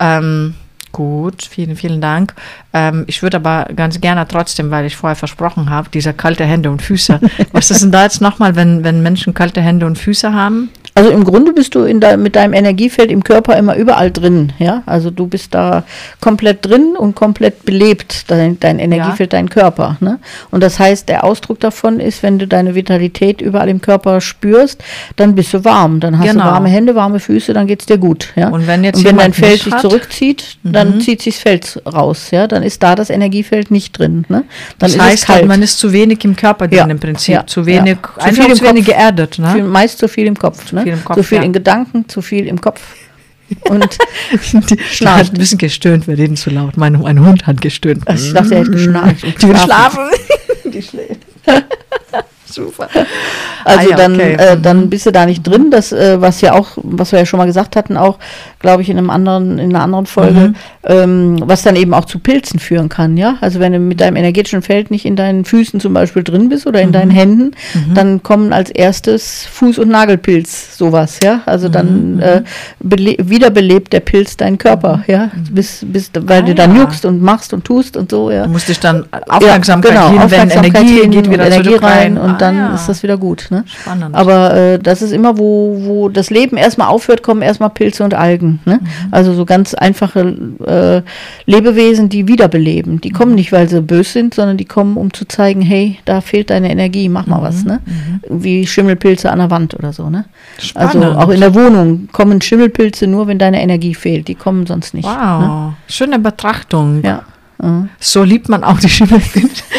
Ähm, 0.00 0.54
Gut, 0.98 1.44
vielen, 1.44 1.76
vielen 1.76 2.00
Dank. 2.00 2.34
Ähm, 2.72 3.04
ich 3.06 3.22
würde 3.22 3.36
aber 3.36 3.68
ganz 3.76 4.00
gerne 4.00 4.26
trotzdem, 4.26 4.72
weil 4.72 4.84
ich 4.84 4.96
vorher 4.96 5.14
versprochen 5.14 5.70
habe, 5.70 5.88
diese 5.94 6.12
kalte 6.12 6.44
Hände 6.44 6.72
und 6.72 6.82
Füße. 6.82 7.20
Was 7.52 7.70
ist 7.70 7.84
denn 7.84 7.92
da 7.92 8.02
jetzt 8.02 8.20
nochmal, 8.20 8.56
wenn, 8.56 8.82
wenn 8.82 9.00
Menschen 9.00 9.32
kalte 9.32 9.60
Hände 9.60 9.86
und 9.86 9.96
Füße 9.96 10.32
haben? 10.32 10.70
Also 10.98 11.10
im 11.10 11.22
Grunde 11.22 11.52
bist 11.52 11.76
du 11.76 11.84
in 11.84 12.00
de, 12.00 12.16
mit 12.16 12.34
deinem 12.34 12.54
Energiefeld 12.54 13.12
im 13.12 13.22
Körper 13.22 13.56
immer 13.56 13.76
überall 13.76 14.10
drin, 14.10 14.52
ja. 14.58 14.82
Also 14.84 15.12
du 15.12 15.28
bist 15.28 15.54
da 15.54 15.84
komplett 16.20 16.66
drin 16.66 16.96
und 16.98 17.14
komplett 17.14 17.64
belebt, 17.64 18.24
dein, 18.26 18.58
dein 18.58 18.80
Energiefeld, 18.80 19.32
ja. 19.32 19.38
dein 19.38 19.48
Körper. 19.48 19.96
Ne? 20.00 20.18
Und 20.50 20.60
das 20.60 20.80
heißt, 20.80 21.08
der 21.08 21.22
Ausdruck 21.22 21.60
davon 21.60 22.00
ist, 22.00 22.24
wenn 22.24 22.40
du 22.40 22.48
deine 22.48 22.74
Vitalität 22.74 23.40
überall 23.40 23.68
im 23.68 23.80
Körper 23.80 24.20
spürst, 24.20 24.82
dann 25.14 25.36
bist 25.36 25.54
du 25.54 25.64
warm. 25.64 26.00
Dann 26.00 26.18
hast 26.18 26.32
genau. 26.32 26.46
du 26.46 26.50
warme 26.50 26.68
Hände, 26.68 26.96
warme 26.96 27.20
Füße, 27.20 27.52
dann 27.52 27.68
geht 27.68 27.78
es 27.78 27.86
dir 27.86 27.98
gut. 27.98 28.32
Ja? 28.34 28.48
Und 28.48 28.66
wenn 28.66 28.82
jetzt 28.82 28.96
und 28.96 29.04
wenn 29.04 29.18
dein 29.18 29.32
Feld 29.32 29.62
sich 29.62 29.76
zurückzieht, 29.76 30.58
dann 30.64 30.96
mhm. 30.96 31.00
zieht 31.00 31.22
sich 31.22 31.36
das 31.36 31.42
Feld 31.44 31.82
raus, 31.86 32.32
ja. 32.32 32.48
Dann 32.48 32.64
ist 32.64 32.82
da 32.82 32.96
das 32.96 33.10
Energiefeld 33.10 33.70
nicht 33.70 33.96
drin. 33.96 34.24
Ne? 34.28 34.42
Dann 34.80 34.90
das 34.90 34.98
heißt, 34.98 35.28
halt, 35.28 35.46
man 35.46 35.62
ist 35.62 35.78
zu 35.78 35.92
wenig 35.92 36.24
im 36.24 36.34
Körper 36.34 36.66
drin 36.66 36.78
ja. 36.78 36.86
im 36.86 36.98
Prinzip. 36.98 37.38
Zu 37.46 37.66
wenig, 37.66 37.98
einfach 38.18 38.48
zu, 38.48 38.54
zu 38.54 38.64
wenig 38.64 38.84
geerdet. 38.84 39.38
Ne? 39.38 39.52
Viel, 39.52 39.62
meist 39.62 39.98
zu 39.98 40.08
viel 40.08 40.26
im 40.26 40.36
Kopf. 40.36 40.72
Ne? 40.72 40.87
Viel 40.88 40.98
im 40.98 41.04
Kopf, 41.04 41.16
zu 41.16 41.22
viel 41.22 41.38
ja. 41.38 41.44
in 41.44 41.52
Gedanken, 41.52 42.08
zu 42.08 42.22
viel 42.22 42.46
im 42.46 42.60
Kopf. 42.60 42.80
Und 43.70 43.98
schnarcht. 44.90 45.32
ein 45.32 45.38
bisschen 45.38 45.58
gestöhnt, 45.58 46.06
wir 46.06 46.18
reden 46.18 46.36
zu 46.36 46.50
laut. 46.50 46.76
Mein, 46.76 47.00
mein 47.00 47.24
Hund 47.24 47.46
hat 47.46 47.60
gestöhnt. 47.62 48.06
Also 48.06 48.26
ich 48.26 48.34
dachte, 48.34 48.54
er 48.54 48.60
hätte 48.60 48.72
geschnarcht. 48.72 49.22
Die 49.42 49.48
will 49.48 49.56
schlafen. 49.56 50.04
Die 50.64 50.82
schläft. 50.82 51.20
Super. 52.50 52.88
Also 53.64 53.88
Ah 53.88 53.90
ja, 53.90 53.96
dann, 53.96 54.14
okay. 54.14 54.36
äh, 54.38 54.56
Mhm. 54.56 54.62
dann 54.62 54.88
bist 54.88 55.04
du 55.04 55.12
da 55.12 55.26
nicht 55.26 55.42
drin. 55.46 55.70
Das, 55.70 55.92
äh, 55.92 56.18
was 56.20 56.40
ja 56.40 56.54
auch, 56.54 56.68
was 56.76 57.12
wir 57.12 57.18
ja 57.18 57.26
schon 57.26 57.36
mal 57.38 57.44
gesagt 57.44 57.76
hatten, 57.76 57.96
auch, 57.98 58.18
glaube 58.60 58.80
ich, 58.82 58.88
in 58.88 58.96
einem 58.96 59.10
anderen, 59.10 59.58
in 59.58 59.74
einer 59.74 59.82
anderen 59.84 60.06
Folge, 60.06 60.40
Mhm. 60.40 60.54
ähm, 60.84 61.36
was 61.44 61.64
dann 61.64 61.76
eben 61.76 61.92
auch 61.92 62.06
zu 62.06 62.18
Pilzen 62.18 62.60
führen 62.60 62.88
kann, 62.88 63.16
ja. 63.18 63.36
Also 63.42 63.60
wenn 63.60 63.72
du 63.74 63.78
mit 63.78 64.00
deinem 64.00 64.16
energetischen 64.16 64.62
Feld 64.62 64.90
nicht 64.90 65.04
in 65.04 65.16
deinen 65.16 65.44
Füßen 65.44 65.80
zum 65.80 65.92
Beispiel 65.92 66.22
drin 66.22 66.48
bist 66.48 66.66
oder 66.66 66.80
in 66.80 66.88
Mhm. 66.88 66.92
deinen 66.92 67.10
Händen, 67.10 67.50
dann 67.94 68.22
kommen 68.22 68.52
als 68.54 68.70
erstes 68.70 69.46
Fuß- 69.60 69.80
und 69.80 69.88
Nagelpilz, 69.90 70.78
sowas, 70.78 71.18
ja. 71.22 71.40
Also 71.44 71.68
Mhm. 71.68 71.72
dann 71.72 72.18
äh, 72.20 72.42
bele 72.80 73.16
wiederbelebt 73.20 73.92
der 73.92 74.00
Pilz 74.00 74.36
deinen 74.38 74.56
Körper, 74.56 75.02
ja. 75.08 75.30
Bis, 75.50 75.84
bis, 75.86 76.10
weil 76.20 76.42
Ah, 76.42 76.46
du 76.46 76.54
dann 76.54 76.74
ja. 76.74 76.82
juckst 76.82 77.04
und 77.04 77.20
machst 77.20 77.52
und 77.52 77.64
tust 77.64 77.96
und 77.98 78.10
so, 78.10 78.30
ja. 78.30 78.44
Du 78.44 78.50
musst 78.50 78.68
dich 78.68 78.80
dann 78.80 79.04
Aufmerksamkeit 79.28 79.92
ja, 79.94 80.08
genau, 80.08 80.20
hin, 80.22 80.30
wenn 80.30 80.50
Energie 80.50 81.00
hin 81.02 81.10
geht 81.10 81.30
wieder 81.30 81.46
Energie 81.46 81.68
zurück 81.70 81.82
rein 81.82 82.16
und 82.16 82.37
Ah, 82.38 82.40
dann 82.40 82.56
ja. 82.56 82.74
ist 82.74 82.88
das 82.88 83.02
wieder 83.02 83.16
gut. 83.16 83.48
Ne? 83.50 83.64
Spannend. 83.66 84.14
Aber 84.14 84.54
äh, 84.54 84.78
das 84.78 85.02
ist 85.02 85.12
immer, 85.12 85.38
wo, 85.38 85.76
wo 85.80 86.08
das 86.08 86.30
Leben 86.30 86.56
erstmal 86.56 86.88
aufhört, 86.88 87.22
kommen 87.22 87.42
erstmal 87.42 87.70
Pilze 87.70 88.04
und 88.04 88.14
Algen. 88.14 88.60
Ne? 88.64 88.80
Mhm. 88.82 88.86
Also 89.10 89.34
so 89.34 89.44
ganz 89.44 89.74
einfache 89.74 90.20
äh, 90.66 91.02
Lebewesen, 91.50 92.08
die 92.08 92.28
wiederbeleben. 92.28 93.00
Die 93.00 93.10
Mhm. 93.10 93.14
kommen 93.14 93.34
nicht, 93.34 93.52
weil 93.52 93.68
sie 93.68 93.80
böse 93.82 94.12
sind, 94.12 94.34
sondern 94.34 94.56
die 94.56 94.64
kommen, 94.64 94.96
um 94.96 95.12
zu 95.12 95.26
zeigen, 95.26 95.60
hey, 95.60 95.98
da 96.04 96.20
fehlt 96.20 96.50
deine 96.50 96.70
Energie, 96.70 97.08
mach 97.08 97.26
Mhm. 97.26 97.30
mal 97.32 97.42
was. 97.42 97.64
Ne? 97.64 97.80
Wie 98.28 98.66
Schimmelpilze 98.66 99.30
an 99.30 99.38
der 99.38 99.50
Wand 99.50 99.74
oder 99.74 99.92
so. 99.92 100.08
Ne? 100.10 100.24
Spannend. 100.58 101.04
Also 101.04 101.18
auch 101.18 101.28
in 101.30 101.40
der 101.40 101.54
Wohnung 101.54 102.08
kommen 102.12 102.40
Schimmelpilze 102.40 103.06
nur, 103.06 103.26
wenn 103.26 103.38
deine 103.38 103.60
Energie 103.62 103.94
fehlt. 103.94 104.28
Die 104.28 104.34
kommen 104.34 104.66
sonst 104.66 104.94
nicht. 104.94 105.04
wow, 105.06 105.40
Ne? 105.40 105.72
schöne 105.88 106.18
Betrachtung. 106.18 107.02
Ja. 107.02 107.22
Mhm. 107.60 107.88
So 107.98 108.22
liebt 108.22 108.48
man 108.48 108.64
auch 108.64 108.78
die 108.78 108.88
Schimmelpilze. 108.88 109.62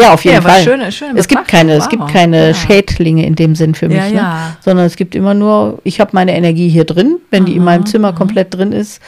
Ja, 0.00 0.12
auf 0.14 0.22
jeden 0.24 0.36
Ja, 0.36 0.42
Fall. 0.42 0.62
schöne- 0.62 0.92
schöne 0.92 1.18
es 1.18 1.26
gibt 1.26 1.48
keine, 1.48 1.72
es 1.72 1.88
gibt 1.88 2.06
keine 2.06 2.48
Ja. 2.48 2.54
Schädlinge 2.54 3.26
in 3.26 3.34
dem 3.34 3.56
Sinn 3.56 3.74
für 3.74 3.88
mich, 3.88 3.96
Ja, 3.96 4.04
ne? 4.08 4.14
ja. 4.14 4.56
sondern 4.60 4.86
es 4.86 4.94
gibt 4.94 5.16
immer 5.16 5.34
nur, 5.34 5.80
ich 5.82 5.98
habe 6.00 6.10
meine 6.12 6.36
Energie 6.36 6.68
hier 6.68 6.84
drin, 6.84 7.16
wenn 7.32 7.46
die 7.46 7.56
in 7.56 7.64
meinem 7.64 7.84
Zimmer 7.84 8.12
komplett 8.12 8.54
drin 8.54 8.70
ist, 8.70 9.02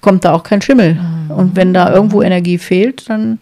kommt 0.00 0.24
da 0.24 0.32
auch 0.32 0.42
kein 0.42 0.62
Schimmel. 0.62 0.98
Und 1.28 1.56
wenn 1.56 1.74
da 1.74 1.92
irgendwo 1.92 2.22
Energie 2.22 2.56
fehlt, 2.56 3.10
dann 3.10 3.38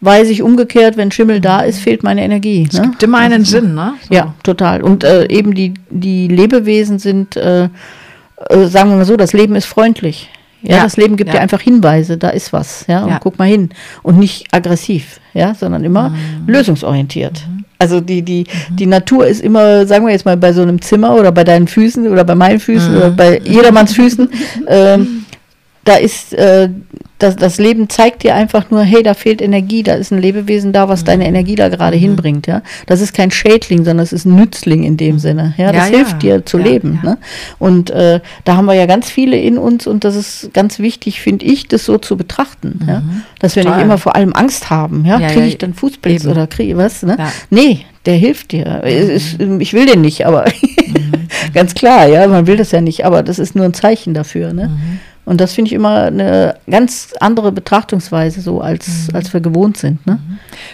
weiß 0.00 0.30
ich 0.30 0.40
umgekehrt, 0.42 0.96
wenn 0.96 1.10
Schimmel 1.10 1.38
da 1.40 1.60
ist, 1.60 1.80
fehlt 1.80 2.02
meine 2.02 2.22
Energie. 2.24 2.66
Es 2.66 2.78
Ne? 2.78 2.82
gibt 2.88 3.02
immer 3.02 3.18
einen 3.18 3.44
Sinn, 3.44 3.74
ne? 3.74 3.92
So. 4.08 4.14
Ja, 4.14 4.32
total. 4.42 4.82
Und 4.82 5.04
äh, 5.04 5.26
eben 5.28 5.54
die, 5.54 5.74
die 5.90 6.28
Lebewesen 6.28 6.98
sind, 6.98 7.36
äh, 7.36 7.64
äh, 7.64 7.68
sagen 8.68 8.88
wir 8.88 8.96
mal 8.96 9.04
so, 9.04 9.18
das 9.18 9.34
Leben 9.34 9.54
ist 9.54 9.66
freundlich. 9.66 10.30
Ja, 10.62 10.76
Ja, 10.78 10.82
das 10.84 10.96
Leben 10.96 11.16
gibt 11.16 11.28
ja. 11.28 11.36
dir 11.36 11.40
einfach 11.42 11.60
Hinweise, 11.60 12.18
da 12.18 12.28
ist 12.30 12.52
was, 12.52 12.84
ja, 12.86 13.02
und 13.04 13.10
Ja. 13.10 13.18
guck 13.18 13.38
mal 13.38 13.48
hin. 13.48 13.70
Und 14.02 14.18
nicht 14.18 14.46
aggressiv, 14.52 15.20
ja, 15.34 15.54
sondern 15.54 15.84
immer 15.84 16.10
Mhm. 16.10 16.16
lösungsorientiert. 16.48 17.42
Also 17.78 18.00
die, 18.00 18.20
die, 18.22 18.44
die 18.70 18.84
Natur 18.86 19.26
ist 19.26 19.40
immer, 19.40 19.86
sagen 19.86 20.04
wir 20.04 20.12
jetzt 20.12 20.26
mal, 20.26 20.36
bei 20.36 20.52
so 20.52 20.60
einem 20.60 20.82
Zimmer 20.82 21.14
oder 21.14 21.32
bei 21.32 21.44
deinen 21.44 21.66
Füßen 21.66 22.06
oder 22.08 22.24
bei 22.24 22.34
meinen 22.34 22.60
Füßen 22.60 22.90
Mhm. 22.92 22.96
oder 22.98 23.10
bei 23.10 23.38
jedermanns 23.44 23.94
Füßen, 23.94 24.28
ähm, 24.68 25.24
da 25.84 25.94
ist 25.96 26.34
äh, 26.34 26.68
das, 27.20 27.36
das 27.36 27.58
Leben 27.58 27.88
zeigt 27.88 28.24
dir 28.24 28.34
einfach 28.34 28.70
nur, 28.70 28.82
hey, 28.82 29.02
da 29.04 29.14
fehlt 29.14 29.40
Energie, 29.40 29.82
da 29.84 29.94
ist 29.94 30.10
ein 30.10 30.18
Lebewesen 30.18 30.72
da, 30.72 30.88
was 30.88 31.02
Mhm. 31.02 31.06
deine 31.06 31.26
Energie 31.28 31.54
da 31.54 31.68
gerade 31.68 31.96
hinbringt, 31.96 32.46
ja. 32.48 32.62
Das 32.86 33.00
ist 33.00 33.14
kein 33.14 33.30
Schädling, 33.30 33.84
sondern 33.84 34.02
es 34.02 34.12
ist 34.12 34.24
ein 34.24 34.34
Nützling 34.34 34.82
in 34.82 34.96
dem 34.96 35.18
Sinne, 35.18 35.54
ja. 35.56 35.66
Ja, 35.66 35.72
Das 35.72 35.90
ja. 35.90 35.96
hilft 35.98 36.22
dir 36.22 36.44
zu 36.44 36.58
Ja, 36.58 36.64
leben, 36.64 36.98
ja. 37.04 37.10
ne? 37.10 37.18
Und 37.58 37.90
äh, 37.90 38.20
da 38.44 38.56
haben 38.56 38.64
wir 38.66 38.74
ja 38.74 38.86
ganz 38.86 39.08
viele 39.08 39.36
in 39.38 39.56
uns 39.58 39.86
und 39.86 40.02
das 40.04 40.16
ist 40.16 40.50
ganz 40.52 40.78
wichtig, 40.80 41.20
finde 41.20 41.44
ich, 41.46 41.68
das 41.68 41.84
so 41.84 41.98
zu 41.98 42.16
betrachten, 42.16 42.80
ja. 42.88 43.02
Dass 43.38 43.54
wir 43.56 43.64
nicht 43.64 43.78
immer 43.80 43.98
vor 43.98 44.16
allem 44.16 44.32
Angst 44.32 44.70
haben, 44.70 45.04
ja. 45.04 45.18
Ja, 45.20 45.28
Kriege 45.28 45.40
ja, 45.42 45.46
ich 45.46 45.58
dann 45.58 45.74
Fußpilz 45.74 46.24
eben. 46.24 46.32
oder 46.32 46.46
kriege 46.46 46.76
was, 46.76 47.02
ne? 47.02 47.16
Ja. 47.18 47.32
Nee, 47.50 47.80
der 48.06 48.14
hilft 48.14 48.52
dir. 48.52 48.82
Ich 48.84 49.72
will 49.74 49.86
den 49.86 50.00
nicht, 50.00 50.26
aber 50.26 50.46
ganz 51.54 51.74
klar, 51.74 52.08
ja, 52.08 52.26
man 52.26 52.46
will 52.46 52.56
das 52.56 52.70
ja 52.72 52.80
nicht, 52.80 53.04
aber 53.04 53.22
das 53.22 53.38
ist 53.38 53.54
nur 53.54 53.64
ein 53.64 53.74
Zeichen 53.74 54.14
dafür, 54.14 54.52
ne? 54.52 54.70
Und 55.30 55.40
das 55.40 55.52
finde 55.52 55.68
ich 55.68 55.74
immer 55.74 56.06
eine 56.06 56.56
ganz 56.68 57.14
andere 57.20 57.52
Betrachtungsweise, 57.52 58.40
so 58.40 58.60
als, 58.60 59.06
als 59.12 59.32
wir 59.32 59.40
gewohnt 59.40 59.76
sind. 59.76 60.04
Ne? 60.04 60.18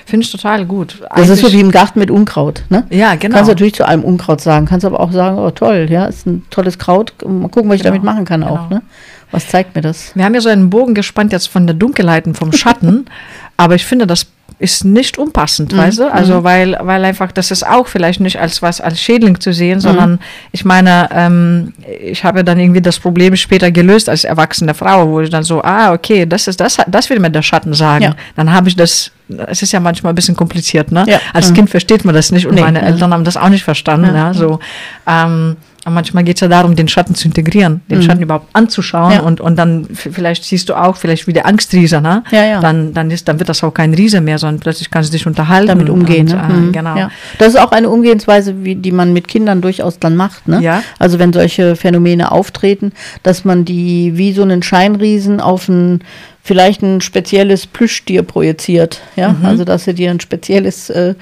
Finde 0.06 0.24
ich 0.24 0.32
total 0.32 0.64
gut. 0.64 1.02
Das 1.14 1.28
ist 1.28 1.40
so 1.40 1.46
Eigentlich- 1.48 1.52
wie 1.58 1.60
im 1.60 1.70
Garten 1.70 1.98
mit 1.98 2.10
Unkraut. 2.10 2.62
Ne? 2.70 2.86
Ja, 2.88 3.16
genau. 3.16 3.34
Kannst 3.36 3.50
natürlich 3.50 3.74
zu 3.74 3.86
allem 3.86 4.02
Unkraut 4.02 4.40
sagen, 4.40 4.64
kannst 4.64 4.86
aber 4.86 4.98
auch 4.98 5.12
sagen, 5.12 5.36
oh 5.36 5.50
toll, 5.50 5.88
ja, 5.90 6.06
ist 6.06 6.26
ein 6.26 6.42
tolles 6.48 6.78
Kraut. 6.78 7.12
Mal 7.22 7.48
gucken, 7.50 7.68
was 7.68 7.76
ich 7.76 7.82
Genau, 7.82 7.96
damit 7.96 8.02
machen 8.04 8.24
kann 8.24 8.42
auch. 8.42 8.70
genau. 8.70 8.80
Ne? 8.80 8.82
Was 9.30 9.46
zeigt 9.46 9.74
mir 9.74 9.82
das? 9.82 10.12
Wir 10.16 10.24
haben 10.24 10.34
ja 10.34 10.40
so 10.40 10.48
einen 10.48 10.70
Bogen 10.70 10.94
gespannt 10.94 11.32
jetzt 11.32 11.48
von 11.48 11.66
der 11.66 11.74
Dunkelheit 11.76 12.26
und 12.26 12.38
vom 12.38 12.52
Schatten, 12.52 13.04
aber 13.58 13.74
ich 13.74 13.84
finde, 13.84 14.06
das 14.06 14.26
ist 14.58 14.86
nicht 14.86 15.18
unpassend, 15.18 15.72
Mhm. 15.74 15.76
weißt 15.78 15.98
du? 15.98 16.10
Also 16.12 16.42
weil, 16.42 16.78
weil 16.80 17.04
einfach, 17.04 17.30
das 17.30 17.50
ist 17.50 17.66
auch 17.66 17.86
vielleicht 17.86 18.20
nicht 18.20 18.40
als 18.40 18.62
was 18.62 18.80
als 18.80 18.98
Schädling 19.00 19.38
zu 19.38 19.52
sehen, 19.52 19.80
sondern 19.80 20.12
Mhm. 20.12 20.18
ich 20.52 20.64
meine, 20.64 21.08
ähm, 21.12 21.74
ich 22.02 22.24
habe 22.24 22.42
dann 22.42 22.58
irgendwie 22.58 22.80
das 22.80 22.98
Problem 22.98 23.36
später 23.36 23.70
gelöst 23.70 24.08
als 24.08 24.24
erwachsene 24.24 24.72
Frau, 24.72 25.08
wo 25.08 25.20
ich 25.20 25.28
dann 25.28 25.42
so, 25.42 25.62
ah, 25.62 25.92
okay, 25.92 26.24
das 26.24 26.48
ist 26.48 26.58
das, 26.58 26.78
das 26.86 27.10
will 27.10 27.18
mir 27.20 27.30
der 27.30 27.42
Schatten 27.42 27.74
sagen. 27.74 28.04
Ja. 28.04 28.14
Dann 28.34 28.50
habe 28.50 28.68
ich 28.70 28.76
das, 28.76 29.10
es 29.48 29.60
ist 29.60 29.72
ja 29.72 29.80
manchmal 29.80 30.12
ein 30.12 30.16
bisschen 30.16 30.36
kompliziert, 30.36 30.90
ne? 30.90 31.04
Ja. 31.06 31.20
Als 31.34 31.50
Mhm. 31.50 31.54
Kind 31.54 31.70
versteht 31.70 32.06
man 32.06 32.14
das 32.14 32.32
nicht 32.32 32.46
und 32.46 32.54
Nee, 32.54 32.62
meine. 32.62 32.80
Eltern 32.80 33.12
haben 33.12 33.24
das 33.24 33.36
auch 33.36 33.50
nicht 33.50 33.64
verstanden, 33.64 34.06
Ja. 34.14 34.28
ja, 34.28 34.34
so. 34.34 34.58
Ähm, 35.06 35.56
und 35.86 35.94
manchmal 35.94 36.24
geht 36.24 36.36
es 36.36 36.40
ja 36.40 36.48
darum, 36.48 36.76
den 36.76 36.88
Schatten 36.88 37.14
zu 37.14 37.28
integrieren, 37.28 37.80
den 37.88 38.02
Schatten 38.02 38.20
überhaupt 38.22 38.48
anzuschauen 38.52 39.06
Mhm. 39.06 39.12
Ja. 39.14 39.20
und, 39.22 39.40
und 39.40 39.56
dann 39.56 39.86
vielleicht 39.94 40.44
siehst 40.44 40.68
du 40.68 40.74
auch 40.74 40.96
vielleicht 40.96 41.26
wie 41.28 41.32
der 41.32 41.46
Angstriese, 41.46 42.00
ne? 42.00 42.24
Ja, 42.32 42.44
ja. 42.44 42.60
Dann, 42.60 42.92
dann, 42.92 43.10
ist, 43.10 43.28
dann 43.28 43.38
wird 43.38 43.48
das 43.48 43.62
auch 43.64 43.72
kein 43.72 43.94
Riese 43.94 44.20
mehr, 44.20 44.38
sondern 44.38 44.60
plötzlich 44.60 44.90
kannst 44.90 45.10
du 45.10 45.16
dich 45.16 45.26
unterhalten. 45.26 45.68
Damit 45.68 45.88
umgehen. 45.88 46.28
Und, 46.28 46.36
ne? 46.36 46.42
äh, 46.42 46.52
Mhm. 46.56 46.72
Genau. 46.72 46.96
Ja. 46.96 47.10
Das 47.38 47.48
ist 47.54 47.60
auch 47.60 47.70
eine 47.72 47.88
Umgehensweise, 47.88 48.64
wie, 48.64 48.74
die 48.74 48.92
man 48.92 49.12
mit 49.12 49.28
Kindern 49.28 49.60
durchaus 49.62 49.98
dann 49.98 50.16
macht. 50.16 50.48
Ne? 50.48 50.60
Ja. 50.60 50.82
Also 50.98 51.18
wenn 51.18 51.32
solche 51.32 51.76
Phänomene 51.76 52.32
auftreten, 52.32 52.92
dass 53.22 53.44
man 53.44 53.64
die 53.64 54.12
wie 54.16 54.32
so 54.32 54.42
einen 54.42 54.62
Scheinriesen 54.62 55.40
auf 55.40 55.68
ein 55.68 56.00
vielleicht 56.42 56.82
ein 56.82 57.00
spezielles 57.00 57.66
Plüschtier 57.66 58.22
projiziert. 58.22 59.00
Ja, 59.16 59.30
Mhm. 59.32 59.44
also 59.44 59.64
dass 59.64 59.84
du 59.84 59.94
dir 59.94 60.10
ein 60.10 60.20
spezielles 60.20 60.90
äh, 60.90 61.14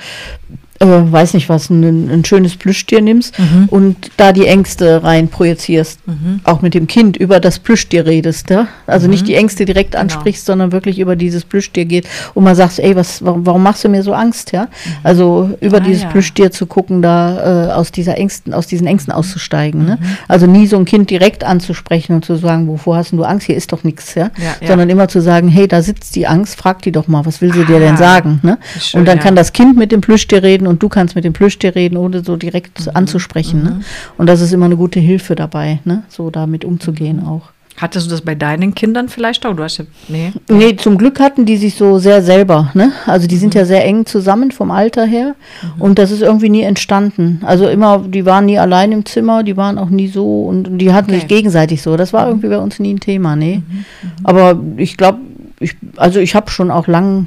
äh, 0.80 0.87
weiß 0.87 1.34
nicht 1.34 1.48
was, 1.48 1.70
ein, 1.70 2.10
ein 2.10 2.24
schönes 2.24 2.56
Plüschtier 2.56 3.00
nimmst 3.00 3.38
Mhm. 3.38 3.68
und 3.70 4.10
da 4.16 4.32
die 4.32 4.46
Ängste 4.46 5.02
rein 5.02 5.28
projizierst. 5.28 6.00
Auch 6.44 6.62
mit 6.62 6.74
dem 6.74 6.87
Kind 6.87 7.16
über 7.16 7.40
das 7.40 7.58
Plüschtier 7.58 8.06
redest. 8.06 8.50
Ja? 8.50 8.66
Also 8.87 9.08
nicht 9.08 9.26
die 9.28 9.34
Ängste 9.37 9.64
direkt 9.64 9.92
Genau. 9.92 10.02
ansprichst, 10.02 10.44
sondern 10.46 10.72
wirklich 10.72 10.98
über 10.98 11.16
dieses 11.16 11.44
Plüschtier 11.44 11.84
geht 11.84 12.06
und 12.34 12.44
mal 12.44 12.54
sagst, 12.56 12.78
ey, 12.80 12.94
was, 12.96 13.24
warum, 13.24 13.46
warum 13.46 13.62
machst 13.62 13.84
du 13.84 13.88
mir 13.88 14.02
so 14.02 14.12
Angst? 14.12 14.52
Ja? 14.52 14.68
Also 15.02 15.50
über 15.60 15.76
Ah, 15.78 15.80
dieses 15.80 16.02
ja. 16.02 16.08
Plüschtier 16.08 16.50
zu 16.50 16.66
gucken, 16.66 17.02
da 17.02 17.68
äh, 17.68 17.72
aus 17.72 17.92
dieser 17.92 18.16
Ängsten, 18.18 18.52
aus 18.54 18.66
diesen 18.66 18.87
Ängsten 18.87 19.12
auszusteigen. 19.12 19.84
Ne? 19.84 19.98
Also 20.28 20.46
nie 20.46 20.66
so 20.66 20.76
ein 20.76 20.84
Kind 20.84 21.10
direkt 21.10 21.44
anzusprechen 21.44 22.14
und 22.16 22.24
zu 22.24 22.37
sagen, 22.37 22.66
wovor 22.68 22.96
hast 22.96 23.12
du 23.12 23.22
Angst? 23.24 23.46
Hier 23.46 23.56
ist 23.56 23.72
doch 23.72 23.84
nichts, 23.84 24.14
ja? 24.14 24.30
Ja. 24.60 24.66
Sondern 24.68 24.88
immer 24.90 25.08
zu 25.08 25.20
sagen, 25.20 25.48
hey, 25.48 25.68
da 25.68 25.82
sitzt 25.82 26.14
die 26.16 26.26
Angst, 26.26 26.56
frag 26.58 26.82
die 26.82 26.92
doch 26.92 27.08
mal, 27.08 27.24
was 27.26 27.40
will 27.40 27.52
sie 27.52 27.64
dir 27.64 27.78
denn 27.78 27.94
Ah, 27.94 27.98
sagen? 27.98 28.40
Ne? 28.42 28.58
schön, 28.80 29.00
und 29.00 29.06
dann 29.08 29.18
kann 29.20 29.37
das 29.37 29.52
Kind 29.52 29.76
mit 29.76 29.92
dem 29.92 30.00
Plüschtier 30.00 30.42
reden 30.42 30.63
und 30.66 30.83
du 30.83 30.88
kannst 30.88 31.14
mit 31.14 31.24
dem 31.24 31.33
Plüschtier 31.33 31.74
reden, 31.74 31.96
ohne 31.96 32.22
so 32.24 32.37
direkt 32.37 32.81
Mhm. 32.87 32.90
anzusprechen. 32.94 33.62
Ne? 33.62 33.81
Und 34.18 34.27
das 34.29 34.40
ist 34.40 34.53
immer 34.53 34.66
eine 34.66 34.77
gute 34.77 35.00
Hilfe 35.00 35.35
dabei, 35.35 35.81
ne? 35.85 36.03
so 36.09 36.31
damit 36.31 36.64
umzugehen 36.64 37.18
Mhm. 37.22 37.29
auch. 37.29 37.42
Hattest 37.77 38.07
du 38.07 38.11
das 38.12 38.20
bei 38.20 38.37
deinen 38.37 38.72
Kindern 38.77 39.09
vielleicht 39.09 39.44
auch? 39.44 39.57
Du 39.57 39.64
hast 39.64 39.79
ja, 39.79 39.85
nee. 40.07 40.31
Nee, 40.48 40.77
zum 40.77 40.96
Glück 40.96 41.18
hatten 41.18 41.44
die 41.44 41.57
sich 41.57 41.74
so 41.74 41.98
sehr 41.98 42.22
selber, 42.22 42.70
ne? 42.74 42.92
Also 43.05 43.27
die 43.27 43.35
Mhm. 43.35 43.40
sind 43.40 43.55
ja 43.57 43.64
sehr 43.64 43.85
eng 43.85 44.07
zusammen 44.07 44.53
vom 44.53 44.70
Alter 44.70 45.05
her 45.05 45.35
und 45.81 45.98
das 45.98 46.12
ist 46.12 46.22
irgendwie 46.22 46.50
nie 46.50 46.62
entstanden. 46.62 47.40
Also 47.44 47.66
immer, 47.66 47.98
die 48.07 48.24
waren 48.27 48.46
nie 48.46 48.61
allein 48.61 48.92
im 48.92 49.05
Zimmer, 49.05 49.42
die 49.42 49.57
waren 49.57 49.79
auch 49.79 49.90
nie 49.90 50.07
so 50.07 50.44
und 50.44 50.79
die 50.79 50.92
hatten 50.92 51.07
Okay. 51.07 51.16
Mhm. 51.16 51.20
sich 51.22 51.29
gegenseitig 51.29 51.83
so. 51.83 51.96
Das 51.96 52.12
war 52.12 52.29
irgendwie 52.29 52.46
bei 52.48 52.59
uns 52.59 52.79
nie 52.79 52.94
ein 52.94 53.00
Thema, 53.00 53.35
nee. 53.35 53.61
Aber 54.22 54.57
ich 54.77 54.96
glaube, 54.96 55.18
ich, 55.59 55.74
also 55.96 56.20
ich 56.20 56.37
habe 56.37 56.53
schon 56.53 56.70
auch 56.70 56.87
lang 56.87 57.27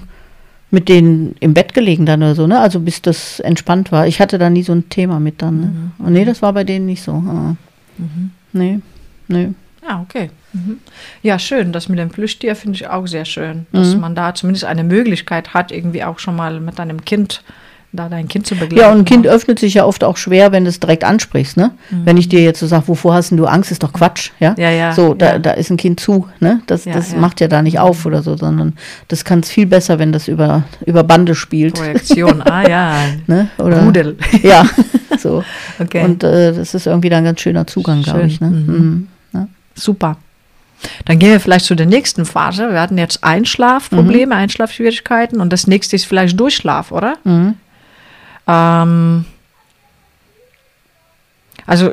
mit 0.69 0.89
denen 0.89 1.35
im 1.39 1.53
Bett 1.53 1.73
gelegen 1.73 2.05
dann 2.05 2.21
oder 2.21 2.35
so, 2.35 2.45
ne? 2.47 2.59
Also 2.59 2.79
bis 2.81 3.01
das 3.01 3.39
entspannt 3.39 3.91
war. 3.91 4.05
Ich 4.07 4.19
hatte 4.19 4.37
da 4.37 4.49
nie 4.49 4.63
so 4.63 4.73
ein 4.73 4.89
Thema 4.89 5.19
mit 5.19 5.41
dann, 5.41 5.59
ne? 5.61 5.67
Mhm. 5.99 6.05
Und 6.05 6.13
nee, 6.13 6.25
das 6.25 6.41
war 6.41 6.51
bei 6.53 6.63
denen 6.63 6.85
nicht 6.85 7.01
so. 7.03 7.13
ah. 7.13 7.55
Nee, 8.53 8.79
nee. 9.27 9.49
Ja, 9.87 10.01
okay. 10.01 10.29
Mhm. 10.53 10.79
Ja, 11.23 11.39
schön. 11.39 11.71
Das 11.71 11.87
mit 11.89 11.99
dem 11.99 12.09
Plüschtier 12.09 12.55
finde 12.55 12.75
ich 12.75 12.87
auch 12.87 13.07
sehr 13.07 13.25
schön, 13.25 13.65
dass 13.71 13.93
Mhm. 13.95 14.01
man 14.01 14.15
da 14.15 14.33
zumindest 14.35 14.65
eine 14.65 14.83
Möglichkeit 14.83 15.53
hat, 15.53 15.71
irgendwie 15.71 16.03
auch 16.03 16.19
schon 16.19 16.35
mal 16.35 16.59
mit 16.59 16.79
deinem 16.79 17.03
Kind, 17.05 17.43
da 17.93 18.09
dein 18.09 18.27
Kind 18.27 18.45
zu 18.45 18.55
begleiten. 18.55 18.77
Ja, 18.77 18.91
und 18.91 18.99
ein 18.99 19.05
Kind 19.05 19.25
öffnet 19.27 19.59
sich 19.59 19.75
ja 19.75 19.85
oft 19.85 20.03
auch 20.03 20.17
schwer, 20.17 20.51
wenn 20.51 20.65
du 20.65 20.69
es 20.69 20.79
direkt 20.79 21.03
ansprichst, 21.03 21.57
ne? 21.57 21.71
Wenn 21.89 22.17
ich 22.17 22.27
dir 22.27 22.41
jetzt 22.43 22.59
so 22.59 22.67
sage, 22.67 22.87
wovor 22.87 23.13
hast 23.13 23.31
denn 23.31 23.37
du 23.37 23.45
Angst, 23.45 23.71
ist 23.71 23.81
doch 23.83 23.93
Quatsch, 23.93 24.31
ja? 24.39 24.51
Mhm. 24.51 24.59
Ja, 24.59 24.69
ja, 24.71 24.93
So, 24.93 25.13
da, 25.13 25.33
ja. 25.33 25.39
da 25.39 25.51
ist 25.51 25.69
ein 25.69 25.77
Kind 25.77 25.99
zu, 25.99 26.27
ne? 26.39 26.61
Das, 26.67 26.85
Ja, 26.85 26.93
das 26.93 27.15
macht 27.15 27.39
ja 27.39 27.47
da 27.47 27.61
nicht 27.61 27.79
auf 27.79 28.05
oder 28.05 28.21
so, 28.21 28.35
sondern 28.35 28.73
das 29.07 29.23
kann 29.23 29.39
es 29.39 29.49
viel 29.49 29.65
besser, 29.65 29.99
wenn 29.99 30.11
das 30.11 30.27
über, 30.27 30.63
über 30.85 31.03
Bande 31.03 31.33
spielt. 31.33 31.75
Projektion, 31.75 32.41
ah 32.41 32.67
ja. 32.67 32.93
Ne? 33.27 33.49
Oder, 33.57 33.83
Rudel. 33.83 34.17
Ja, 34.43 34.65
so. 35.17 35.43
Okay. 35.79 36.03
Und 36.03 36.23
äh, 36.23 36.53
das 36.53 36.73
ist 36.73 36.87
irgendwie 36.87 37.09
dann 37.09 37.19
ein 37.19 37.25
ganz 37.25 37.41
schöner 37.41 37.67
Zugang, 37.67 38.01
glaube 38.03 38.25
ich. 38.25 38.39
Ne? 38.41 38.47
mhm. 38.47 39.07
Mhm. 39.33 39.47
Super. 39.75 40.17
Dann 41.05 41.19
gehen 41.19 41.31
wir 41.31 41.39
vielleicht 41.39 41.65
zu 41.65 41.75
der 41.75 41.85
nächsten 41.85 42.25
Phase. 42.25 42.71
Wir 42.71 42.81
hatten 42.81 42.97
jetzt 42.97 43.23
Einschlafprobleme, 43.23 44.35
Einschlafschwierigkeiten 44.35 45.39
und 45.39 45.51
das 45.51 45.67
nächste 45.67 45.95
ist 45.95 46.05
vielleicht 46.05 46.39
Durchschlaf, 46.39 46.91
oder? 46.91 47.15
Mhm. 47.23 47.55
Ähm, 48.47 49.25
also 51.65 51.91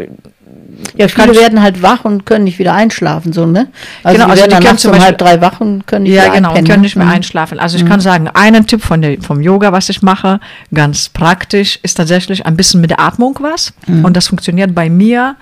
ja, 0.96 1.08
viele 1.08 1.34
werden 1.34 1.62
halt 1.62 1.82
wach 1.82 2.04
und 2.04 2.26
können 2.26 2.44
nicht 2.44 2.58
wieder 2.58 2.74
einschlafen, 2.74 3.32
so, 3.32 3.46
ne? 3.46 3.68
Also 4.02 4.16
genau, 4.18 4.26
die 4.26 4.30
also 4.30 4.42
werden 4.42 4.42
also 4.42 4.44
die 4.44 4.50
dann 4.50 4.62
nachts 4.62 4.84
um 4.84 4.98
halb 4.98 5.18
drei 5.18 5.40
wach 5.40 5.60
und 5.60 5.86
können 5.86 6.04
nicht 6.04 6.14
ja, 6.14 6.24
wieder 6.24 6.34
genau, 6.34 6.48
einpennen. 6.50 6.68
können 6.68 6.80
ne? 6.80 6.86
nicht 6.86 6.96
mehr 6.96 7.06
mhm. 7.06 7.12
einschlafen. 7.12 7.58
Also 7.58 7.76
ich 7.76 7.84
mhm. 7.84 7.88
kann 7.88 8.00
sagen, 8.00 8.28
einen 8.28 8.66
Tipp 8.66 8.82
von 8.82 9.02
der, 9.02 9.20
vom 9.20 9.40
Yoga, 9.40 9.72
was 9.72 9.88
ich 9.88 10.02
mache, 10.02 10.40
ganz 10.72 11.08
praktisch, 11.08 11.80
ist 11.82 11.94
tatsächlich 11.94 12.46
ein 12.46 12.56
bisschen 12.56 12.80
mit 12.80 12.90
der 12.90 13.00
Atmung 13.00 13.38
was. 13.40 13.72
Mhm. 13.86 14.04
Und 14.04 14.16
das 14.16 14.28
funktioniert 14.28 14.74
bei 14.74 14.88
mir 14.88 15.36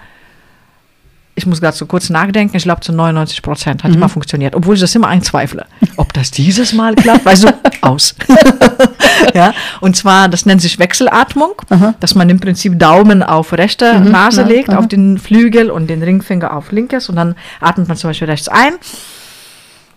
ich 1.43 1.47
muss 1.47 1.61
gerade 1.61 1.77
so 1.77 1.87
kurz 1.87 2.09
nachdenken, 2.09 2.57
ich 2.57 2.63
glaube 2.63 2.81
zu 2.83 2.93
99 2.93 3.43
Prozent 3.43 3.83
hat 3.85 3.91
Mhm. 3.91 3.97
immer 3.99 4.09
funktioniert, 4.09 4.55
obwohl 4.55 4.75
ich 4.77 4.81
das 4.81 4.95
immer 4.95 5.09
einzweifle. 5.09 5.67
Ob 5.97 6.13
das 6.13 6.31
dieses 6.31 6.73
Mal 6.73 6.95
klappt, 6.97 7.25
weißt 7.25 7.45
du, 7.45 7.49
aus. 7.83 8.15
ja, 9.35 9.53
und 9.81 9.97
zwar, 9.97 10.29
das 10.29 10.47
nennt 10.47 10.63
sich 10.63 10.79
Wechselatmung, 10.79 11.55
dass 12.01 12.15
man 12.15 12.31
im 12.31 12.39
Prinzip 12.41 12.79
Daumen 12.79 13.23
auf 13.23 13.53
rechte 13.53 14.01
Nase 14.01 14.45
Mhm. 14.45 14.49
ja, 14.51 14.55
legt, 14.57 14.71
aha. 14.71 14.79
auf 14.79 14.89
den 14.89 15.19
Flügel 15.19 15.71
und 15.71 15.89
den 15.89 16.03
Ringfinger 16.03 16.57
auf 16.57 16.71
linkes 16.73 17.09
und 17.09 17.17
dann 17.17 17.35
atmet 17.61 17.89
man 17.89 17.97
zum 17.97 18.11
Beispiel 18.11 18.29
rechts 18.29 18.49
ein, 18.49 18.75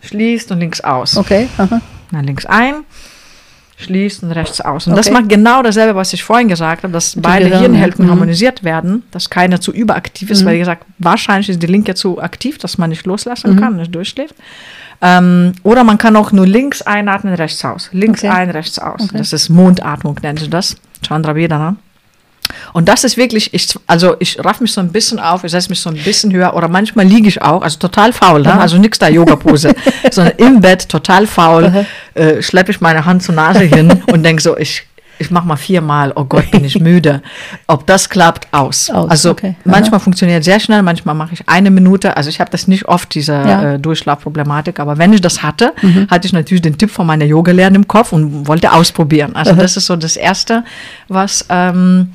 schließt 0.01 0.51
und 0.51 0.59
links 0.59 0.81
aus. 0.81 1.17
Okay, 1.17 1.47
aha. 1.57 1.81
Na, 2.11 2.21
links 2.21 2.45
ein, 2.45 2.83
schließt 3.77 4.23
und 4.23 4.31
rechts 4.31 4.61
aus. 4.61 4.87
Und 4.87 4.95
das 4.95 5.07
Okay. 5.07 5.13
macht 5.19 5.29
genau 5.29 5.61
dasselbe, 5.61 5.95
was 5.95 6.13
ich 6.13 6.23
vorhin 6.23 6.47
gesagt 6.47 6.83
habe, 6.83 6.93
dass 6.93 7.15
beide 7.19 7.45
Gehirn, 7.45 7.61
Hirnhälften 7.73 8.05
mhm. 8.05 8.11
harmonisiert 8.11 8.63
werden, 8.63 9.03
dass 9.11 9.29
keiner 9.29 9.59
zu 9.59 9.71
überaktiv 9.73 10.29
ist, 10.31 10.45
weil 10.45 10.55
wie 10.55 10.59
gesagt, 10.59 10.85
wahrscheinlich 10.97 11.49
ist 11.49 11.61
die 11.61 11.67
linke 11.67 11.93
zu 11.95 12.21
aktiv, 12.21 12.57
dass 12.57 12.77
man 12.77 12.89
nicht 12.89 13.05
loslassen 13.05 13.55
Mhm. 13.55 13.59
kann, 13.59 13.75
nicht 13.77 13.93
durchschläft. 13.93 14.35
Ähm, 15.01 15.51
oder 15.63 15.83
man 15.83 15.97
kann 15.97 16.15
auch 16.15 16.31
nur 16.31 16.47
links 16.47 16.81
einatmen, 16.81 17.33
rechts 17.33 17.63
aus. 17.65 17.89
Links 17.91 18.23
Okay. 18.23 18.29
ein, 18.33 18.49
rechts 18.49 18.79
aus. 18.79 19.09
Das 19.11 19.33
ist 19.33 19.49
Mondatmung, 19.49 20.17
nennen 20.23 20.37
sie 20.37 20.49
das. 20.49 20.77
Chandra 21.05 21.35
Vedana. 21.35 21.75
Und 22.73 22.87
das 22.87 23.03
ist 23.03 23.17
wirklich, 23.17 23.53
ich, 23.53 23.73
also 23.87 24.15
ich 24.19 24.43
raff 24.43 24.59
mich 24.59 24.73
so 24.73 24.81
ein 24.81 24.91
bisschen 24.91 25.19
auf, 25.19 25.43
ich 25.43 25.51
setze 25.51 25.69
mich 25.69 25.79
so 25.79 25.89
ein 25.89 25.95
bisschen 25.95 26.33
höher 26.33 26.53
oder 26.55 26.67
manchmal 26.67 27.05
liege 27.05 27.27
ich 27.27 27.41
auch, 27.41 27.61
also 27.61 27.79
total 27.79 28.13
faul, 28.13 28.41
ne? 28.41 28.59
also 28.59 28.77
nix 28.77 28.99
da 28.99 29.07
Yoga-Pose, 29.07 29.73
sondern 30.11 30.33
im 30.37 30.61
Bett 30.61 30.89
total 30.89 31.27
faul, 31.27 31.85
äh, 32.13 32.41
schleppe 32.41 32.71
ich 32.71 32.81
meine 32.81 33.05
Hand 33.05 33.23
zur 33.23 33.35
Nase 33.35 33.63
hin 33.63 34.01
und 34.11 34.23
denke 34.23 34.41
so, 34.41 34.57
ich, 34.57 34.83
ich 35.17 35.31
mache 35.31 35.47
mal 35.47 35.55
viermal, 35.55 36.11
oh 36.15 36.25
Gott, 36.25 36.51
bin 36.51 36.65
ich 36.65 36.79
müde. 36.79 37.21
Ob 37.67 37.87
das 37.87 38.09
klappt, 38.09 38.47
aus. 38.51 38.89
Aus, 38.89 39.09
also 39.09 39.31
okay. 39.31 39.55
Aha. 39.59 39.71
manchmal 39.71 39.99
funktioniert 39.99 40.43
sehr 40.43 40.59
schnell, 40.59 40.81
manchmal 40.83 41.15
mache 41.15 41.33
ich 41.33 41.47
eine 41.47 41.71
Minute, 41.71 42.17
also 42.17 42.29
ich 42.29 42.41
habe 42.41 42.51
das 42.51 42.67
nicht 42.67 42.85
oft, 42.87 43.13
diese 43.15 43.33
Ja. 43.33 43.61
Mhm. 43.61 43.67
äh, 43.67 43.79
Durchschlafproblematik, 43.79 44.79
aber 44.79 44.97
wenn 44.97 45.13
ich 45.13 45.21
das 45.21 45.41
hatte, 45.43 45.73
hatte 46.09 46.27
ich 46.27 46.33
natürlich 46.33 46.61
den 46.61 46.77
Tipp 46.77 46.91
von 46.91 47.07
meiner 47.07 47.25
Yoga-Lehrerin 47.25 47.75
im 47.75 47.87
Kopf 47.87 48.11
und 48.11 48.47
wollte 48.47 48.73
ausprobieren. 48.73 49.35
Also 49.35 49.53
das 49.53 49.77
ist 49.77 49.85
so 49.85 49.95
das 49.95 50.17
Erste, 50.17 50.63
was, 51.07 51.45
ähm, 51.49 52.09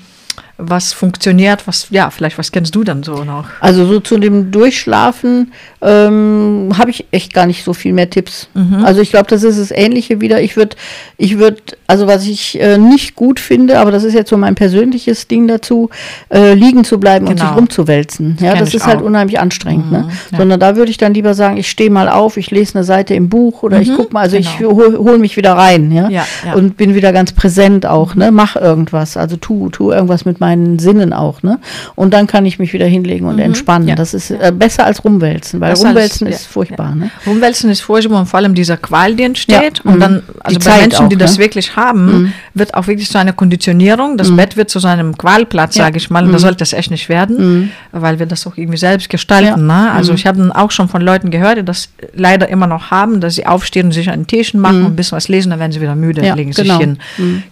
was 0.61 0.93
funktioniert, 0.93 1.67
was, 1.67 1.89
ja, 1.91 2.11
vielleicht, 2.11 2.39
was 2.39 2.53
kennst 2.53 2.75
du 2.75 2.85
dann 2.85 3.03
so 3.03 3.25
noch? 3.25 3.47
Also 3.61 3.87
so 3.87 4.01
zu 4.01 4.19
dem 4.19 4.51
Durchschlafen 4.51 5.53
ähm, 5.83 6.73
habe 6.77 6.91
ich 6.91 7.07
echt 7.11 7.33
gar 7.33 7.47
nicht 7.47 7.65
so 7.65 7.73
viel 7.73 7.93
mehr 7.93 8.11
Tipps. 8.11 8.49
Mhm. 8.55 8.85
Also 8.85 9.01
ich 9.01 9.11
glaube, 9.11 9.27
das 9.29 9.43
ist 9.43 9.59
das 9.59 9.71
Ähnliche 9.71 10.21
wieder. 10.21 10.41
Ich 10.43 10.57
würde, 10.57 10.77
ich 11.17 11.39
würde, 11.39 11.59
also 11.87 12.07
was 12.07 12.27
ich 12.27 12.61
äh, 12.61 12.79
nicht 12.79 13.15
gut 13.17 13.41
finde, 13.41 13.79
aber 13.79 13.91
das 13.91 14.05
ist 14.05 14.15
jetzt 14.15 14.31
so 14.31 14.37
mein 14.37 14.55
persönliches 14.55 15.27
Ding 15.29 15.49
dazu, 15.49 15.91
äh, 16.33 16.55
liegen 16.55 16.85
zu 16.85 17.01
bleiben 17.01 17.27
und 17.27 17.37
Genau. 17.37 17.49
sich 17.49 17.59
rumzuwälzen. 17.59 18.37
Ja, 18.41 18.55
das 18.55 18.69
ich 18.69 18.75
ist 18.77 18.87
halt 18.87 18.99
auch. 18.99 19.01
Mhm, 19.03 19.07
unheimlich 19.07 19.41
anstrengend. 19.41 19.91
ne? 19.91 20.09
ja. 20.31 20.39
Sondern 20.39 20.61
da 20.61 20.77
würde 20.77 20.91
ich 20.91 20.99
dann 20.99 21.15
lieber 21.15 21.35
sagen, 21.35 21.57
ich 21.57 21.71
stehe 21.71 21.91
mal 21.91 22.09
auf, 22.09 22.37
ich 22.37 22.51
lese 22.51 22.75
eine 22.75 22.85
Seite 22.85 23.15
im 23.15 23.29
Buch 23.29 23.63
oder 23.63 23.81
ich 23.81 23.95
gucke 23.95 24.13
mal, 24.13 24.21
also 24.21 24.37
ich 24.37 24.59
genau. 24.59 24.73
hole 24.73 24.99
hol 24.99 25.19
mich 25.19 25.37
wieder 25.37 25.55
rein, 25.55 25.91
ja? 25.91 26.09
Ja, 26.09 26.27
ja. 26.45 26.55
und 26.55 26.77
bin 26.77 26.95
wieder 26.95 27.13
ganz 27.13 27.33
präsent 27.33 27.87
auch, 27.87 28.15
ne? 28.15 28.31
Mach 28.31 28.57
irgendwas, 28.57 29.17
also 29.17 29.37
tu, 29.37 29.71
tu 29.71 29.91
irgendwas 29.93 30.25
mit 30.25 30.41
meinen 30.51 30.79
Sinnen 30.79 31.13
auch, 31.13 31.43
ne? 31.43 31.59
Und 31.95 32.13
dann 32.13 32.27
kann 32.27 32.45
ich 32.47 32.59
mich 32.59 32.73
wieder 32.73 32.87
hinlegen 32.87 33.27
und 33.27 33.39
entspannen. 33.39 33.85
Mhm. 33.85 33.91
ja. 33.91 33.95
Das 33.95 34.15
ist 34.15 34.31
äh, 34.31 34.53
besser 34.55 34.85
als 34.85 35.05
rumwälzen, 35.05 35.61
weil 35.61 35.71
als- 35.71 35.85
rumwälzen 35.85 36.27
ja, 36.27 36.35
ist 36.35 36.47
furchtbar, 36.47 36.91
ja. 36.91 36.95
ne? 36.95 37.11
Rumwälzen 37.27 37.71
ist 37.71 37.81
furchtbar 37.81 38.21
und 38.21 38.27
vor 38.27 38.39
allem 38.39 38.55
dieser 38.55 38.77
Qual, 38.77 39.15
die 39.15 39.25
entsteht. 39.25 39.81
Und 39.85 39.97
mhm. 39.97 40.01
dann, 40.01 40.23
also 40.43 40.59
Die 40.59 40.65
bei 40.65 40.71
Zeit 40.71 40.81
Menschen, 40.81 41.09
die 41.09 41.17
auch, 41.17 41.21
das 41.21 41.39
ne? 41.39 41.45
wirklich 41.45 41.77
haben, 41.77 42.33
wird 42.55 42.75
auch 42.75 42.87
wirklich 42.87 43.09
zu 43.11 43.19
einer 43.19 43.33
Konditionierung. 43.33 44.17
Das 44.17 44.35
Bett 44.35 44.57
wird 44.57 44.71
zu 44.71 44.79
seinem 44.79 45.17
Qualplatz, 45.17 45.75
sage 45.75 45.97
ich 45.99 46.11
mal. 46.11 46.25
Und 46.25 46.33
da 46.33 46.39
sollte 46.39 46.63
es 46.65 46.73
echt 46.73 46.91
nicht 46.91 47.09
werden, 47.09 47.71
weil 47.93 48.19
wir 48.19 48.27
das 48.27 48.47
auch 48.47 48.57
irgendwie 48.57 48.79
selbst 48.79 49.09
gestalten. 49.09 49.67
Ne? 49.67 49.91
Also 49.93 50.13
ich 50.15 50.27
habe 50.27 50.51
auch 50.55 50.71
schon 50.71 50.89
von 50.89 51.03
Leuten 51.03 51.31
gehört, 51.31 51.59
die 51.59 51.65
das 51.65 51.89
leider 52.15 52.49
immer 52.49 52.67
noch 52.67 52.91
haben, 52.91 53.21
dass 53.21 53.35
sie 53.35 53.47
aufstehen 53.47 53.87
und 53.87 53.93
sich 53.93 54.11
einen 54.11 54.27
Teechen 54.27 54.61
machen 54.61 54.81
und 54.85 54.93
ein 54.93 54.97
bisschen 54.97 55.17
was 55.17 55.29
lesen, 55.29 55.51
dann 55.51 55.59
werden 55.61 55.73
sie 55.73 55.81
wieder 55.81 55.95
müde, 55.95 56.25
Ja, 56.25 56.35
legen 56.35 56.51
genau. 56.53 56.79
sich 56.79 56.87
hin. 56.87 56.99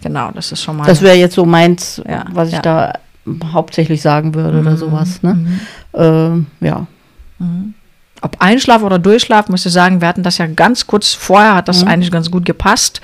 Genau, 0.02 0.30
das 0.34 0.52
ist 0.52 0.62
schon 0.62 0.76
mal. 0.76 0.86
Das 0.86 1.02
wäre 1.02 1.16
jetzt 1.16 1.34
so 1.34 1.44
meins, 1.44 2.02
Ja, 2.08 2.24
was 2.32 2.48
ich 2.48 2.54
ja. 2.54 2.62
da 2.62 2.87
hauptsächlich 3.52 4.02
sagen 4.02 4.34
würde 4.34 4.60
oder 4.60 4.76
sowas, 4.76 5.22
ne? 5.22 5.34
Mhm. 5.34 5.60
Ähm, 5.94 6.46
ja. 6.60 6.86
ob 8.20 8.36
Einschlaf 8.40 8.82
oder 8.82 8.98
Durchschlaf, 8.98 9.48
muss 9.48 9.66
ich 9.66 9.72
sagen, 9.72 10.00
wir 10.00 10.08
hatten 10.08 10.22
das 10.22 10.38
ja 10.38 10.46
ganz 10.46 10.86
kurz 10.86 11.14
vorher, 11.14 11.54
hat 11.54 11.68
das 11.68 11.84
eigentlich 11.84 12.10
ganz 12.10 12.30
gut 12.30 12.44
gepasst 12.44 13.00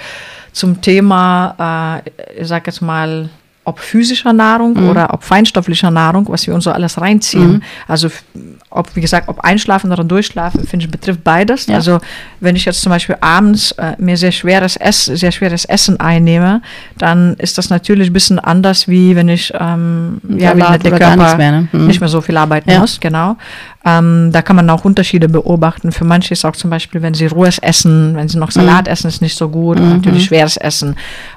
zum 0.53 0.81
Thema, 0.81 2.03
äh, 2.07 2.41
ich 2.41 2.49
sag 2.49 2.66
jetzt 2.66 2.81
mal, 2.81 3.29
ob 3.65 3.79
physischer 3.81 4.33
Nahrung 4.33 4.77
oder 4.91 5.12
ob 5.15 5.25
feinstofflicher 5.25 5.91
Nahrung, 5.91 6.27
was 6.29 6.47
wir 6.47 6.55
uns 6.55 6.65
so 6.65 6.71
alles 6.71 7.01
reinziehen. 7.01 7.62
Also 7.89 8.09
f- 8.09 8.23
ob, 8.71 8.95
wie 8.97 9.01
gesagt, 9.01 9.29
ob 9.29 9.41
Einschlafen 9.41 9.91
oder 9.93 10.05
Durchschlafen, 10.05 10.67
finde 10.67 10.85
ich, 10.87 10.91
betrifft 10.91 11.23
beides. 11.25 11.67
Ja. 11.67 11.77
Also 11.77 11.99
wenn 12.41 12.57
ich 12.57 12.65
jetzt 12.65 12.83
zum 12.83 12.91
Beispiel 12.91 13.17
abends 13.21 13.71
äh, 13.73 13.93
mir 13.99 14.17
sehr 14.17 14.33
schweres, 14.33 14.77
Ess, 14.77 15.05
sehr 15.07 15.31
schweres 15.33 15.65
Essen 15.65 15.99
einnehme, 16.01 16.61
dann 16.99 17.35
ist 17.35 17.57
das 17.57 17.71
natürlich 17.71 18.11
ein 18.11 18.12
bisschen 18.12 18.39
anders, 18.39 18.89
wie 18.89 19.15
wenn 19.17 19.29
ich 19.29 19.53
ähm, 19.59 20.21
ja, 20.29 20.55
wie 20.57 20.79
der 20.79 20.99
Körper 20.99 21.37
mehr, 21.37 21.53
ne? 21.53 21.69
Mhm. 21.73 21.87
nicht 21.87 22.01
mehr 22.01 22.09
so 22.09 22.21
viel 22.21 22.37
arbeiten 22.37 22.71
Ja. 22.71 22.81
muss, 22.81 22.99
genau. 23.01 23.37
Ähm, 23.85 24.30
da 24.32 24.41
kann 24.43 24.57
man 24.57 24.70
auch 24.70 24.85
Unterschiede 24.85 25.28
beobachten. 25.28 25.93
Für 25.93 26.05
manche 26.05 26.32
ist 26.32 26.45
auch 26.45 26.57
zum 26.57 26.70
Beispiel, 26.70 27.03
wenn 27.03 27.14
sie 27.14 27.26
rohes 27.26 27.59
essen, 27.59 28.16
wenn 28.16 28.28
sie 28.28 28.39
noch 28.39 28.51
Salat 28.51 28.89
essen, 28.89 29.09
ist 29.09 29.20
nicht 29.20 29.37
so 29.37 29.49
gut. 29.49 29.78
Und 29.78 29.91
natürlich 29.91 30.24
schweres 30.24 30.57
Essen. 30.57 30.97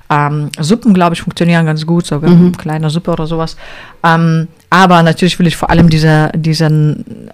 Ähm, 0.10 0.50
Suppen, 0.60 0.94
glaube 0.94 1.14
ich, 1.16 1.22
funktionieren 1.22 1.66
ganz 1.66 1.86
gut, 1.86 2.06
sogar 2.06 2.32
eine 2.32 2.52
kleine 2.54 2.90
Suppe 2.90 3.12
oder 3.12 3.28
sowas. 3.28 3.58
Ähm, 4.04 4.48
aber 4.70 5.02
natürlich 5.02 5.40
will 5.40 5.48
ich 5.48 5.56
vor 5.56 5.70
allem 5.70 5.90
diese, 5.90 6.30
diese, 6.36 6.70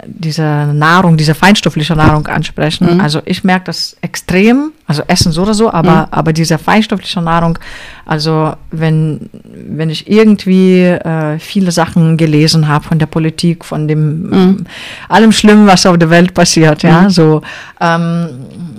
diese 0.05 0.43
Nahrung, 0.43 1.17
diese 1.17 1.33
feinstoffliche 1.33 1.95
Nahrung 1.95 2.27
ansprechen. 2.27 3.01
Also 3.01 3.21
ich 3.25 3.43
merke 3.43 3.65
das 3.65 3.97
extrem, 4.01 4.71
also 4.85 5.01
Essen 5.07 5.31
so 5.31 5.41
oder 5.41 5.55
so, 5.55 5.71
aber, 5.71 6.09
aber 6.11 6.31
diese 6.31 6.59
feinstoffliche 6.59 7.21
Nahrung, 7.21 7.57
also 8.05 8.53
wenn, 8.69 9.29
wenn 9.67 9.89
ich 9.89 10.07
irgendwie 10.09 10.81
äh, 10.83 11.39
viele 11.39 11.71
Sachen 11.71 12.17
gelesen 12.17 12.67
habe 12.67 12.85
von 12.85 12.99
der 12.99 13.07
Politik, 13.07 13.65
von 13.65 13.87
dem 13.87 14.65
allem 15.09 15.31
Schlimmen, 15.31 15.65
was 15.65 15.87
auf 15.87 15.97
der 15.97 16.11
Welt 16.11 16.35
passiert, 16.35 16.83
ja, 16.83 17.09
so 17.09 17.41
ähm, 17.81 18.29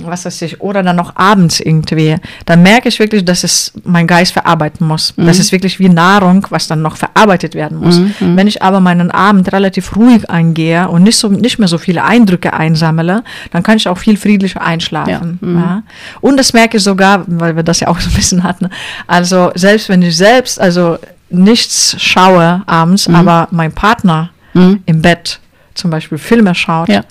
was 0.07 0.25
weiß 0.25 0.43
ich, 0.43 0.61
oder 0.61 0.83
dann 0.83 0.97
noch 0.97 1.17
abends 1.17 1.61
irgendwie, 1.61 2.17
dann 2.47 2.63
merke 2.63 2.89
ich 2.89 2.99
wirklich, 2.99 3.25
dass 3.25 3.45
es 3.45 3.73
mein 3.85 4.07
Geist 4.07 4.33
verarbeiten 4.33 4.87
muss. 4.87 5.15
Das 5.17 5.39
ist 5.39 5.53
wirklich 5.53 5.79
wie 5.79 5.89
Nahrung, 5.89 6.47
was 6.51 6.67
dann 6.67 6.83
noch 6.83 6.97
verarbeitet 6.97 7.55
werden 7.55 7.79
muss. 7.79 8.01
Wenn 8.21 8.47
ich 8.47 8.63
aber 8.63 8.81
meinen 8.81 9.11
Abend 9.11 9.53
relativ 9.53 9.97
ruhig 9.97 10.29
angehe 10.31 10.89
und 10.89 11.03
nicht, 11.03 11.17
so, 11.17 11.29
nicht 11.29 11.59
mehr 11.59 11.69
so 11.69 11.79
viele 11.79 12.05
Eindrücke 12.05 12.53
einsammle, 12.53 13.25
dann 13.51 13.63
kann 13.63 13.77
ich 13.77 13.89
auch 13.89 13.99
viel 13.99 14.17
friedlicher 14.17 14.63
einschlafen. 14.63 15.39
Ja. 15.43 15.83
Und 16.21 16.37
das 16.39 16.53
merke 16.53 16.77
ich 16.77 16.83
sogar, 16.83 17.25
weil 17.27 17.57
wir 17.57 17.63
das 17.63 17.81
ja 17.81 17.89
auch 17.89 18.01
so 18.01 18.11
ein 18.11 18.15
bisschen 18.15 18.43
hatten, 18.43 18.69
also 19.07 19.51
selbst 19.55 19.89
wenn 19.89 20.03
ich 20.03 20.17
selbst, 20.17 20.61
also 20.61 20.99
nichts 21.31 21.97
schaue 21.99 22.63
abends, 22.67 23.09
aber 23.09 23.49
mein 23.51 23.73
Partner 23.73 24.31
im 24.55 25.03
Bett 25.03 25.41
zum 25.75 25.91
Beispiel 25.91 26.19
Filme 26.19 26.55
schaut, 26.55 26.89
Ja. 26.89 27.03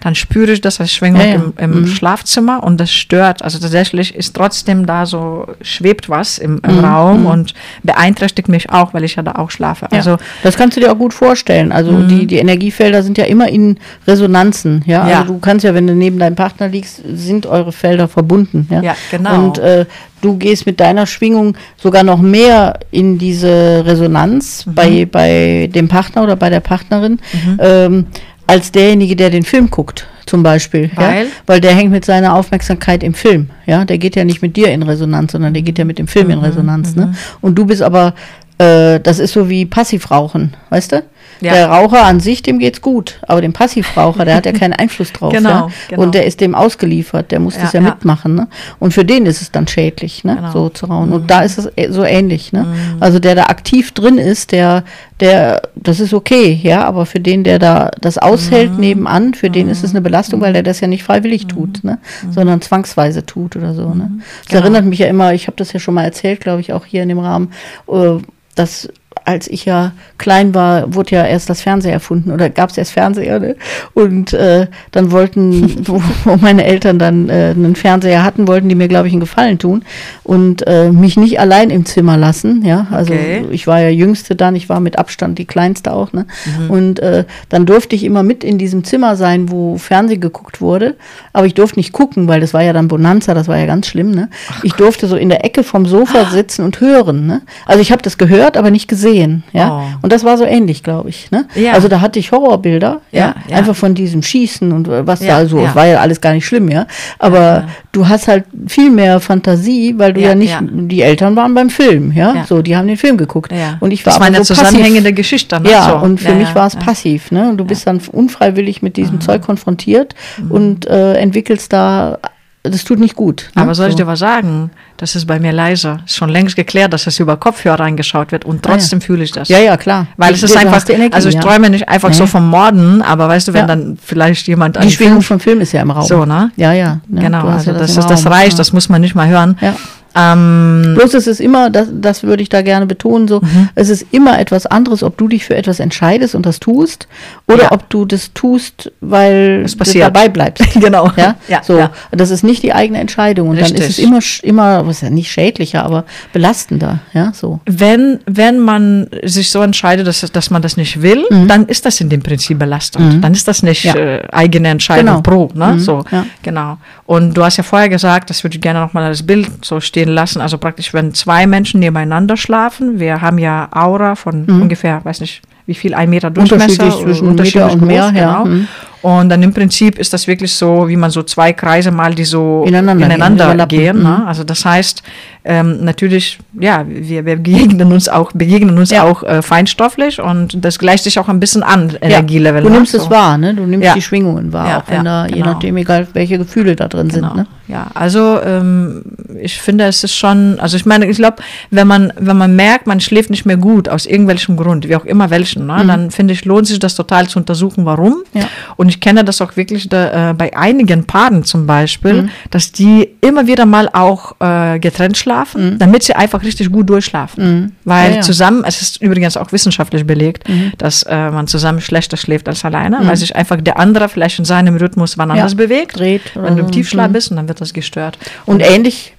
Dann 0.00 0.14
spüre 0.14 0.52
ich 0.52 0.60
das 0.60 0.80
als 0.80 0.92
Schwingung 0.92 1.20
Ja, 1.20 1.26
ja. 1.26 1.34
im, 1.34 1.52
im 1.58 1.86
Schlafzimmer 1.86 2.62
und 2.62 2.78
das 2.80 2.90
stört. 2.92 3.42
Also 3.42 3.58
tatsächlich 3.58 4.14
ist 4.14 4.34
trotzdem 4.34 4.86
da 4.86 5.06
so, 5.06 5.46
schwebt 5.62 6.08
was 6.08 6.38
im, 6.38 6.60
im 6.66 6.78
Raum 6.78 7.26
und 7.26 7.54
beeinträchtigt 7.82 8.48
mich 8.48 8.70
auch, 8.70 8.94
weil 8.94 9.04
ich 9.04 9.16
ja 9.16 9.22
da 9.22 9.32
auch 9.32 9.50
schlafe. 9.50 9.90
Also 9.92 10.16
das 10.42 10.56
kannst 10.56 10.76
du 10.76 10.80
dir 10.80 10.90
auch 10.92 10.98
gut 10.98 11.12
vorstellen. 11.14 11.70
Also 11.72 12.02
die, 12.02 12.26
die 12.26 12.36
Energiefelder 12.38 13.02
sind 13.02 13.18
ja 13.18 13.24
immer 13.24 13.48
in 13.48 13.78
Resonanzen. 14.06 14.82
Ja? 14.86 15.02
Also 15.02 15.34
du 15.34 15.38
kannst 15.38 15.64
ja, 15.64 15.74
wenn 15.74 15.86
du 15.86 15.94
neben 15.94 16.18
deinem 16.18 16.36
Partner 16.36 16.68
liegst, 16.68 17.02
sind 17.14 17.46
eure 17.46 17.72
Felder 17.72 18.08
verbunden. 18.08 18.66
Ja, 18.70 18.82
Ja, 18.82 18.96
genau. 19.10 19.34
Und 19.46 19.58
äh, 19.58 19.86
du 20.22 20.36
gehst 20.36 20.66
mit 20.66 20.80
deiner 20.80 21.06
Schwingung 21.06 21.56
sogar 21.76 22.02
noch 22.02 22.20
mehr 22.20 22.78
in 22.90 23.18
diese 23.18 23.82
Resonanz 23.86 24.64
Mhm. 24.66 24.74
bei, 24.74 25.06
bei 25.10 25.70
dem 25.74 25.88
Partner 25.88 26.22
oder 26.22 26.36
bei 26.36 26.50
der 26.50 26.60
Partnerin. 26.60 27.18
Ähm, 27.58 28.06
als 28.50 28.72
derjenige, 28.72 29.14
der 29.14 29.30
den 29.30 29.44
Film 29.44 29.70
guckt, 29.70 30.08
zum 30.26 30.42
Beispiel. 30.42 30.90
Weil? 30.96 31.24
Ja? 31.24 31.30
Weil 31.46 31.60
der 31.60 31.72
hängt 31.72 31.92
mit 31.92 32.04
seiner 32.04 32.34
Aufmerksamkeit 32.34 33.04
im 33.04 33.14
Film. 33.14 33.50
Ja, 33.64 33.84
der 33.84 33.96
geht 33.98 34.16
ja 34.16 34.24
nicht 34.24 34.42
mit 34.42 34.56
dir 34.56 34.68
in 34.72 34.82
Resonanz, 34.82 35.32
sondern 35.32 35.54
der 35.54 35.62
geht 35.62 35.78
ja 35.78 35.84
mit 35.84 35.98
dem 36.00 36.08
Film 36.08 36.26
Mhm, 36.26 36.32
in 36.32 36.38
Resonanz. 36.40 36.96
Ne? 36.96 37.14
Und 37.40 37.54
du 37.56 37.64
bist 37.64 37.80
aber, 37.80 38.14
äh, 38.58 38.98
das 38.98 39.20
ist 39.20 39.34
so 39.34 39.48
wie 39.48 39.66
Passivrauchen, 39.66 40.56
weißt 40.70 40.92
du? 40.92 41.02
Ja. 41.40 41.52
Der 41.52 41.68
Raucher 41.68 42.04
an 42.04 42.20
sich, 42.20 42.42
dem 42.42 42.58
geht's 42.58 42.80
gut, 42.80 43.18
aber 43.26 43.40
dem 43.40 43.52
Passivraucher, 43.52 44.24
der 44.24 44.36
hat 44.36 44.46
ja 44.46 44.52
keinen 44.52 44.72
Einfluss 44.72 45.12
drauf. 45.12 45.32
genau, 45.34 45.48
ja? 45.48 45.68
genau. 45.88 46.02
Und 46.02 46.14
der 46.14 46.26
ist 46.26 46.40
dem 46.40 46.54
ausgeliefert, 46.54 47.30
der 47.30 47.40
muss 47.40 47.56
ja, 47.56 47.62
das 47.62 47.72
ja, 47.72 47.80
mitmachen. 47.80 48.34
Ne? 48.34 48.48
Und 48.78 48.92
für 48.92 49.04
den 49.04 49.26
ist 49.26 49.40
es 49.40 49.50
dann 49.50 49.66
schädlich, 49.66 50.24
ne? 50.24 50.36
Genau. 50.36 50.52
so 50.52 50.68
zu 50.68 50.86
rauchen. 50.86 51.08
Mhm. 51.08 51.14
Und 51.14 51.30
da 51.30 51.42
ist 51.42 51.58
es 51.58 51.68
so 51.94 52.04
ähnlich. 52.04 52.52
Ne? 52.52 52.64
Mhm. 52.64 53.02
Also 53.02 53.18
der 53.18 53.34
da 53.34 53.44
aktiv 53.44 53.92
drin 53.92 54.18
ist, 54.18 54.52
der, 54.52 54.84
der, 55.20 55.62
das 55.74 56.00
ist 56.00 56.14
okay, 56.14 56.58
ja, 56.62 56.84
aber 56.84 57.06
für 57.06 57.20
den, 57.20 57.44
der 57.44 57.58
da 57.58 57.90
das 58.00 58.18
aushält 58.18 58.72
mhm. 58.72 58.80
nebenan, 58.80 59.34
für 59.34 59.50
den 59.50 59.68
ist 59.68 59.84
es 59.84 59.90
eine 59.90 60.00
Belastung, 60.00 60.40
weil 60.40 60.52
der 60.52 60.62
das 60.62 60.80
ja 60.80 60.88
nicht 60.88 61.04
freiwillig 61.04 61.46
tut, 61.46 61.84
ne? 61.84 61.98
Mhm. 62.22 62.32
sondern 62.32 62.60
zwangsweise 62.60 63.24
tut 63.24 63.56
oder 63.56 63.74
so. 63.74 63.88
Ne? 63.88 64.08
Mhm. 64.10 64.22
Das 64.42 64.48
genau. 64.48 64.62
erinnert 64.62 64.84
mich 64.84 64.98
ja 64.98 65.06
immer, 65.06 65.32
ich 65.34 65.46
habe 65.46 65.56
das 65.56 65.72
ja 65.72 65.80
schon 65.80 65.94
mal 65.94 66.04
erzählt, 66.04 66.40
glaube 66.40 66.60
ich, 66.60 66.72
auch 66.72 66.84
hier 66.84 67.02
in 67.02 67.08
dem 67.08 67.18
Rahmen, 67.18 67.52
äh, 67.88 68.18
dass 68.54 68.88
als 69.24 69.48
ich 69.48 69.64
ja 69.64 69.92
klein 70.18 70.54
war, 70.54 70.94
wurde 70.94 71.16
ja 71.16 71.26
erst 71.26 71.50
das 71.50 71.62
Fernseher 71.62 71.92
erfunden 71.92 72.30
oder 72.30 72.50
gab 72.50 72.70
es 72.70 72.78
erst 72.78 72.92
Fernseher. 72.92 73.38
Ne? 73.38 73.56
Und 73.94 74.32
äh, 74.32 74.66
dann 74.92 75.10
wollten, 75.10 75.86
wo, 75.86 76.02
wo, 76.24 76.36
meine 76.36 76.64
Eltern 76.64 76.98
dann 76.98 77.28
äh, 77.28 77.52
einen 77.54 77.76
Fernseher 77.76 78.22
hatten, 78.24 78.48
wollten 78.48 78.68
die 78.68 78.74
mir, 78.74 78.88
glaube 78.88 79.08
ich, 79.08 79.12
einen 79.12 79.20
Gefallen 79.20 79.58
tun 79.58 79.84
und 80.24 80.66
äh, 80.66 80.90
mich 80.90 81.16
nicht 81.16 81.40
allein 81.40 81.70
im 81.70 81.84
Zimmer 81.84 82.16
lassen. 82.16 82.64
Ja, 82.64 82.86
also 82.90 83.12
okay. 83.12 83.44
ich 83.50 83.66
war 83.66 83.80
ja 83.80 83.88
Jüngste 83.88 84.36
dann, 84.36 84.56
ich 84.56 84.68
war 84.68 84.80
mit 84.80 84.98
Abstand 84.98 85.38
die 85.38 85.46
Kleinste 85.46 85.92
auch. 85.92 86.12
Ne? 86.12 86.26
Mhm. 86.44 86.70
Und 86.70 87.00
äh, 87.00 87.24
dann 87.48 87.66
durfte 87.66 87.94
ich 87.96 88.04
immer 88.04 88.22
mit 88.22 88.44
in 88.44 88.58
diesem 88.58 88.84
Zimmer 88.84 89.16
sein, 89.16 89.50
wo 89.50 89.78
Fernsehen 89.78 90.20
geguckt 90.20 90.60
wurde. 90.60 90.96
Aber 91.32 91.46
ich 91.46 91.54
durfte 91.54 91.78
nicht 91.78 91.92
gucken, 91.92 92.28
weil 92.28 92.40
das 92.40 92.54
war 92.54 92.62
ja 92.62 92.72
dann 92.72 92.88
Bonanza, 92.88 93.34
das 93.34 93.48
war 93.48 93.58
ja 93.58 93.66
ganz 93.66 93.86
schlimm. 93.86 94.10
Ne? 94.10 94.28
ich 94.62 94.72
durfte 94.74 95.06
so 95.06 95.16
in 95.16 95.28
der 95.28 95.44
Ecke 95.44 95.62
vom 95.62 95.86
Sofa 95.86 96.30
sitzen 96.30 96.64
und 96.64 96.80
hören. 96.80 97.26
Ne? 97.26 97.42
Also 97.66 97.80
ich 97.80 97.92
habe 97.92 98.02
das 98.02 98.18
gehört, 98.18 98.56
aber 98.56 98.70
nicht 98.70 98.88
gesehen 98.88 99.09
sehen. 99.10 99.42
Ja? 99.52 99.70
Oh. 99.72 99.98
Und 100.02 100.12
das 100.12 100.24
war 100.24 100.36
so 100.38 100.44
ähnlich, 100.44 100.82
glaube 100.82 101.08
ich. 101.08 101.30
Ne? 101.30 101.46
Ja. 101.54 101.72
Also 101.72 101.88
da 101.88 102.00
hatte 102.00 102.18
ich 102.18 102.32
Horrorbilder, 102.32 103.00
ja, 103.10 103.34
ja, 103.48 103.56
einfach 103.56 103.74
von 103.74 103.94
diesem 103.94 104.22
Schießen 104.22 104.72
und 104.72 104.88
was 104.88 105.20
da 105.20 105.46
so, 105.46 105.58
es 105.58 105.74
war 105.74 105.86
ja 105.86 106.00
alles 106.00 106.20
gar 106.20 106.32
nicht 106.32 106.46
schlimm, 106.46 106.68
ja. 106.68 106.86
Aber 107.18 107.64
du 107.92 108.08
hast 108.08 108.28
halt 108.28 108.44
viel 108.66 108.90
mehr 108.90 109.20
Fantasie, 109.20 109.94
weil 109.96 110.12
du 110.12 110.20
ja, 110.20 110.34
nicht, 110.34 110.56
die 110.60 111.02
Eltern 111.02 111.36
waren 111.36 111.54
beim 111.54 111.70
Film, 111.70 112.12
ja. 112.12 112.44
So, 112.48 112.62
die 112.62 112.76
haben 112.76 112.88
den 112.88 112.96
Film 112.96 113.16
geguckt. 113.16 113.52
Und 113.80 113.90
ich 113.90 114.04
war 114.06 114.12
das 114.12 114.20
war 114.20 114.26
eine 114.26 114.44
so 114.44 114.54
zusammenhängende 114.54 115.12
Geschichte. 115.12 115.60
Ne? 115.60 115.70
Ja, 115.70 115.90
so. 115.90 116.04
und 116.04 116.20
für 116.20 116.34
mich 116.34 116.54
war 116.54 116.66
es 116.66 116.76
passiv, 116.76 117.30
ne? 117.30 117.50
Und 117.50 117.58
du 117.58 117.64
bist 117.64 117.86
dann 117.86 118.00
unfreiwillig 118.12 118.82
mit 118.82 118.96
diesem 118.96 119.16
mhm. 119.16 119.20
Zeug 119.20 119.42
konfrontiert 119.42 120.14
mhm. 120.38 120.50
und 120.50 120.86
äh, 120.86 121.14
entwickelst 121.14 121.72
da 121.72 122.18
das 122.62 122.84
tut 122.84 122.98
nicht 122.98 123.16
gut. 123.16 123.50
Ne? 123.54 123.62
Aber 123.62 123.74
soll 123.74 123.88
ich 123.88 123.94
dir 123.94 124.06
was 124.06 124.18
sagen? 124.18 124.70
Das 124.98 125.16
ist 125.16 125.26
bei 125.26 125.40
mir 125.40 125.50
leiser. 125.50 126.00
Ist 126.04 126.16
schon 126.16 126.28
längst 126.28 126.56
geklärt, 126.56 126.92
dass 126.92 127.06
es 127.06 127.18
über 127.18 127.38
Kopfhörer 127.38 127.80
eingeschaut 127.80 128.32
wird 128.32 128.44
und 128.44 128.62
trotzdem 128.62 128.98
ah, 128.98 129.00
ja. 129.00 129.06
fühle 129.06 129.24
ich 129.24 129.32
das. 129.32 129.48
Ja, 129.48 129.58
ja, 129.58 129.78
klar. 129.78 130.08
Weil 130.18 130.34
es 130.34 130.42
ist 130.42 130.54
einfach, 130.54 130.86
Energie, 130.90 131.14
also 131.14 131.30
ich 131.30 131.36
ja. 131.36 131.40
träume 131.40 131.70
nicht 131.70 131.88
einfach 131.88 132.10
nee. 132.10 132.16
so 132.16 132.26
vom 132.26 132.50
Morden, 132.50 133.00
aber 133.00 133.28
weißt 133.28 133.48
du, 133.48 133.54
wenn 133.54 133.62
ja. 133.62 133.66
dann 133.66 133.98
vielleicht 134.02 134.46
jemand 134.46 134.82
Die 134.82 134.90
Schwingung 134.90 135.22
vom 135.22 135.40
Film 135.40 135.62
ist 135.62 135.72
ja 135.72 135.80
im 135.80 135.90
Raum. 135.90 136.04
So, 136.04 136.26
ne? 136.26 136.52
Ja, 136.56 136.74
ja. 136.74 137.00
Ne? 137.08 137.22
Genau, 137.22 137.46
also 137.46 137.72
das, 137.72 137.94
das, 137.94 138.06
das 138.06 138.26
reicht, 138.26 138.58
das 138.58 138.74
muss 138.74 138.90
man 138.90 139.00
nicht 139.00 139.14
mal 139.14 139.28
hören. 139.28 139.56
Ja. 139.62 139.74
Ähm, 140.14 140.94
Bloß 140.96 141.14
es 141.14 141.26
ist 141.26 141.40
immer, 141.40 141.70
das, 141.70 141.88
das 141.92 142.22
würde 142.22 142.42
ich 142.42 142.48
da 142.48 142.62
gerne 142.62 142.86
betonen, 142.86 143.28
so, 143.28 143.40
mhm. 143.40 143.68
es 143.74 143.88
ist 143.88 144.06
immer 144.10 144.38
etwas 144.40 144.66
anderes, 144.66 145.02
ob 145.02 145.16
du 145.16 145.28
dich 145.28 145.44
für 145.44 145.56
etwas 145.56 145.78
entscheidest 145.78 146.34
und 146.34 146.46
das 146.46 146.58
tust, 146.58 147.06
oder 147.46 147.64
ja. 147.64 147.72
ob 147.72 147.88
du 147.90 148.04
das 148.04 148.32
tust, 148.34 148.90
weil 149.00 149.64
du 149.64 149.98
dabei 149.98 150.28
bleibst. 150.28 150.64
genau. 150.80 151.10
Ja? 151.16 151.36
ja, 151.48 151.62
so. 151.62 151.78
Ja. 151.78 151.92
Das 152.10 152.30
ist 152.30 152.42
nicht 152.42 152.62
die 152.62 152.72
eigene 152.72 152.98
Entscheidung. 152.98 153.48
Und 153.48 153.56
Richtig. 153.56 153.74
dann 153.74 153.88
ist 153.88 153.98
es 153.98 154.04
immer, 154.04 154.20
immer, 154.42 154.86
was 154.86 155.00
ja 155.00 155.10
nicht 155.10 155.30
schädlicher, 155.30 155.84
aber 155.84 156.04
belastender. 156.32 157.00
Ja, 157.12 157.32
so. 157.32 157.60
Wenn, 157.66 158.20
wenn 158.26 158.58
man 158.58 159.06
sich 159.22 159.50
so 159.50 159.62
entscheidet, 159.62 160.06
dass, 160.06 160.20
dass 160.20 160.50
man 160.50 160.62
das 160.62 160.76
nicht 160.76 161.02
will, 161.02 161.24
mhm. 161.30 161.48
dann 161.48 161.66
ist 161.66 161.86
das 161.86 162.00
in 162.00 162.08
dem 162.08 162.22
Prinzip 162.22 162.58
belastend. 162.58 163.16
Mhm. 163.16 163.20
Dann 163.20 163.32
ist 163.32 163.46
das 163.46 163.62
nicht 163.62 163.84
äh, 163.84 164.22
eigene 164.32 164.68
Entscheidung 164.68 165.06
genau. 165.06 165.20
pro. 165.20 165.50
Ne? 165.54 165.74
Mhm. 165.74 165.78
So, 165.78 166.04
genau. 166.42 166.78
Und 167.06 167.34
du 167.34 167.44
hast 167.44 167.56
ja 167.56 167.64
vorher 167.64 167.88
gesagt, 167.88 168.30
das 168.30 168.42
würde 168.44 168.56
ich 168.56 168.60
gerne 168.60 168.80
nochmal 168.80 169.04
als 169.04 169.22
Bild 169.24 169.48
so 169.64 169.80
stehen 169.80 169.99
stehen 170.00 170.14
lassen. 170.14 170.40
Also 170.40 170.58
praktisch, 170.58 170.94
wenn 170.94 171.14
zwei 171.14 171.46
Menschen 171.46 171.80
nebeneinander 171.80 172.36
schlafen, 172.36 172.98
wir 172.98 173.20
haben 173.20 173.38
ja 173.38 173.68
Aura 173.72 174.14
von 174.14 174.46
mhm. 174.46 174.62
ungefähr, 174.62 175.04
weiß 175.04 175.20
nicht, 175.20 175.42
wie 175.66 175.74
viel, 175.74 175.94
ein 175.94 176.10
Meter 176.10 176.30
Durchmesser. 176.30 176.64
Unterschiedlich 176.64 177.02
zwischen 177.02 177.28
unterschiedlich 177.28 177.64
Meter 177.64 177.80
und 177.80 177.86
mehr, 177.86 178.12
genau. 178.12 178.20
ja. 178.20 178.44
Mhm. 178.44 178.68
Und 179.02 179.30
dann 179.30 179.42
im 179.42 179.54
Prinzip 179.54 179.98
ist 179.98 180.12
das 180.12 180.26
wirklich 180.26 180.52
so, 180.52 180.86
wie 180.86 180.96
man 180.96 181.10
so 181.10 181.22
zwei 181.22 181.54
Kreise 181.54 181.90
mal, 181.90 182.14
die 182.14 182.24
so 182.24 182.64
ineinander, 182.66 183.06
ineinander 183.06 183.66
gehen. 183.66 184.02
ne? 184.02 184.18
Mhm. 184.20 184.26
Also 184.26 184.44
das 184.44 184.64
heißt, 184.64 185.02
ähm, 185.42 185.82
natürlich, 185.82 186.38
ja, 186.60 186.84
wir, 186.86 187.24
wir 187.24 187.36
begegnen 187.36 187.92
uns 187.92 188.10
auch, 188.10 188.32
begegnen 188.32 188.76
uns 188.76 188.90
ja. 188.90 189.04
auch 189.04 189.22
äh, 189.22 189.40
feinstofflich 189.40 190.20
und 190.20 190.62
das 190.62 190.78
gleicht 190.78 191.04
sich 191.04 191.18
auch 191.18 191.28
ein 191.28 191.40
bisschen 191.40 191.62
an, 191.62 191.96
Energielevel. 191.98 192.62
Ja. 192.62 192.68
Du 192.68 192.74
nimmst 192.74 192.92
ne? 192.92 193.00
es 193.00 193.08
wahr, 193.08 193.38
ne? 193.38 193.54
Du 193.54 193.64
nimmst 193.64 193.86
ja. 193.86 193.94
die 193.94 194.02
Schwingungen 194.02 194.52
wahr, 194.52 194.78
auch 194.78 194.90
wenn 194.90 195.04
da, 195.04 195.24
genau. 195.24 195.36
je 195.36 195.42
nachdem, 195.42 195.76
egal 195.78 196.06
welche 196.12 196.36
Gefühle 196.36 196.76
da 196.76 196.88
drin 196.88 197.08
genau. 197.08 197.28
sind. 197.28 197.36
Ne? 197.36 197.46
Ja, 197.68 197.86
also 197.94 198.38
ähm, 198.42 199.02
ich 199.40 199.58
finde, 199.58 199.84
es 199.84 200.04
ist 200.04 200.14
schon, 200.14 200.60
also 200.60 200.76
ich 200.76 200.84
meine, 200.84 201.06
ich 201.06 201.16
glaube, 201.16 201.36
wenn 201.70 201.86
man, 201.86 202.12
wenn 202.18 202.36
man 202.36 202.54
merkt, 202.54 202.86
man 202.86 203.00
schläft 203.00 203.30
nicht 203.30 203.46
mehr 203.46 203.56
gut 203.56 203.88
aus 203.88 204.04
irgendwelchem 204.04 204.56
Grund, 204.56 204.88
wie 204.88 204.96
auch 204.96 205.06
immer 205.06 205.30
welchen, 205.30 205.49
ne, 205.56 205.82
mhm. 205.82 205.88
dann 205.88 206.10
finde 206.10 206.34
ich, 206.34 206.44
lohnt 206.44 206.66
sich 206.66 206.78
das 206.78 206.94
total 206.94 207.28
zu 207.28 207.38
untersuchen, 207.38 207.84
warum. 207.84 208.22
Ja. 208.34 208.42
Und 208.76 208.88
ich 208.88 209.00
kenne 209.00 209.24
das 209.24 209.40
auch 209.40 209.56
wirklich 209.56 209.88
da, 209.88 210.30
äh, 210.30 210.34
bei 210.34 210.56
einigen 210.56 211.04
Paaren 211.04 211.44
zum 211.44 211.66
Beispiel, 211.66 212.22
mhm. 212.22 212.30
dass 212.50 212.72
die 212.72 213.08
immer 213.20 213.46
wieder 213.46 213.66
mal 213.66 213.88
auch 213.92 214.34
äh, 214.40 214.78
getrennt 214.78 215.16
schlafen, 215.16 215.74
mhm. 215.74 215.78
damit 215.78 216.02
sie 216.02 216.14
einfach 216.14 216.42
richtig 216.42 216.70
gut 216.70 216.88
durchschlafen. 216.88 217.44
Mhm. 217.44 217.72
Weil 217.84 218.10
ja, 218.10 218.16
ja. 218.16 218.22
zusammen, 218.22 218.64
es 218.66 218.82
ist 218.82 219.02
übrigens 219.02 219.36
auch 219.36 219.52
wissenschaftlich 219.52 220.06
belegt, 220.06 220.48
mhm. 220.48 220.72
dass 220.78 221.02
äh, 221.04 221.30
man 221.30 221.46
zusammen 221.46 221.80
schlechter 221.80 222.16
schläft 222.16 222.48
als 222.48 222.64
alleine, 222.64 222.98
weil 223.00 223.10
mhm. 223.10 223.16
sich 223.16 223.36
einfach 223.36 223.60
der 223.60 223.78
andere 223.78 224.08
vielleicht 224.08 224.38
in 224.38 224.44
seinem 224.44 224.76
Rhythmus 224.76 225.18
wann 225.18 225.30
anders 225.30 225.54
bewegt. 225.54 225.98
Dreht. 225.98 226.22
Wenn 226.34 226.56
du 226.56 226.62
im 226.62 226.70
Tiefschlaf 226.70 227.10
bist 227.12 227.30
und 227.30 227.36
dann 227.36 227.48
wird 227.48 227.60
das 227.60 227.72
gestört. 227.72 228.18
Und, 228.46 228.56
und 228.56 228.60
ähnlich 228.60 229.14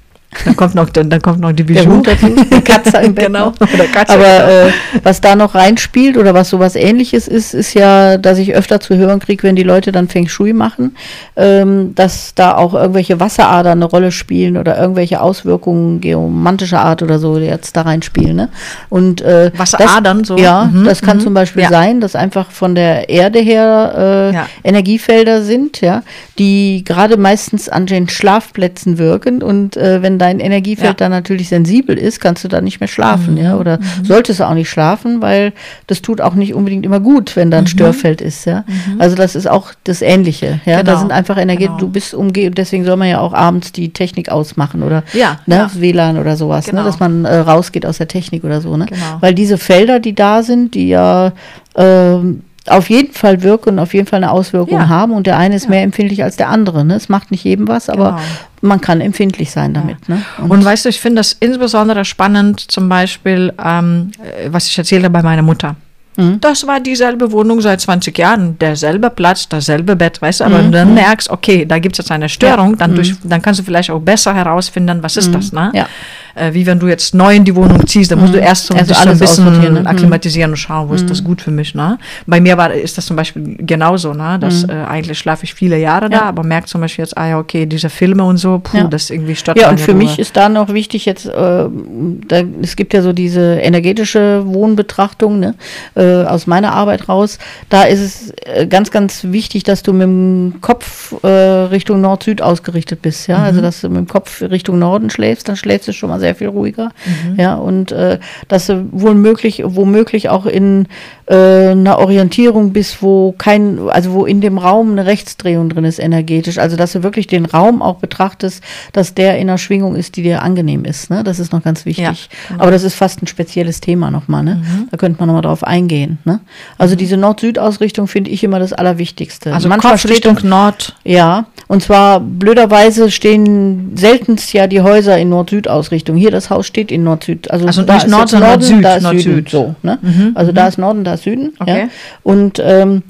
dann 0.45 0.55
kommt 0.55 0.75
noch, 0.75 0.89
dann, 0.89 1.09
dann 1.09 1.21
kommt 1.21 1.39
noch 1.41 1.51
die 1.51 1.63
Bijou 1.63 2.01
dazu, 2.01 2.27
die 2.27 2.61
Katze 2.61 2.97
im 2.97 3.13
Bett. 3.15 3.25
genau. 3.25 3.51
Katze 3.93 4.13
Aber 4.13 4.67
äh, 4.67 4.71
was 5.03 5.19
da 5.19 5.35
noch 5.35 5.55
reinspielt 5.55 6.15
oder 6.17 6.33
was 6.33 6.49
sowas 6.49 6.75
ähnliches 6.75 7.27
ist, 7.27 7.53
ist 7.53 7.73
ja, 7.73 8.17
dass 8.17 8.37
ich 8.37 8.53
öfter 8.53 8.79
zu 8.79 8.95
hören 8.95 9.19
kriege, 9.19 9.43
wenn 9.43 9.57
die 9.57 9.63
Leute 9.63 9.91
dann 9.91 10.07
Feng 10.07 10.29
Shui 10.29 10.53
machen, 10.53 10.95
ähm, 11.35 11.93
dass 11.95 12.33
da 12.33 12.55
auch 12.55 12.73
irgendwelche 12.73 13.19
Wasseradern 13.19 13.79
eine 13.79 13.85
Rolle 13.85 14.11
spielen 14.11 14.55
oder 14.55 14.79
irgendwelche 14.79 15.19
Auswirkungen 15.21 15.99
geomantischer 15.99 16.79
Art 16.79 17.03
oder 17.03 17.19
so 17.19 17.37
jetzt 17.37 17.75
da 17.75 17.81
reinspielen. 17.81 18.35
Ne? 18.35 18.49
Und, 18.89 19.21
äh, 19.21 19.51
Wasseradern 19.57 20.19
das, 20.19 20.27
so? 20.29 20.37
Ja, 20.37 20.69
mhm. 20.71 20.85
das 20.85 21.01
kann 21.01 21.17
mhm. 21.17 21.21
zum 21.21 21.33
Beispiel 21.33 21.63
ja. 21.63 21.69
sein, 21.69 21.99
dass 21.99 22.15
einfach 22.15 22.51
von 22.51 22.73
der 22.73 23.09
Erde 23.09 23.39
her 23.39 24.31
äh, 24.31 24.35
ja. 24.35 24.47
Energiefelder 24.63 25.41
sind, 25.41 25.81
ja, 25.81 26.03
die 26.39 26.83
gerade 26.85 27.17
meistens 27.17 27.67
an 27.67 27.85
den 27.85 28.07
Schlafplätzen 28.07 28.97
wirken 28.97 29.43
und 29.43 29.75
äh, 29.75 30.01
wenn 30.01 30.20
dein 30.21 30.39
Energiefeld 30.39 31.01
ja. 31.01 31.07
da 31.07 31.09
natürlich 31.09 31.49
sensibel 31.49 31.97
ist, 31.97 32.19
kannst 32.19 32.43
du 32.43 32.47
da 32.47 32.61
nicht 32.61 32.79
mehr 32.79 32.87
schlafen, 32.87 33.33
mhm. 33.33 33.41
ja, 33.41 33.57
oder 33.57 33.79
mhm. 33.79 34.05
solltest 34.05 34.39
du 34.39 34.47
auch 34.47 34.53
nicht 34.53 34.69
schlafen, 34.69 35.19
weil 35.19 35.51
das 35.87 36.03
tut 36.03 36.21
auch 36.21 36.35
nicht 36.35 36.53
unbedingt 36.53 36.85
immer 36.85 36.99
gut, 36.99 37.35
wenn 37.35 37.49
da 37.49 37.57
ein 37.57 37.63
mhm. 37.63 37.69
Störfeld 37.69 38.21
ist, 38.21 38.45
ja. 38.45 38.63
Mhm. 38.67 39.01
Also 39.01 39.15
das 39.15 39.35
ist 39.35 39.49
auch 39.49 39.71
das 39.83 40.03
Ähnliche, 40.03 40.61
ja. 40.65 40.81
Genau. 40.81 40.91
Da 40.91 40.99
sind 40.99 41.11
einfach 41.11 41.37
Energie, 41.37 41.65
genau. 41.65 41.77
du 41.77 41.87
bist 41.89 42.13
umgeben, 42.13 42.53
deswegen 42.53 42.85
soll 42.85 42.97
man 42.97 43.09
ja 43.09 43.19
auch 43.19 43.33
abends 43.33 43.71
die 43.71 43.89
Technik 43.89 44.29
ausmachen 44.29 44.83
oder 44.83 45.03
ja, 45.13 45.39
ne, 45.47 45.55
ja. 45.55 45.71
WLAN 45.73 46.19
oder 46.19 46.37
sowas, 46.37 46.67
ne, 46.67 46.71
genau. 46.71 46.83
ne, 46.83 46.87
dass 46.87 46.99
man 46.99 47.25
äh, 47.25 47.37
rausgeht 47.37 47.87
aus 47.87 47.97
der 47.97 48.07
Technik 48.07 48.43
oder 48.43 48.61
so, 48.61 48.77
ne. 48.77 48.85
Genau. 48.85 49.17
Weil 49.21 49.33
diese 49.33 49.57
Felder, 49.57 49.99
die 49.99 50.13
da 50.13 50.43
sind, 50.43 50.75
die 50.75 50.89
ja 50.89 51.33
ähm, 51.75 52.43
auf 52.67 52.89
jeden 52.89 53.13
Fall 53.13 53.41
wirken 53.41 53.69
und 53.69 53.79
auf 53.79 53.93
jeden 53.93 54.07
Fall 54.07 54.17
eine 54.17 54.31
Auswirkung 54.31 54.77
ja. 54.77 54.87
haben 54.87 55.13
und 55.13 55.25
der 55.25 55.37
eine 55.37 55.55
ist 55.55 55.63
ja. 55.63 55.71
mehr 55.71 55.81
empfindlich 55.81 56.23
als 56.23 56.37
der 56.37 56.49
andere. 56.49 56.85
Ne? 56.85 56.95
Es 56.95 57.09
macht 57.09 57.31
nicht 57.31 57.43
jedem 57.43 57.67
was, 57.67 57.89
aber 57.89 58.11
genau. 58.11 58.21
man 58.61 58.81
kann 58.81 59.01
empfindlich 59.01 59.51
sein 59.51 59.73
damit. 59.73 59.97
Ja. 60.07 60.15
Ne? 60.15 60.21
Und, 60.37 60.51
und, 60.51 60.65
weißt 60.65 60.85
du, 60.85 60.89
ich 60.89 60.99
finde 60.99 61.19
das 61.19 61.33
insbesondere 61.39 62.05
spannend, 62.05 62.59
zum 62.71 62.87
Beispiel, 62.87 63.51
ähm, 63.63 64.11
was 64.47 64.67
ich 64.67 64.77
erzählte 64.77 65.09
bei 65.09 65.23
meiner 65.23 65.41
Mutter. 65.41 65.75
Mhm. 66.17 66.39
Das 66.41 66.67
war 66.67 66.79
dieselbe 66.79 67.31
Wohnung 67.31 67.61
seit 67.61 67.81
20 67.81 68.15
Jahren, 68.17 68.59
derselbe 68.59 69.09
Platz, 69.09 69.47
dasselbe 69.49 69.95
Bett, 69.95 70.21
weißt 70.21 70.41
du, 70.41 70.43
aber 70.43 70.61
mhm. 70.61 70.71
dann 70.71 70.93
merkst, 70.93 71.29
okay, 71.29 71.65
da 71.65 71.79
gibt 71.79 71.95
es 71.95 71.99
jetzt 71.99 72.11
eine 72.11 72.29
Störung, 72.29 72.77
dann, 72.77 72.93
durch, 72.93 73.11
mhm. 73.11 73.29
dann 73.29 73.41
kannst 73.41 73.59
du 73.61 73.63
vielleicht 73.63 73.89
auch 73.89 73.99
besser 73.99 74.35
herausfinden, 74.35 75.01
was 75.01 75.17
ist 75.17 75.29
mhm. 75.29 75.33
das, 75.33 75.51
ne? 75.51 75.71
Ja 75.73 75.87
äh, 76.35 76.53
wie 76.53 76.65
wenn 76.65 76.79
du 76.79 76.87
jetzt 76.87 77.13
neu 77.13 77.35
in 77.35 77.43
die 77.43 77.55
Wohnung 77.55 77.85
ziehst, 77.87 78.11
dann 78.11 78.19
musst 78.19 78.33
du 78.33 78.37
mhm. 78.37 78.43
erst 78.43 78.67
so 78.67 78.75
also 78.75 78.93
alles 78.93 79.13
ein 79.13 79.19
bisschen 79.19 79.73
ne? 79.73 79.85
akklimatisieren 79.85 80.51
und 80.51 80.57
schauen, 80.57 80.89
wo 80.89 80.93
ist 80.93 81.09
das 81.09 81.21
mhm. 81.21 81.25
gut 81.25 81.41
für 81.41 81.51
mich. 81.51 81.75
Ne? 81.75 81.97
Bei 82.25 82.39
mir 82.39 82.57
war, 82.57 82.71
ist 82.73 82.97
das 82.97 83.05
zum 83.05 83.15
Beispiel 83.15 83.57
genauso, 83.59 84.13
ne? 84.13 84.37
dass 84.39 84.63
mhm. 84.65 84.71
äh, 84.71 84.83
eigentlich 84.85 85.19
schlafe 85.19 85.43
ich 85.43 85.53
viele 85.53 85.77
Jahre 85.77 86.05
ja. 86.05 86.19
da, 86.19 86.21
aber 86.21 86.43
merkt 86.43 86.69
zum 86.69 86.81
Beispiel 86.81 87.03
jetzt, 87.03 87.17
ah 87.17 87.27
ja, 87.27 87.39
okay, 87.39 87.65
diese 87.65 87.89
Filme 87.89 88.23
und 88.23 88.37
so, 88.37 88.59
puh, 88.63 88.77
ja. 88.77 88.83
das 88.85 89.09
irgendwie 89.09 89.35
stört 89.35 89.59
Ja, 89.59 89.69
und 89.69 89.79
für 89.79 89.91
Ruhe. 89.91 89.97
mich 89.97 90.19
ist 90.19 90.37
da 90.37 90.49
noch 90.49 90.69
wichtig 90.69 91.05
jetzt, 91.05 91.25
äh, 91.25 91.31
da, 91.31 92.41
es 92.61 92.75
gibt 92.75 92.93
ja 92.93 93.01
so 93.01 93.13
diese 93.13 93.55
energetische 93.55 94.43
Wohnbetrachtung 94.45 95.39
ne? 95.39 95.55
äh, 95.95 96.23
aus 96.23 96.47
meiner 96.47 96.73
Arbeit 96.73 97.09
raus, 97.09 97.37
da 97.69 97.83
ist 97.83 97.99
es 97.99 98.33
äh, 98.45 98.67
ganz, 98.67 98.91
ganz 98.91 99.25
wichtig, 99.25 99.63
dass 99.63 99.83
du 99.83 99.93
mit 99.93 100.03
dem 100.03 100.53
Kopf 100.61 101.13
äh, 101.23 101.27
Richtung 101.27 102.01
Nord-Süd 102.01 102.41
ausgerichtet 102.41 103.01
bist, 103.01 103.27
ja, 103.27 103.37
also, 103.37 103.43
mhm. 103.43 103.47
also 103.47 103.61
dass 103.61 103.81
du 103.81 103.89
mit 103.89 103.97
dem 103.97 104.07
Kopf 104.07 104.41
Richtung 104.41 104.79
Norden 104.79 105.09
schläfst, 105.09 105.49
dann 105.49 105.55
schläfst 105.55 105.87
du 105.87 105.93
schon 105.93 106.09
mal 106.09 106.20
sehr 106.21 106.35
viel 106.35 106.47
ruhiger. 106.47 106.91
Ja, 107.37 107.55
und 107.55 107.91
äh, 107.91 108.19
dass 108.47 108.67
du 108.67 108.87
womöglich, 108.91 109.63
womöglich 109.65 110.29
auch 110.29 110.45
in 110.45 110.87
äh, 111.25 111.71
einer 111.71 111.99
Orientierung 111.99 112.71
bist, 112.71 113.01
wo 113.01 113.33
kein, 113.37 113.79
also 113.89 114.13
wo 114.13 114.25
in 114.25 114.41
dem 114.41 114.57
Raum 114.57 114.91
eine 114.91 115.05
Rechtsdrehung 115.05 115.69
drin 115.69 115.85
ist, 115.85 115.99
energetisch. 115.99 116.57
Also 116.57 116.77
dass 116.77 116.93
du 116.93 117.03
wirklich 117.03 117.27
den 117.27 117.45
Raum 117.45 117.81
auch 117.81 117.97
betrachtest, 117.97 118.63
dass 118.93 119.13
der 119.13 119.37
in 119.37 119.49
einer 119.49 119.57
Schwingung 119.57 119.95
ist, 119.95 120.15
die 120.15 120.23
dir 120.23 120.41
angenehm 120.41 120.85
ist. 120.85 121.09
Ne? 121.09 121.23
Das 121.23 121.39
ist 121.39 121.51
noch 121.51 121.63
ganz 121.63 121.85
wichtig. 121.85 122.03
Ja, 122.03 122.13
genau. 122.47 122.63
Aber 122.63 122.71
das 122.71 122.83
ist 122.83 122.95
fast 122.95 123.21
ein 123.21 123.27
spezielles 123.27 123.81
Thema 123.81 124.11
nochmal. 124.11 124.43
Ne? 124.43 124.61
Da 124.91 124.97
könnte 124.97 125.19
man 125.19 125.27
nochmal 125.27 125.41
drauf 125.41 125.63
eingehen. 125.63 126.19
Ne? 126.25 126.39
Also 126.77 126.95
diese 126.95 127.17
Nord-Süd-Ausrichtung 127.17 128.07
finde 128.07 128.29
ich 128.31 128.43
immer 128.43 128.59
das 128.59 128.73
Allerwichtigste. 128.73 129.53
Also 129.53 129.69
Manchmal 129.69 129.93
Kopf 129.93 130.01
steht 130.01 130.43
Nord. 130.43 130.95
ja, 131.03 131.45
und 131.67 131.81
zwar 131.81 132.19
blöderweise 132.19 133.09
stehen 133.11 133.95
seltenst 133.95 134.51
ja 134.53 134.67
die 134.67 134.81
Häuser 134.81 135.17
in 135.17 135.29
Nord-Süd-Ausrichtung. 135.29 136.10
Hier 136.15 136.31
das 136.31 136.49
Haus 136.49 136.67
steht 136.67 136.91
in 136.91 137.03
Nord-Süd. 137.03 137.49
Also, 137.51 137.67
Also 137.67 137.81
da 137.83 137.95
nicht 137.95 138.05
ist 138.05 138.11
Nord, 138.11 138.29
sondern 138.29 138.49
Norden, 138.51 138.63
Süd, 138.63 138.83
da 138.83 138.95
ist 138.95 139.03
Nord-Süd. 139.03 139.23
Süden. 139.23 139.47
So, 139.49 139.75
ne? 139.83 140.31
also 140.35 140.51
da 140.51 140.67
ist 140.67 140.77
Norden, 140.77 141.03
da 141.03 141.13
ist 141.13 141.23
Süden. 141.23 141.53
Ja? 141.59 141.61
Okay. 141.61 141.87
Und 142.23 142.61
ähm, 142.63 143.03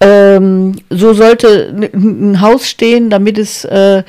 ähm, 0.00 0.76
so 0.90 1.14
sollte 1.14 1.74
ein 1.94 2.40
Haus 2.40 2.68
stehen, 2.68 3.10
damit 3.10 3.38
es 3.38 3.64
äh, 3.64 4.02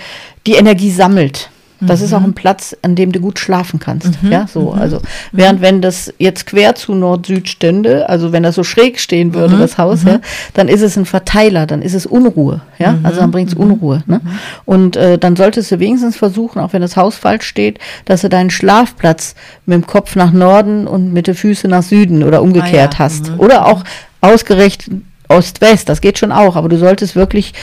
die 0.45 0.53
Energie 0.53 0.91
sammelt. 0.91 1.49
Das 1.81 2.01
ist 2.01 2.13
auch 2.13 2.23
ein 2.23 2.33
Platz, 2.33 2.75
an 2.81 2.95
dem 2.95 3.11
du 3.11 3.19
gut 3.19 3.39
schlafen 3.39 3.79
kannst. 3.79 4.11
Ja, 4.29 4.47
so. 4.47 4.71
Also, 4.71 5.01
während 5.31 5.61
wenn 5.61 5.81
das 5.81 6.13
jetzt 6.17 6.45
quer 6.45 6.75
zu 6.75 6.95
Nord-Süd 6.95 7.49
stünde, 7.49 8.09
also 8.09 8.31
wenn 8.31 8.43
das 8.43 8.55
so 8.55 8.63
schräg 8.63 8.99
stehen 8.99 9.33
würde, 9.33 9.57
das 9.57 9.77
Haus, 9.77 10.03
ja, 10.03 10.19
dann 10.53 10.67
ist 10.67 10.81
es 10.81 10.97
ein 10.97 11.05
Verteiler, 11.05 11.65
dann 11.65 11.81
ist 11.81 11.93
es 11.93 12.05
Unruhe. 12.05 12.61
Ja, 12.79 12.97
also 13.03 13.19
dann 13.19 13.31
bringt 13.31 13.49
es 13.49 13.55
Unruhe. 13.55 14.03
Ne? 14.05 14.21
Und 14.65 14.95
äh, 14.95 15.17
dann 15.17 15.35
solltest 15.35 15.71
du 15.71 15.79
wenigstens 15.79 16.15
versuchen, 16.15 16.59
auch 16.59 16.73
wenn 16.73 16.81
das 16.81 16.97
Haus 16.97 17.15
falsch 17.15 17.45
steht, 17.45 17.79
dass 18.05 18.21
du 18.21 18.29
deinen 18.29 18.49
Schlafplatz 18.49 19.35
mit 19.65 19.75
dem 19.75 19.87
Kopf 19.87 20.15
nach 20.15 20.31
Norden 20.31 20.87
und 20.87 21.13
mit 21.13 21.27
den 21.27 21.35
Füßen 21.35 21.69
nach 21.69 21.83
Süden 21.83 22.23
oder 22.23 22.41
umgekehrt 22.41 22.93
ja. 22.93 22.99
hast. 22.99 23.31
Oder 23.37 23.65
auch 23.65 23.83
ausgerichtet 24.21 24.93
Ost-West, 25.27 25.89
das 25.89 26.01
geht 26.01 26.19
schon 26.19 26.31
auch, 26.31 26.55
aber 26.55 26.69
du 26.69 26.77
solltest 26.77 27.15
wirklich 27.15 27.53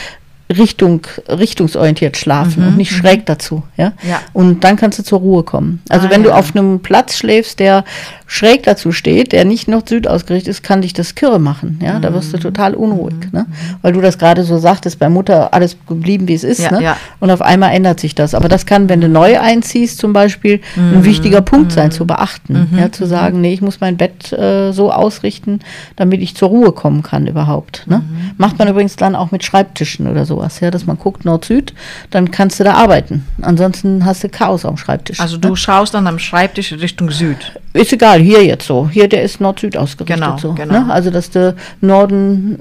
Richtung, 0.50 1.00
richtungsorientiert 1.28 2.16
schlafen 2.16 2.66
und 2.66 2.76
nicht 2.76 2.92
schräg 2.92 3.24
dazu, 3.26 3.62
ja? 3.76 3.92
Ja. 4.08 4.20
Und 4.32 4.64
dann 4.64 4.76
kannst 4.76 4.98
du 4.98 5.02
zur 5.02 5.20
Ruhe 5.20 5.42
kommen. 5.44 5.80
Also 5.88 6.06
Ah, 6.06 6.10
wenn 6.10 6.22
ja. 6.24 6.30
du 6.30 6.34
auf 6.36 6.54
einem 6.54 6.80
Platz 6.80 7.16
schläfst, 7.16 7.58
der 7.58 7.84
schräg 8.26 8.62
dazu 8.62 8.92
steht, 8.92 9.32
der 9.32 9.44
nicht 9.44 9.68
Nord-Süd 9.68 10.06
ausgerichtet 10.08 10.50
ist, 10.50 10.62
kann 10.62 10.82
dich 10.82 10.92
das 10.94 11.14
kirre 11.14 11.38
machen, 11.38 11.78
ja? 11.82 11.98
Da 12.00 12.12
wirst 12.14 12.32
du 12.32 12.36
Mhm. 12.38 12.42
total 12.42 12.74
unruhig, 12.74 13.14
ne? 13.32 13.46
Weil 13.82 13.92
du 13.92 14.00
das 14.00 14.18
gerade 14.18 14.42
so 14.44 14.58
sagtest, 14.58 14.98
bei 14.98 15.08
Mutter 15.08 15.52
alles 15.54 15.76
geblieben, 15.86 16.28
wie 16.28 16.34
es 16.34 16.44
ist, 16.44 16.60
Ja, 16.60 16.70
ne? 16.70 16.94
Und 17.20 17.30
auf 17.30 17.40
einmal 17.42 17.72
ändert 17.74 18.00
sich 18.00 18.14
das. 18.14 18.34
Aber 18.34 18.48
das 18.48 18.66
kann, 18.66 18.88
wenn 18.88 19.00
du 19.00 19.08
neu 19.08 19.38
einziehst, 19.40 19.98
zum 19.98 20.12
Beispiel, 20.12 20.60
Mhm. 20.76 20.92
ein 20.98 21.04
wichtiger 21.04 21.40
Punkt 21.40 21.72
sein, 21.72 21.90
zu 21.90 22.06
beachten. 22.06 22.68
Ja, 22.78 22.90
zu 22.92 23.06
sagen, 23.06 23.40
nee, 23.40 23.52
ich 23.54 23.62
muss 23.62 23.80
mein 23.80 23.96
Bett 23.96 24.32
äh, 24.32 24.72
so 24.72 24.92
ausrichten, 24.92 25.60
damit 25.96 26.20
ich 26.20 26.34
zur 26.36 26.48
Ruhe 26.48 26.72
kommen 26.72 27.02
kann 27.02 27.26
überhaupt. 27.26 27.84
Ne? 27.86 27.98
Mhm. 27.98 28.30
Macht 28.38 28.58
man 28.58 28.68
übrigens 28.68 28.96
dann 28.96 29.14
auch 29.14 29.30
mit 29.30 29.44
Schreibtischen 29.44 30.06
oder 30.06 30.24
sowas, 30.32 30.60
ja, 30.60 30.70
dass 30.70 30.86
man 30.86 30.96
guckt 30.98 31.24
Nord-Süd, 31.24 31.74
dann 32.10 32.30
kannst 32.30 32.58
du 32.60 32.64
da 32.64 32.74
arbeiten. 32.74 33.26
Ansonsten 33.42 34.04
hast 34.04 34.24
du 34.24 34.28
Chaos 34.28 34.64
am 34.64 34.76
Schreibtisch. 34.76 35.20
Also 35.20 35.36
ne? 35.36 35.40
du 35.42 35.56
schaust 35.56 35.92
dann 35.94 36.06
am 36.06 36.18
Schreibtisch 36.18 36.72
Richtung 36.72 37.10
Süd. 37.10 37.52
Ist 37.74 37.92
egal, 37.92 38.20
hier 38.20 38.44
jetzt 38.44 38.66
so. 38.66 38.88
Hier, 38.90 39.08
der 39.08 39.22
ist 39.22 39.40
Nord-Süd 39.40 39.76
ausgerichtet. 39.76 40.16
Genau, 40.20 40.38
so, 40.38 40.52
genau. 40.52 40.72
Ne? 40.84 40.92
Also, 40.92 41.10
dass 41.10 41.30
du 41.30 41.54
Norden, 41.80 42.58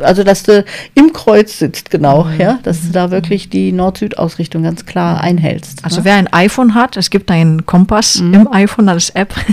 also, 0.00 0.22
dass 0.24 0.42
du 0.42 0.64
im 0.94 1.12
Kreuz 1.12 1.58
sitzt, 1.58 1.90
genau, 1.90 2.24
Mhm. 2.24 2.40
ja, 2.40 2.58
dass 2.62 2.82
du 2.82 2.88
da 2.92 3.10
wirklich 3.10 3.48
die 3.50 3.72
Nord-Süd-Ausrichtung 3.72 4.62
ganz 4.62 4.84
klar 4.86 5.20
einhältst. 5.20 5.84
Also 5.84 5.98
ne? 5.98 6.04
wer 6.06 6.14
ein 6.14 6.32
iPhone 6.32 6.74
hat, 6.74 6.96
es 6.96 7.10
gibt 7.10 7.30
einen 7.30 7.64
Kompass 7.66 8.20
Mhm. 8.20 8.34
im 8.34 8.52
iPhone 8.52 8.88
als 8.88 9.10
App. 9.10 9.34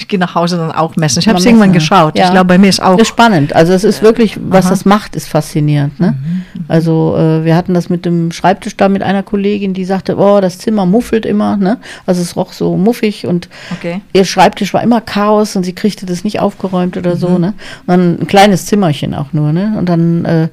ich 0.00 0.08
gehe 0.08 0.18
nach 0.18 0.34
Hause 0.34 0.56
dann 0.56 0.72
auch 0.72 0.96
messen. 0.96 1.20
Ich 1.20 1.28
habe 1.28 1.38
es 1.38 1.44
irgendwann 1.46 1.72
geschaut. 1.72 2.16
ja. 2.18 2.24
Ich 2.26 2.30
glaube, 2.30 2.46
bei 2.46 2.58
mir 2.58 2.68
ist 2.68 2.82
auch. 2.82 2.92
Das 2.96 3.02
ist 3.02 3.08
spannend. 3.08 3.54
Also 3.54 3.72
es 3.72 3.84
ist 3.84 4.02
wirklich, 4.02 4.38
was 4.40 4.66
Aha. 4.66 4.70
das 4.70 4.84
macht, 4.84 5.14
ist 5.16 5.28
faszinierend. 5.28 6.00
Ne? 6.00 6.16
Also 6.68 7.16
äh, 7.16 7.44
wir 7.44 7.54
hatten 7.56 7.74
das 7.74 7.88
mit 7.90 8.04
dem 8.06 8.32
Schreibtisch 8.32 8.76
da 8.76 8.88
mit 8.88 9.02
einer 9.02 9.22
Kollegin, 9.22 9.74
die 9.74 9.84
sagte, 9.84 10.16
oh, 10.16 10.40
das 10.40 10.58
Zimmer 10.58 10.86
muffelt 10.86 11.26
immer. 11.26 11.56
Ne? 11.56 11.78
Also 12.06 12.22
es 12.22 12.36
roch 12.36 12.52
so 12.52 12.76
muffig 12.76 13.26
und 13.26 13.48
Okay. 13.72 14.00
ihr 14.12 14.24
Schreibtisch 14.24 14.72
war 14.74 14.82
immer 14.82 15.00
Chaos 15.00 15.56
und 15.56 15.64
sie 15.64 15.74
kriegte 15.74 16.06
das 16.06 16.24
nicht 16.24 16.40
aufgeräumt 16.40 16.96
oder 16.96 17.16
so. 17.16 17.38
Ne? 17.38 17.48
Und 17.86 17.88
dann 17.88 18.18
ein 18.20 18.26
kleines 18.26 18.66
Zimmerchen 18.66 19.14
auch 19.14 19.32
nur. 19.32 19.52
Ne? 19.52 19.74
Und 19.78 19.88
dann 19.88 20.24
äh, 20.24 20.48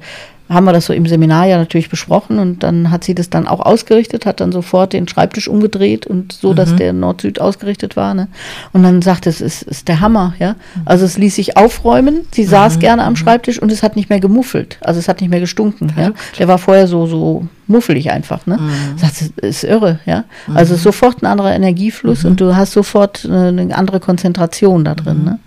haben 0.48 0.64
wir 0.64 0.72
das 0.72 0.86
so 0.86 0.92
im 0.92 1.06
Seminar 1.06 1.46
ja 1.46 1.58
natürlich 1.58 1.90
besprochen 1.90 2.38
und 2.38 2.62
dann 2.62 2.90
hat 2.90 3.04
sie 3.04 3.14
das 3.14 3.30
dann 3.30 3.46
auch 3.46 3.60
ausgerichtet, 3.60 4.26
hat 4.26 4.40
dann 4.40 4.52
sofort 4.52 4.92
den 4.92 5.06
Schreibtisch 5.06 5.48
umgedreht 5.48 6.06
und 6.06 6.32
so, 6.32 6.54
dass 6.54 6.74
der 6.76 6.92
Nord-Süd 6.92 7.40
ausgerichtet 7.40 7.96
war. 7.96 8.14
Ne? 8.14 8.28
Und 8.72 8.82
dann 8.82 9.02
sagte 9.02 9.28
es, 9.28 9.40
ist, 9.40 9.62
ist 9.62 9.88
der 9.88 10.00
Hammer, 10.00 10.34
ja. 10.38 10.56
Also 10.84 11.04
es 11.04 11.18
ließ 11.18 11.34
sich 11.34 11.56
aufräumen, 11.56 12.20
sie 12.32 12.44
saß 12.44 12.78
gerne 12.78 13.04
am 13.04 13.16
Schreibtisch 13.16 13.60
und 13.60 13.70
es 13.70 13.82
hat 13.82 13.96
nicht 13.96 14.08
mehr 14.08 14.20
gemuffelt, 14.20 14.78
also 14.80 14.98
es 14.98 15.08
hat 15.08 15.20
nicht 15.20 15.30
mehr 15.30 15.40
gestunken. 15.40 15.92
Ja? 15.96 16.12
Der 16.38 16.48
war 16.48 16.58
vorher 16.58 16.86
so, 16.86 17.06
so 17.06 17.46
muffelig 17.66 18.10
einfach, 18.10 18.46
ne? 18.46 18.58
Sagt, 18.96 19.16
sie, 19.16 19.30
ist 19.42 19.64
irre, 19.64 20.00
ja. 20.06 20.24
Also 20.54 20.72
es 20.72 20.80
ist 20.80 20.84
sofort 20.84 21.22
ein 21.22 21.26
anderer 21.26 21.54
Energiefluss 21.54 22.24
und 22.24 22.40
du 22.40 22.56
hast 22.56 22.72
sofort 22.72 23.26
eine 23.26 23.76
andere 23.76 24.00
Konzentration 24.00 24.84
da 24.84 24.94
drin, 24.94 25.24
ne? 25.24 25.38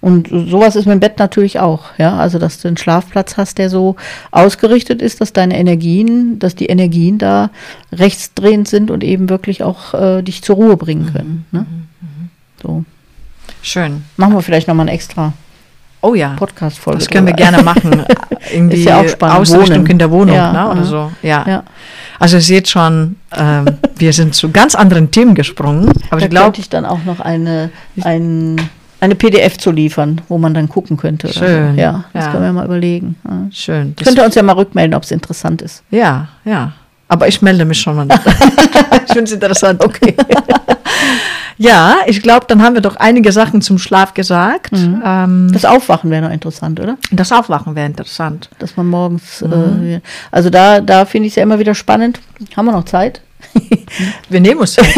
Und 0.00 0.28
sowas 0.28 0.76
ist 0.76 0.86
mit 0.86 0.94
dem 0.94 1.00
Bett 1.00 1.18
natürlich 1.18 1.58
auch, 1.58 1.86
ja. 1.98 2.16
Also, 2.16 2.38
dass 2.38 2.60
du 2.60 2.68
einen 2.68 2.76
Schlafplatz 2.76 3.36
hast, 3.36 3.58
der 3.58 3.68
so 3.68 3.96
ausgerichtet 4.30 5.02
ist, 5.02 5.20
dass 5.20 5.32
deine 5.32 5.58
Energien, 5.58 6.38
dass 6.38 6.54
die 6.54 6.66
Energien 6.66 7.18
da 7.18 7.50
rechtsdrehend 7.92 8.68
sind 8.68 8.90
und 8.92 9.02
eben 9.02 9.28
wirklich 9.28 9.62
auch 9.64 9.94
äh, 9.94 10.22
dich 10.22 10.42
zur 10.42 10.56
Ruhe 10.56 10.76
bringen 10.76 11.12
können. 11.12 11.44
Ne? 11.50 11.66
So. 12.62 12.84
Schön. 13.62 14.04
Machen 14.16 14.34
wir 14.34 14.42
vielleicht 14.42 14.68
nochmal 14.68 14.84
eine 14.84 14.92
extra 14.92 15.32
Oh 16.00 16.14
ja. 16.14 16.34
Podcast-Folge. 16.36 17.00
Das 17.00 17.08
können 17.08 17.26
wir 17.26 17.32
gerne 17.32 17.62
machen. 17.62 18.04
Irgendwie 18.52 18.76
Ist 18.76 18.84
ja 18.84 19.00
auch 19.00 19.08
spannend. 19.08 19.36
Ausrichtung 19.38 19.78
Wohnen. 19.78 19.90
in 19.90 19.98
der 19.98 20.10
Wohnung, 20.12 20.34
Ja, 20.36 20.52
ne? 20.52 20.70
Oder 20.70 20.84
so. 20.84 21.12
Ja. 21.22 21.44
Ja. 21.46 21.64
Also 22.20 22.36
ihr 22.36 22.42
seht 22.42 22.68
schon, 22.68 23.16
ähm, 23.36 23.66
wir 23.96 24.12
sind 24.12 24.34
zu 24.34 24.50
ganz 24.50 24.76
anderen 24.76 25.10
Themen 25.10 25.34
gesprungen. 25.34 25.90
Aber 26.10 26.20
da 26.20 26.26
ich 26.26 26.30
glaube, 26.30 26.44
könnte 26.46 26.60
ich 26.60 26.68
dann 26.68 26.86
auch 26.86 27.04
noch 27.04 27.18
eine, 27.18 27.70
ein, 28.02 28.60
eine 29.00 29.14
PDF 29.14 29.58
zu 29.58 29.70
liefern, 29.70 30.20
wo 30.28 30.38
man 30.38 30.54
dann 30.54 30.68
gucken 30.68 30.96
könnte. 30.96 31.28
Schön. 31.32 31.74
So. 31.76 31.80
Ja, 31.80 32.04
das 32.12 32.24
Ja. 32.26 32.30
können 32.32 32.44
wir 32.44 32.52
mal 32.52 32.64
überlegen. 32.66 33.16
Ja. 33.24 33.46
schön. 33.52 33.94
Das, 33.96 34.06
Könnt 34.06 34.18
ihr 34.18 34.24
uns 34.24 34.34
ja 34.34 34.42
mal 34.42 34.52
rückmelden, 34.54 34.94
ob 34.94 35.02
es 35.04 35.10
interessant 35.10 35.62
ist. 35.62 35.82
ja, 35.90 36.28
ja. 36.44 36.72
Aber 37.10 37.26
ich 37.26 37.40
melde 37.40 37.64
mich 37.64 37.80
schon 37.80 37.96
mal. 37.96 38.06
ich 39.06 39.12
finde 39.12 39.24
es 39.24 39.32
interessant. 39.32 39.82
Okay. 39.82 40.14
ja, 41.56 41.96
ich 42.06 42.20
glaube, 42.22 42.44
dann 42.48 42.62
haben 42.62 42.74
wir 42.74 42.82
doch 42.82 42.96
einige 42.96 43.32
Sachen 43.32 43.62
zum 43.62 43.78
Schlaf 43.78 44.12
gesagt. 44.14 44.72
Mhm. 44.72 45.02
Ähm, 45.04 45.50
Das 45.52 45.64
Aufwachen 45.64 46.10
wäre 46.10 46.22
noch 46.22 46.30
interessant, 46.32 46.78
oder? 46.80 46.96
das 47.10 47.32
Aufwachen 47.32 47.74
wäre 47.74 47.86
interessant. 47.86 48.50
Dass 48.58 48.76
man 48.76 48.88
morgens, 48.88 49.40
Mhm. 49.42 49.82
äh, 49.94 50.00
also 50.30 50.50
da, 50.50 50.80
da 50.80 51.04
finde 51.06 51.26
ich 51.28 51.32
es 51.32 51.36
ja 51.36 51.42
immer 51.44 51.58
wieder 51.58 51.74
spannend. 51.74 52.20
Haben 52.56 52.66
wir 52.66 52.72
noch 52.72 52.84
Zeit? 52.84 53.22
Wir 54.28 54.40
nehmen 54.40 54.60
uns 54.60 54.74
Zeit. 54.74 54.86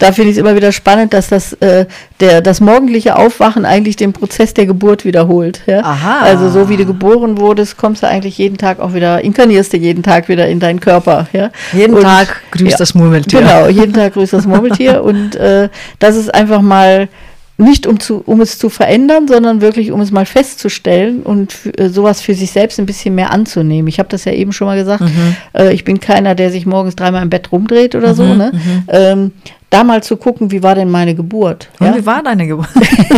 Da 0.00 0.12
finde 0.12 0.30
ich 0.30 0.36
es 0.36 0.40
immer 0.40 0.54
wieder 0.56 0.72
spannend, 0.72 1.14
dass 1.14 1.28
das, 1.28 1.54
äh, 1.54 1.86
der, 2.20 2.42
das 2.42 2.60
morgendliche 2.60 3.16
Aufwachen 3.16 3.64
eigentlich 3.64 3.96
den 3.96 4.12
Prozess 4.12 4.52
der 4.52 4.66
Geburt 4.66 5.04
wiederholt. 5.06 5.60
Ja? 5.66 5.80
Aha. 5.82 6.20
Also 6.22 6.50
so 6.50 6.68
wie 6.68 6.76
du 6.76 6.84
geboren 6.84 7.38
wurdest, 7.38 7.78
kommst 7.78 8.02
du 8.02 8.08
eigentlich 8.08 8.36
jeden 8.36 8.58
Tag 8.58 8.80
auch 8.80 8.92
wieder, 8.92 9.22
inkarnierst 9.24 9.72
du 9.72 9.76
jeden 9.78 10.02
Tag 10.02 10.28
wieder 10.28 10.46
in 10.48 10.60
deinen 10.60 10.80
Körper. 10.80 11.28
Ja? 11.32 11.50
Jeden 11.72 11.94
Und- 11.94 12.02
Tag 12.02 12.42
grüßt 12.50 12.72
ja, 12.72 12.76
das 12.76 12.94
Murmeltier. 12.94 13.40
Genau, 13.40 13.68
jeden 13.68 13.92
Tag 13.94 14.12
grüßt 14.14 14.32
das 14.34 14.46
Murmeltier. 14.46 15.02
und 15.02 15.36
äh, 15.36 15.68
das 16.00 16.16
ist 16.16 16.34
einfach 16.34 16.60
mal 16.60 17.08
nicht 17.56 17.86
um, 17.86 18.00
zu, 18.00 18.22
um 18.26 18.40
es 18.40 18.58
zu 18.58 18.68
verändern, 18.68 19.28
sondern 19.28 19.60
wirklich 19.60 19.92
um 19.92 20.00
es 20.00 20.10
mal 20.10 20.26
festzustellen 20.26 21.22
und 21.22 21.56
äh, 21.78 21.88
sowas 21.88 22.20
für 22.20 22.34
sich 22.34 22.50
selbst 22.50 22.80
ein 22.80 22.86
bisschen 22.86 23.14
mehr 23.14 23.30
anzunehmen. 23.32 23.86
Ich 23.86 23.98
habe 24.00 24.08
das 24.08 24.24
ja 24.24 24.32
eben 24.32 24.52
schon 24.52 24.66
mal 24.66 24.76
gesagt. 24.76 25.02
Mhm. 25.02 25.36
Äh, 25.52 25.72
ich 25.72 25.84
bin 25.84 26.00
keiner, 26.00 26.34
der 26.34 26.50
sich 26.50 26.66
morgens 26.66 26.96
dreimal 26.96 27.22
im 27.22 27.30
Bett 27.30 27.52
rumdreht 27.52 27.94
oder 27.94 28.14
so. 28.14 28.34
Ne? 28.34 28.52
Ähm, 28.88 29.32
da 29.74 29.84
mal 29.84 30.02
zu 30.02 30.16
gucken, 30.16 30.50
wie 30.50 30.62
war 30.62 30.74
denn 30.74 30.90
meine 30.90 31.14
Geburt? 31.14 31.68
Und 31.80 31.86
Ja? 31.88 31.96
wie 31.96 32.06
war 32.06 32.22
deine 32.22 32.46
Geburt? 32.46 32.68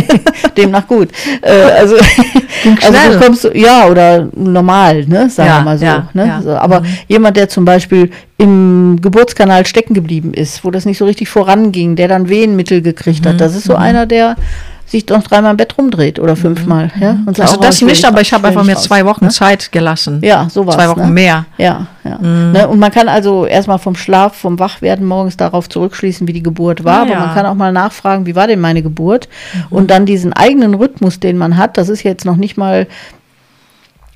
Demnach 0.56 0.86
gut. 0.86 1.08
Äh, 1.42 1.50
also, 1.50 1.96
also 2.82 2.98
schnell. 2.98 3.18
du 3.18 3.24
kommst, 3.24 3.50
ja, 3.54 3.86
oder 3.88 4.28
normal, 4.34 5.04
ne, 5.06 5.28
sagen 5.28 5.48
Ja, 5.48 5.58
wir 5.58 5.64
mal 5.64 5.78
so. 5.78 5.84
ja, 5.84 6.08
ne? 6.14 6.40
so 6.42 6.50
aber 6.52 6.82
jemand, 7.08 7.36
der 7.36 7.48
zum 7.48 7.64
Beispiel 7.64 8.10
im 8.38 8.98
Geburtskanal 9.02 9.66
stecken 9.66 9.94
geblieben 9.94 10.32
ist, 10.34 10.64
wo 10.64 10.70
das 10.70 10.84
nicht 10.86 10.98
so 10.98 11.04
richtig 11.04 11.28
voranging, 11.28 11.96
der 11.96 12.08
dann 12.08 12.28
Wehenmittel 12.28 12.80
gekriegt 12.82 13.24
Mhm, 13.24 13.28
hat, 13.30 13.40
das 13.40 13.54
ist 13.54 13.64
so 13.64 13.74
einer, 13.76 14.06
der 14.06 14.36
sich 14.86 15.04
doch 15.04 15.22
dreimal 15.22 15.50
im 15.50 15.56
Bett 15.56 15.76
rumdreht 15.76 16.20
oder 16.20 16.36
fünfmal. 16.36 16.92
Ja? 17.00 17.18
Und 17.26 17.36
sagt, 17.36 17.50
Also 17.50 17.60
das 17.60 17.82
nicht, 17.82 18.04
aber 18.04 18.20
ich 18.20 18.32
habe 18.32 18.46
einfach 18.46 18.64
mir 18.64 18.76
zwei 18.76 19.04
Wochen 19.04 19.24
ne? 19.24 19.30
Zeit 19.30 19.72
gelassen. 19.72 20.20
Ja, 20.22 20.48
sowas. 20.48 20.76
Zwei 20.76 20.88
Wochen 20.88 21.06
ne? 21.06 21.10
mehr. 21.10 21.46
Ja, 21.58 21.88
ja. 22.04 22.18
Mhm. 22.18 22.52
Ne? 22.52 22.68
Und 22.68 22.78
man 22.78 22.92
kann 22.92 23.08
also 23.08 23.46
erstmal 23.46 23.78
vom 23.78 23.96
Schlaf, 23.96 24.36
vom 24.36 24.60
Wachwerden 24.60 25.04
morgens 25.04 25.36
darauf 25.36 25.68
zurückschließen, 25.68 26.28
wie 26.28 26.32
die 26.32 26.42
Geburt 26.42 26.84
war. 26.84 27.00
Aber 27.00 27.10
ja. 27.10 27.18
Mhm. 27.18 27.26
man 27.26 27.34
kann 27.34 27.46
auch 27.46 27.54
mal 27.54 27.72
nachfragen, 27.72 28.26
wie 28.26 28.36
war 28.36 28.46
denn 28.46 28.60
meine 28.60 28.82
Geburt? 28.82 29.28
Und 29.70 29.90
dann 29.90 30.06
diesen 30.06 30.32
eigenen 30.32 30.74
Rhythmus, 30.74 31.18
den 31.18 31.36
man 31.36 31.56
hat, 31.56 31.76
das 31.76 31.88
ist 31.88 32.04
jetzt 32.04 32.24
noch 32.24 32.36
nicht 32.36 32.56
mal, 32.56 32.86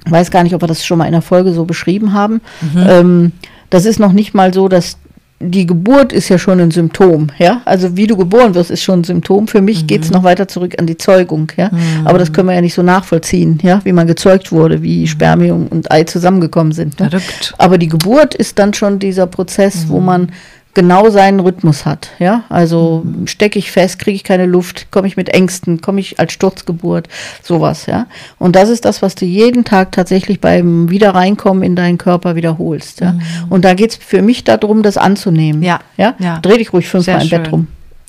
ich 0.07 0.13
weiß 0.13 0.31
gar 0.31 0.45
nicht, 0.45 0.55
ob 0.55 0.63
wir 0.63 0.69
das 0.69 0.85
schon 0.85 0.99
mal 0.99 1.07
in 1.07 1.13
der 1.13 1.23
Folge 1.23 1.53
so 1.53 1.65
beschrieben 1.65 2.13
haben. 2.13 2.41
Mhm. 2.61 2.87
Ähm, 2.89 3.33
das 3.71 3.87
ist 3.87 3.99
noch 3.99 4.13
nicht 4.13 4.35
mal 4.35 4.55
so, 4.55 4.69
dass 4.69 4.99
die 5.43 5.67
Geburt 5.67 6.13
ist 6.13 6.29
ja 6.29 6.39
schon 6.39 6.61
ein 6.61 6.71
Symptom, 6.71 7.29
ja. 7.39 7.63
Also 7.65 7.97
wie 7.97 8.07
du 8.07 8.15
geboren 8.15 8.55
wirst, 8.55 8.71
ist 8.71 8.83
schon 8.83 9.01
ein 9.01 9.05
Symptom. 9.05 9.49
Für 9.49 9.63
mich 9.63 9.83
mhm. 9.83 9.87
geht 9.87 10.05
es 10.05 10.11
noch 10.11 10.23
weiter 10.23 10.47
zurück 10.49 10.75
an 10.79 10.87
die 10.87 10.99
Zeugung, 10.99 11.51
ja. 11.57 11.71
Mhm. 11.73 12.07
Aber 12.07 12.19
das 12.19 12.35
können 12.35 12.49
wir 12.49 12.55
ja 12.55 12.61
nicht 12.61 12.75
so 12.75 12.83
nachvollziehen, 12.83 13.59
ja, 13.63 13.81
wie 13.85 13.93
man 13.93 14.07
gezeugt 14.07 14.53
wurde, 14.53 14.83
wie 14.83 15.01
mhm. 15.01 15.07
Spermium 15.07 15.67
und 15.69 15.91
Ei 15.91 16.05
zusammengekommen 16.05 16.73
sind. 16.73 17.01
Ne? 17.01 17.11
Aber 17.57 17.79
die 17.79 17.89
Geburt 17.89 18.35
ist 18.35 18.59
dann 18.59 18.75
schon 18.75 18.99
dieser 18.99 19.27
Prozess, 19.27 19.87
wo 19.89 19.99
mhm. 19.99 20.07
man 20.07 20.33
genau 20.75 21.11
seinen 21.11 21.41
Rhythmus 21.41 21.85
hat. 21.85 22.11
Ja, 22.19 22.45
also 22.49 23.03
mhm. 23.05 23.27
stecke 23.27 23.59
ich 23.59 23.71
fest, 23.71 23.99
kriege 23.99 24.17
ich 24.17 24.25
keine 24.25 24.47
Luft, 24.47 24.91
komme 24.91 25.09
ich 25.09 25.17
mit 25.17 25.29
Ängsten, 25.29 25.81
komme 25.81 26.01
ich 26.01 26.19
als 26.19 26.33
Sturzgeburt, 26.33 27.09
sowas. 27.43 27.87
Ja, 27.87 28.07
und 28.39 28.57
das 28.57 28.69
ist 28.69 28.85
das, 28.85 29.03
was 29.03 29.15
du 29.15 29.25
jeden 29.25 29.65
Tag 29.65 29.93
tatsächlich 29.93 30.41
beim 30.41 30.91
Wiederreinkommen 30.91 31.63
in 31.63 31.77
deinen 31.77 31.99
Körper 31.99 32.37
wiederholst. 32.37 33.01
Ja, 33.01 33.13
mhm. 33.13 33.21
und 33.49 33.65
da 33.65 33.75
geht 33.75 33.91
es 33.91 33.97
für 33.97 34.23
mich 34.23 34.45
darum, 34.45 34.83
das 34.83 34.97
anzunehmen. 34.97 35.63
Ja, 35.63 35.81
ja, 35.97 36.15
ja. 36.19 36.39
dreh 36.41 36.59
dich 36.59 36.73
ruhig 36.73 36.89
fünfmal 36.89 37.23
im 37.23 37.29
Bett 37.29 37.53
rum. 37.53 37.67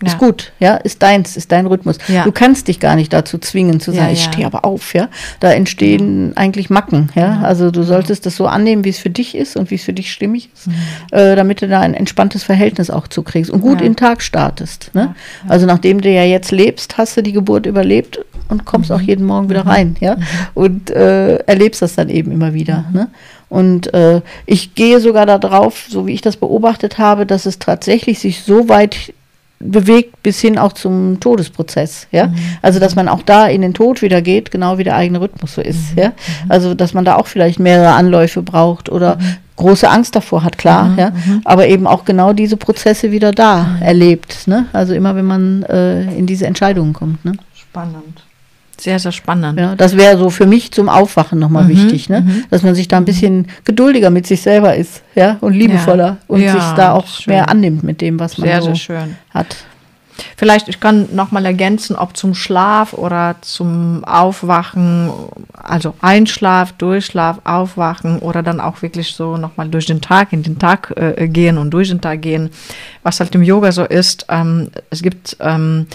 Ist 0.08 0.18
gut, 0.18 0.52
ja, 0.60 0.76
ist 0.76 1.02
deins, 1.04 1.38
ist 1.38 1.52
dein 1.52 1.66
Rhythmus. 1.68 1.98
Ja. 2.08 2.24
Du 2.24 2.32
kannst 2.32 2.68
dich 2.68 2.80
gar 2.80 2.96
nicht 2.96 3.14
dazu 3.14 3.38
zwingen 3.38 3.80
zu 3.80 3.92
sagen, 3.92 4.08
ja, 4.08 4.14
ich 4.14 4.24
stehe 4.24 4.46
aber 4.46 4.66
auf, 4.66 4.94
ja. 4.94 5.10
Da 5.40 5.52
entstehen 5.52 6.36
eigentlich 6.36 6.70
Macken, 6.70 7.10
ja. 7.16 7.42
Also 7.42 7.72
du 7.72 7.84
solltest 7.84 8.26
das 8.26 8.36
so 8.36 8.48
annehmen, 8.48 8.84
wie 8.84 8.90
es 8.90 9.00
für 9.00 9.10
dich 9.10 9.36
ist 9.36 9.56
und 9.56 9.70
wie 9.70 9.76
es 9.76 9.84
für 9.84 9.94
dich 9.94 10.12
stimmig 10.12 10.50
ist, 10.54 10.68
mhm. 10.68 10.74
äh, 11.12 11.36
damit 11.36 11.62
du 11.62 11.68
da 11.68 11.82
ein 11.82 11.94
entspanntes 11.94 12.44
Verhältnis 12.44 12.90
auch 12.90 13.08
zukriegst 13.08 13.52
und 13.52 13.62
gut 13.62 13.80
in 13.80 13.92
den 13.92 13.96
Tag 13.96 14.22
startest. 14.22 14.92
Ne? 14.94 15.16
Also 15.48 15.66
nachdem 15.66 16.02
du 16.02 16.10
ja 16.10 16.24
jetzt 16.24 16.52
lebst, 16.52 16.98
hast 16.98 17.18
du 17.18 17.24
die 17.24 17.34
Geburt 17.34 17.66
überlebt 17.66 18.20
und 18.50 18.66
kommst 18.66 18.90
mhm. 18.90 18.96
auch 18.96 19.02
jeden 19.02 19.26
Morgen 19.26 19.50
wieder 19.50 19.64
mhm. 19.64 19.70
rein, 19.70 19.96
ja. 20.00 20.16
Mhm. 20.16 20.24
Und 20.54 20.90
äh, 20.92 21.36
erlebst 21.38 21.82
das 21.82 21.96
dann 21.96 22.10
eben 22.10 22.32
immer 22.32 22.54
wieder. 22.54 22.86
Ne? 22.92 23.08
Und 23.52 23.94
äh, 23.94 24.22
ich 24.46 24.76
gehe 24.76 25.02
sogar 25.02 25.26
darauf, 25.26 25.86
so 25.90 26.08
wie 26.08 26.14
ich 26.14 26.22
das 26.22 26.38
beobachtet 26.38 26.98
habe, 26.98 27.26
dass 27.26 27.46
es 27.46 27.60
tatsächlich 27.60 28.20
sich 28.20 28.44
so 28.44 28.70
weit 28.70 29.14
bewegt 29.64 30.24
bis 30.24 30.40
hin 30.40 30.58
auch 30.58 30.74
zum 30.74 31.20
Todesprozess, 31.20 32.08
ja. 32.12 32.28
Mhm. 32.28 32.36
Also 32.62 32.80
dass 32.80 32.96
man 32.96 33.08
auch 33.08 33.22
da 33.22 33.48
in 33.48 33.62
den 33.62 33.74
Tod 33.74 34.02
wieder 34.02 34.22
geht, 34.22 34.52
genau 34.52 34.78
wie 34.78 34.84
der 34.84 34.96
eigene 34.96 35.22
Rhythmus 35.22 35.56
so 35.56 35.62
ist, 35.62 35.96
mhm. 35.96 36.02
ja. 36.02 36.08
Mhm. 36.10 36.14
Also 36.52 36.74
dass 36.74 36.94
man 36.94 37.06
da 37.06 37.16
auch 37.16 37.28
vielleicht 37.28 37.60
mehrere 37.60 37.94
Anläufe 37.94 38.42
braucht 38.42 38.90
oder 38.90 39.16
mhm. 39.16 39.38
große 39.58 39.90
Angst 39.90 40.16
davor 40.16 40.44
hat, 40.44 40.58
klar, 40.58 40.86
mhm. 40.86 41.00
ja. 41.00 41.10
Mhm. 41.12 41.42
Aber 41.46 41.68
eben 41.68 41.88
auch 41.88 42.06
genau 42.06 42.34
diese 42.34 42.58
Prozesse 42.58 43.12
wieder 43.12 43.32
da 43.32 43.78
erlebt, 43.82 44.48
ne? 44.48 44.66
Also 44.74 44.94
immer 44.94 45.16
wenn 45.16 45.26
man 45.26 45.64
äh, 45.64 46.04
in 46.14 46.26
diese 46.26 46.46
Entscheidungen 46.46 46.94
kommt, 46.94 47.24
ne? 47.26 47.34
Spannend. 47.54 48.24
Sehr, 48.82 48.98
sehr 48.98 49.12
spannend. 49.12 49.60
Ja, 49.60 49.76
das 49.76 49.96
wäre 49.96 50.18
so 50.18 50.32
für 50.32 50.48
mich 50.48 50.72
zum 50.72 50.90
Aufwachen 50.90 51.38
nochmal 51.38 51.66
mhm, 51.66 51.70
wichtig, 51.70 52.10
ne? 52.10 52.22
Mhm. 52.22 52.46
dass 52.50 52.64
man 52.64 52.74
sich 52.74 52.88
da 52.88 52.98
ein 52.98 53.06
bisschen 53.06 53.48
geduldiger 53.64 54.10
mit 54.10 54.26
sich 54.26 54.42
selber 54.42 54.76
ist 54.76 55.04
ja? 55.14 55.38
und 55.40 55.54
liebevoller 55.54 56.08
ja. 56.08 56.18
und 56.28 56.42
ja, 56.42 56.54
sich 56.54 56.64
da 56.76 56.94
auch 56.94 57.06
schön. 57.06 57.36
mehr 57.36 57.48
annimmt 57.48 57.84
mit 57.84 58.02
dem, 58.02 58.20
was 58.20 58.40
man 58.40 58.48
sehr, 58.48 58.62
so 58.64 58.74
sehr 58.74 59.08
hat. 59.30 59.56
Vielleicht, 60.36 60.68
ich 60.68 60.80
kann 60.80 61.10
nochmal 61.14 61.46
ergänzen, 61.46 61.96
ob 61.96 62.18
zum 62.18 62.34
Schlaf 62.34 62.94
oder 62.94 63.36
zum 63.42 64.04
Aufwachen, 64.04 65.12
also 65.54 65.94
Einschlaf, 66.02 66.72
Durchschlaf, 66.74 67.38
Aufwachen 67.44 68.18
oder 68.18 68.42
dann 68.42 68.60
auch 68.60 68.82
wirklich 68.82 69.14
so 69.14 69.38
nochmal 69.38 69.70
durch 69.70 69.86
den 69.86 70.02
Tag, 70.02 70.34
in 70.34 70.42
den 70.42 70.58
Tag 70.58 70.92
äh, 70.96 71.28
gehen 71.28 71.60
und 71.60 71.70
durch 71.70 71.90
den 71.90 72.02
Tag 72.02 72.24
gehen. 72.24 72.50
Was 73.04 73.20
halt 73.20 73.36
im 73.36 73.44
Yoga 73.44 73.72
so 73.72 73.84
ist, 73.84 74.26
ähm, 74.30 74.72
es 74.90 75.04
gibt 75.04 75.38
ähm, 75.40 75.86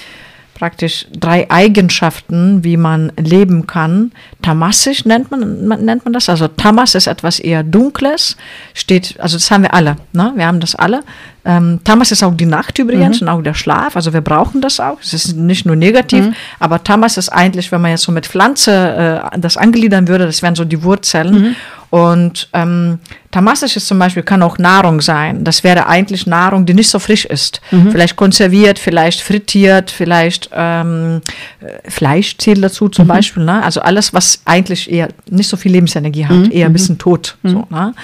praktisch 0.57 1.07
drei 1.13 1.51
Eigenschaften, 1.51 2.65
wie 2.65 2.77
man 2.79 3.13
leben 3.17 3.67
kann. 3.67 4.11
Tamasisch 4.43 5.05
nennt 5.05 5.31
man, 5.31 5.69
nennt 5.85 6.05
man 6.05 6.13
das. 6.13 6.29
Also 6.29 6.49
Tamas 6.49 6.95
ist 6.95 7.07
etwas 7.07 7.39
eher 7.39 7.63
Dunkles, 7.63 8.37
steht, 8.73 9.21
also 9.21 9.37
das 9.37 9.51
haben 9.51 9.63
wir 9.63 9.75
alle, 9.75 9.97
ne? 10.13 10.33
wir 10.35 10.47
haben 10.47 10.61
das 10.61 10.75
alle. 10.75 11.03
Ähm, 11.45 11.81
Tamas 11.85 12.11
ist 12.11 12.23
auch 12.23 12.35
die 12.35 12.47
Nacht 12.47 12.79
übrigens 12.79 13.21
mhm. 13.21 13.29
und 13.29 13.35
auch 13.35 13.43
der 13.43 13.55
Schlaf, 13.55 13.97
also 13.97 14.13
wir 14.13 14.23
brauchen 14.23 14.61
das 14.63 14.81
auch. 14.81 14.99
Es 15.01 15.13
ist 15.13 15.37
nicht 15.37 15.67
nur 15.67 15.77
negativ, 15.77 16.25
mhm. 16.25 16.35
aber 16.59 16.83
Tamas 16.83 17.19
ist 17.19 17.29
eigentlich, 17.29 17.71
wenn 17.71 17.83
man 17.83 17.91
jetzt 17.91 18.03
so 18.03 18.11
mit 18.11 18.27
Pflanze 18.27 19.23
äh, 19.33 19.39
das 19.39 19.57
angliedern 19.57 20.09
würde, 20.09 20.27
das 20.27 20.43
wären 20.43 20.55
so 20.55 20.65
die 20.65 20.83
Wurzeln. 20.83 21.35
Mhm. 21.35 21.57
Und 21.91 22.49
ähm, 22.53 22.99
Tamasisch 23.31 23.77
ist 23.77 23.87
zum 23.87 23.99
Beispiel, 23.99 24.23
kann 24.23 24.43
auch 24.43 24.59
Nahrung 24.59 25.01
sein. 25.01 25.45
Das 25.45 25.65
wäre 25.65 25.87
eigentlich 25.87 26.27
Nahrung, 26.27 26.65
die 26.65 26.75
nicht 26.75 26.89
so 26.89 26.99
frisch 26.99 27.25
ist. 27.25 27.61
Mhm. 27.71 27.91
Vielleicht 27.91 28.17
konserviert, 28.17 28.79
vielleicht 28.79 29.21
frittiert, 29.21 29.91
vielleicht 29.91 30.51
ähm, 30.53 31.21
äh, 31.61 31.91
Fleisch 31.91 32.37
zählt 32.39 32.63
dazu 32.63 32.89
zum 32.89 33.07
mhm. 33.07 33.09
Beispiel. 33.09 33.45
Ne? 33.45 33.63
Also 33.63 33.81
alles, 33.81 34.15
was 34.15 34.41
eigentlich 34.45 34.91
eher 34.91 35.09
nicht 35.29 35.49
so 35.49 35.57
viel 35.57 35.73
Lebensenergie 35.73 36.27
hat, 36.27 36.37
mhm. 36.37 36.51
eher 36.51 36.67
ein 36.67 36.73
bisschen 36.73 36.99
tot. 36.99 37.37
Mhm. 37.43 37.49
So, 37.49 37.67
ne? 37.71 37.95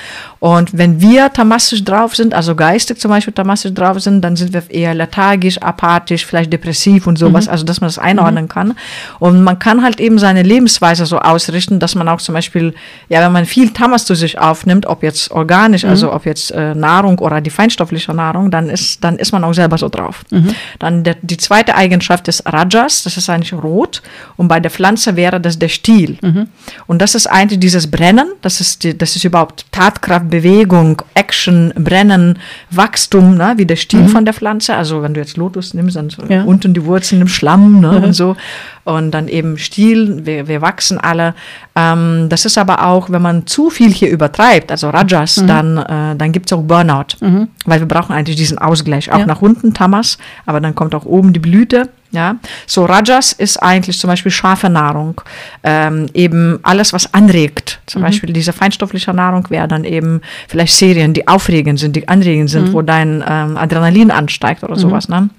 Und 0.41 0.77
wenn 0.77 1.01
wir 1.01 1.33
tamasisch 1.33 1.85
drauf 1.85 2.17
sind, 2.17 2.35
also 2.35 2.57
geistig 2.57 2.99
zum 2.99 3.11
Beispiel 3.11 3.33
tamasisch 3.33 3.73
drauf 3.73 4.01
sind, 4.01 4.23
dann 4.23 4.35
sind 4.35 4.53
wir 4.53 4.69
eher 4.71 4.93
lethargisch, 4.93 5.59
apathisch, 5.59 6.27
vielleicht 6.27 6.53
depressiv 6.53 7.07
und 7.07 7.17
sowas. 7.17 7.47
Mhm. 7.47 7.53
Also 7.53 7.65
dass 7.65 7.81
man 7.81 7.89
das 7.89 7.99
einordnen 7.99 8.45
mhm. 8.45 8.49
kann. 8.49 8.75
Und 9.21 9.45
man 9.45 9.59
kann 9.59 9.83
halt 9.83 10.01
eben 10.01 10.19
seine 10.19 10.43
Lebensweise 10.43 11.07
so 11.07 11.19
ausrichten, 11.19 11.79
dass 11.79 11.95
man 11.95 12.09
auch 12.09 12.21
zum 12.21 12.35
Beispiel, 12.35 12.75
ja, 13.09 13.25
wenn 13.25 13.33
man 13.33 13.47
viel 13.47 13.71
Tamas 13.71 14.05
zu 14.05 14.15
sich 14.15 14.39
aufnimmt, 14.39 14.87
ob 14.87 15.03
jetzt 15.03 15.22
organisch, 15.31 15.85
also 15.85 16.09
mhm. 16.09 16.13
ob 16.15 16.27
jetzt 16.27 16.51
äh, 16.51 16.75
Nahrung 16.75 17.19
oder 17.19 17.41
die 17.41 17.51
feinstoffliche 17.51 18.13
Nahrung, 18.15 18.51
dann 18.51 18.69
ist, 18.69 19.03
dann 19.05 19.17
ist 19.17 19.33
man 19.33 19.45
auch 19.45 19.53
selber 19.53 19.79
so 19.79 19.89
drauf. 19.89 20.25
Mhm. 20.31 20.55
Dann 20.79 21.05
der, 21.05 21.17
die 21.23 21.37
zweite 21.37 21.75
Eigenschaft 21.75 22.29
ist 22.29 22.45
Rajas, 22.47 23.05
das 23.05 23.17
ist 23.17 23.29
eigentlich 23.31 23.53
rot. 23.53 24.03
Und 24.37 24.49
bei 24.49 24.61
der 24.61 24.71
Pflanze 24.71 25.17
wäre 25.17 25.41
das 25.41 25.59
der 25.59 25.69
Stiel. 25.69 26.19
Mhm. 26.23 26.49
Und 26.87 27.01
das 27.01 27.15
ist 27.15 27.27
eigentlich 27.27 27.61
dieses 27.61 27.91
Brennen, 27.91 28.33
das 28.43 28.61
ist, 28.61 28.85
die, 28.85 28.97
das 28.97 29.17
ist 29.17 29.25
überhaupt 29.25 29.67
Tatkraft, 29.73 30.31
Bewegung, 30.31 31.03
Action, 31.15 31.73
Brennen, 31.77 32.39
Wachstum, 32.71 33.37
ne, 33.37 33.55
wie 33.57 33.67
der 33.67 33.77
Stiel 33.77 34.03
mhm. 34.03 34.09
von 34.09 34.25
der 34.25 34.35
Pflanze. 34.35 34.75
Also 34.75 35.03
wenn 35.03 35.15
du 35.15 35.21
jetzt 35.21 35.37
Lotus 35.37 35.75
nimmst, 35.75 35.97
dann 35.97 36.11
so 36.11 36.23
ja. 36.29 36.43
unten 36.45 36.75
die 36.75 36.85
Wurzeln 36.85 37.21
im 37.21 37.29
Schlamm 37.29 37.81
ne, 37.81 37.91
und 38.03 38.13
so 38.13 38.37
und 38.85 39.13
dann 39.13 39.29
eben 39.29 39.59
Stil, 39.59 40.27
wir, 40.27 40.49
wir 40.49 40.61
wachsen 40.61 40.99
alle. 40.99 41.35
Ähm, 41.77 42.27
das 42.29 42.45
ist 42.45 42.59
aber 42.59 42.87
auch, 42.87 43.11
wenn 43.11 43.23
man 43.23 43.47
zu 43.47 43.71
viel 43.71 43.93
hier 43.93 44.11
übertreibt, 44.11 44.71
also 44.71 44.91
Rajas, 44.91 45.37
mhm. 45.37 45.47
dann, 45.47 45.77
äh, 45.79 46.17
dann 46.17 46.33
gibt 46.33 46.47
es 46.47 46.53
auch 46.53 46.63
Burnout, 46.63 47.17
mhm. 47.21 47.49
weil 47.65 47.81
wir 47.81 47.87
brauchen 47.87 48.15
eigentlich 48.15 48.37
diesen 48.37 48.59
Ausgleich, 48.59 49.13
auch 49.13 49.21
ja. 49.21 49.27
nach 49.27 49.43
unten 49.43 49.73
Tamas, 49.73 50.19
aber 50.47 50.61
dann 50.61 50.75
kommt 50.75 50.95
auch 50.95 51.05
oben 51.05 51.33
die 51.33 51.41
Blüte. 51.41 51.89
Ja, 52.15 52.37
so 52.67 52.85
Rajas 52.85 53.33
ist 53.33 53.57
eigentlich 53.57 53.99
zum 53.99 54.09
Beispiel 54.09 54.31
scharfe 54.31 54.69
Nahrung, 54.69 55.23
ähm, 55.63 56.11
eben 56.13 56.61
alles, 56.63 56.93
was 56.93 57.15
anregt. 57.15 57.81
Zum 57.87 58.03
mhm. 58.03 58.07
Beispiel 58.07 58.35
diese 58.35 58.53
feinstoffliche 58.53 59.15
Nahrung 59.15 59.49
wäre 59.49 59.67
dann 59.67 59.85
eben 59.85 60.21
vielleicht 60.47 60.75
Serien, 60.75 61.15
die 61.15 61.27
aufregend 61.27 61.79
sind, 61.79 61.97
die 61.97 62.07
anregend 62.09 62.51
sind, 62.51 62.69
mhm. 62.69 62.73
wo 62.75 62.83
dein 62.83 63.25
ähm, 63.27 63.57
Adrenalin 63.57 64.11
ansteigt 64.11 64.63
oder 64.63 64.75
mhm. 64.75 64.81
sowas. 64.81 65.09
Ne? 65.09 65.31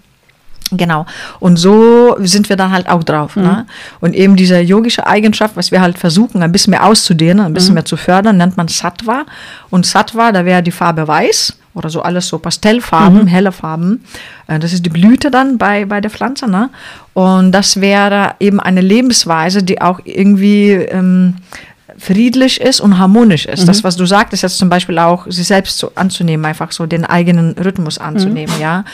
Genau. 0.78 1.05
Und 1.39 1.57
so 1.57 2.15
sind 2.19 2.49
wir 2.49 2.55
dann 2.55 2.71
halt 2.71 2.89
auch 2.89 3.03
drauf. 3.03 3.36
Ne? 3.36 3.43
Mhm. 3.43 3.49
Ne? 3.49 3.65
Und 3.99 4.13
eben 4.15 4.36
diese 4.36 4.59
yogische 4.59 5.05
Eigenschaft, 5.07 5.55
was 5.55 5.71
wir 5.71 5.82
halt 5.82 5.97
versuchen, 5.97 6.43
ein 6.43 6.51
bisschen 6.51 6.71
mehr 6.71 6.86
auszudehnen, 6.86 7.45
ein 7.45 7.53
bisschen 7.53 7.71
mhm. 7.71 7.76
mehr 7.76 7.86
zu 7.86 7.97
fördern, 7.97 8.38
nennt 8.38 8.57
man 8.57 8.67
Sattva. 8.67 9.26
Und 9.69 9.86
Sattva, 9.86 10.32
da 10.32 10.45
wäre 10.45 10.63
die 10.63 10.71
Farbe 10.71 11.07
weiß 11.07 11.57
oder 11.74 11.89
so 11.89 12.01
alles 12.01 12.28
so 12.28 12.38
Pastellfarben, 12.38 13.24
mhm. 13.24 13.28
helle 13.28 13.51
Farben. 13.51 14.03
Äh, 14.47 14.59
das 14.59 14.74
ist 14.74 14.86
die 14.86 14.89
Blüte 14.89 15.32
dann 15.32 15.57
bei, 15.57 15.86
bei 15.86 16.01
der 16.01 16.11
Pflanze. 16.11 16.47
Ne? 16.47 16.69
Und 17.13 17.51
das 17.51 17.82
wäre 17.82 18.36
eben 18.39 18.59
eine 18.59 18.82
Lebensweise, 18.82 19.63
die 19.63 19.82
auch 19.82 19.99
irgendwie 20.03 20.71
ähm, 20.71 21.36
friedlich 21.97 22.61
ist 22.61 22.82
und 22.82 22.97
harmonisch 22.97 23.45
ist. 23.45 23.63
Mhm. 23.63 23.67
Das, 23.67 23.84
was 23.84 23.95
du 23.95 24.05
sagtest, 24.05 24.43
jetzt 24.43 24.57
zum 24.57 24.69
Beispiel 24.69 24.99
auch, 24.99 25.26
sich 25.30 25.47
selbst 25.47 25.78
so 25.78 25.91
anzunehmen, 25.95 26.45
einfach 26.45 26.71
so 26.71 26.86
den 26.86 27.05
eigenen 27.05 27.53
Rhythmus 27.53 27.97
anzunehmen, 27.97 28.55
mhm. 28.55 28.61
ja. 28.61 28.86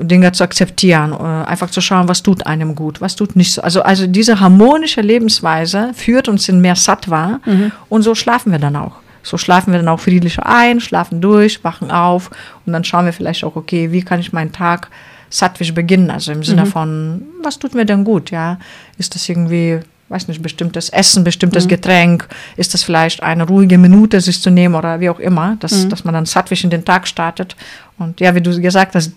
Dinge 0.00 0.30
zu 0.32 0.44
akzeptieren, 0.44 1.12
äh, 1.12 1.48
einfach 1.48 1.70
zu 1.70 1.80
schauen, 1.80 2.08
was 2.08 2.22
tut 2.22 2.46
einem 2.46 2.74
gut, 2.74 3.00
was 3.00 3.16
tut 3.16 3.34
nicht 3.34 3.52
so. 3.52 3.62
Also, 3.62 3.82
also 3.82 4.06
diese 4.06 4.38
harmonische 4.38 5.00
Lebensweise 5.00 5.90
führt 5.94 6.28
uns 6.28 6.48
in 6.48 6.60
mehr 6.60 6.76
Sattva 6.76 7.40
mhm. 7.44 7.72
und 7.88 8.02
so 8.02 8.14
schlafen 8.14 8.52
wir 8.52 8.60
dann 8.60 8.76
auch. 8.76 8.96
So 9.22 9.38
schlafen 9.38 9.72
wir 9.72 9.80
dann 9.80 9.88
auch 9.88 10.00
friedlicher 10.00 10.46
ein, 10.46 10.80
schlafen 10.80 11.20
durch, 11.20 11.64
wachen 11.64 11.90
auf 11.90 12.30
und 12.66 12.72
dann 12.72 12.84
schauen 12.84 13.06
wir 13.06 13.12
vielleicht 13.12 13.42
auch, 13.42 13.56
okay, 13.56 13.90
wie 13.90 14.02
kann 14.02 14.20
ich 14.20 14.32
meinen 14.32 14.52
Tag 14.52 14.90
sattwisch 15.30 15.74
beginnen? 15.74 16.10
Also 16.10 16.30
im 16.30 16.44
Sinne 16.44 16.66
mhm. 16.66 16.68
von, 16.68 17.22
was 17.42 17.58
tut 17.58 17.74
mir 17.74 17.86
denn 17.86 18.04
gut, 18.04 18.30
ja? 18.30 18.58
Ist 18.98 19.14
das 19.14 19.28
irgendwie 19.28 19.80
weiß 20.08 20.28
nicht, 20.28 20.42
bestimmtes 20.42 20.90
Essen, 20.90 21.24
bestimmtes 21.24 21.64
mhm. 21.64 21.70
Getränk, 21.70 22.28
ist 22.56 22.74
das 22.74 22.82
vielleicht 22.82 23.22
eine 23.22 23.46
ruhige 23.46 23.78
Minute, 23.78 24.20
sich 24.20 24.40
zu 24.40 24.50
nehmen 24.50 24.74
oder 24.74 25.00
wie 25.00 25.08
auch 25.08 25.18
immer, 25.18 25.56
dass, 25.60 25.84
mhm. 25.84 25.88
dass 25.88 26.04
man 26.04 26.14
dann 26.14 26.26
sattwisch 26.26 26.62
in 26.62 26.70
den 26.70 26.84
Tag 26.84 27.08
startet. 27.08 27.56
Und 27.98 28.20
ja, 28.20 28.34
wie 28.34 28.40
du 28.40 28.60
gesagt 28.60 28.94
hast, 28.94 29.12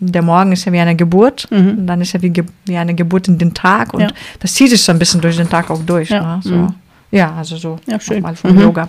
der 0.00 0.22
Morgen 0.22 0.52
ist 0.52 0.64
ja 0.64 0.72
wie 0.72 0.80
eine 0.80 0.96
Geburt 0.96 1.46
mhm. 1.50 1.78
und 1.78 1.86
dann 1.86 2.00
ist 2.00 2.12
ja 2.12 2.22
wie, 2.22 2.32
wie 2.66 2.76
eine 2.76 2.94
Geburt 2.94 3.28
in 3.28 3.38
den 3.38 3.54
Tag 3.54 3.94
und 3.94 4.00
ja. 4.00 4.08
das 4.40 4.54
zieht 4.54 4.70
sich 4.70 4.82
so 4.82 4.92
ein 4.92 4.98
bisschen 4.98 5.20
durch 5.20 5.36
den 5.36 5.48
Tag 5.48 5.70
auch 5.70 5.82
durch. 5.82 6.10
Ja, 6.10 6.36
ne? 6.36 6.40
so. 6.42 6.54
Mhm. 6.54 6.74
ja 7.10 7.34
also 7.34 7.56
so 7.56 7.78
ja, 7.86 7.98
schön. 8.00 8.22
mal 8.22 8.34
vom 8.36 8.54
mhm. 8.54 8.60
Yoga. 8.60 8.88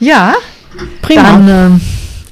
Ja, 0.00 0.34
prima. 1.02 1.22
Dann, 1.22 1.48
äh, 1.48 1.80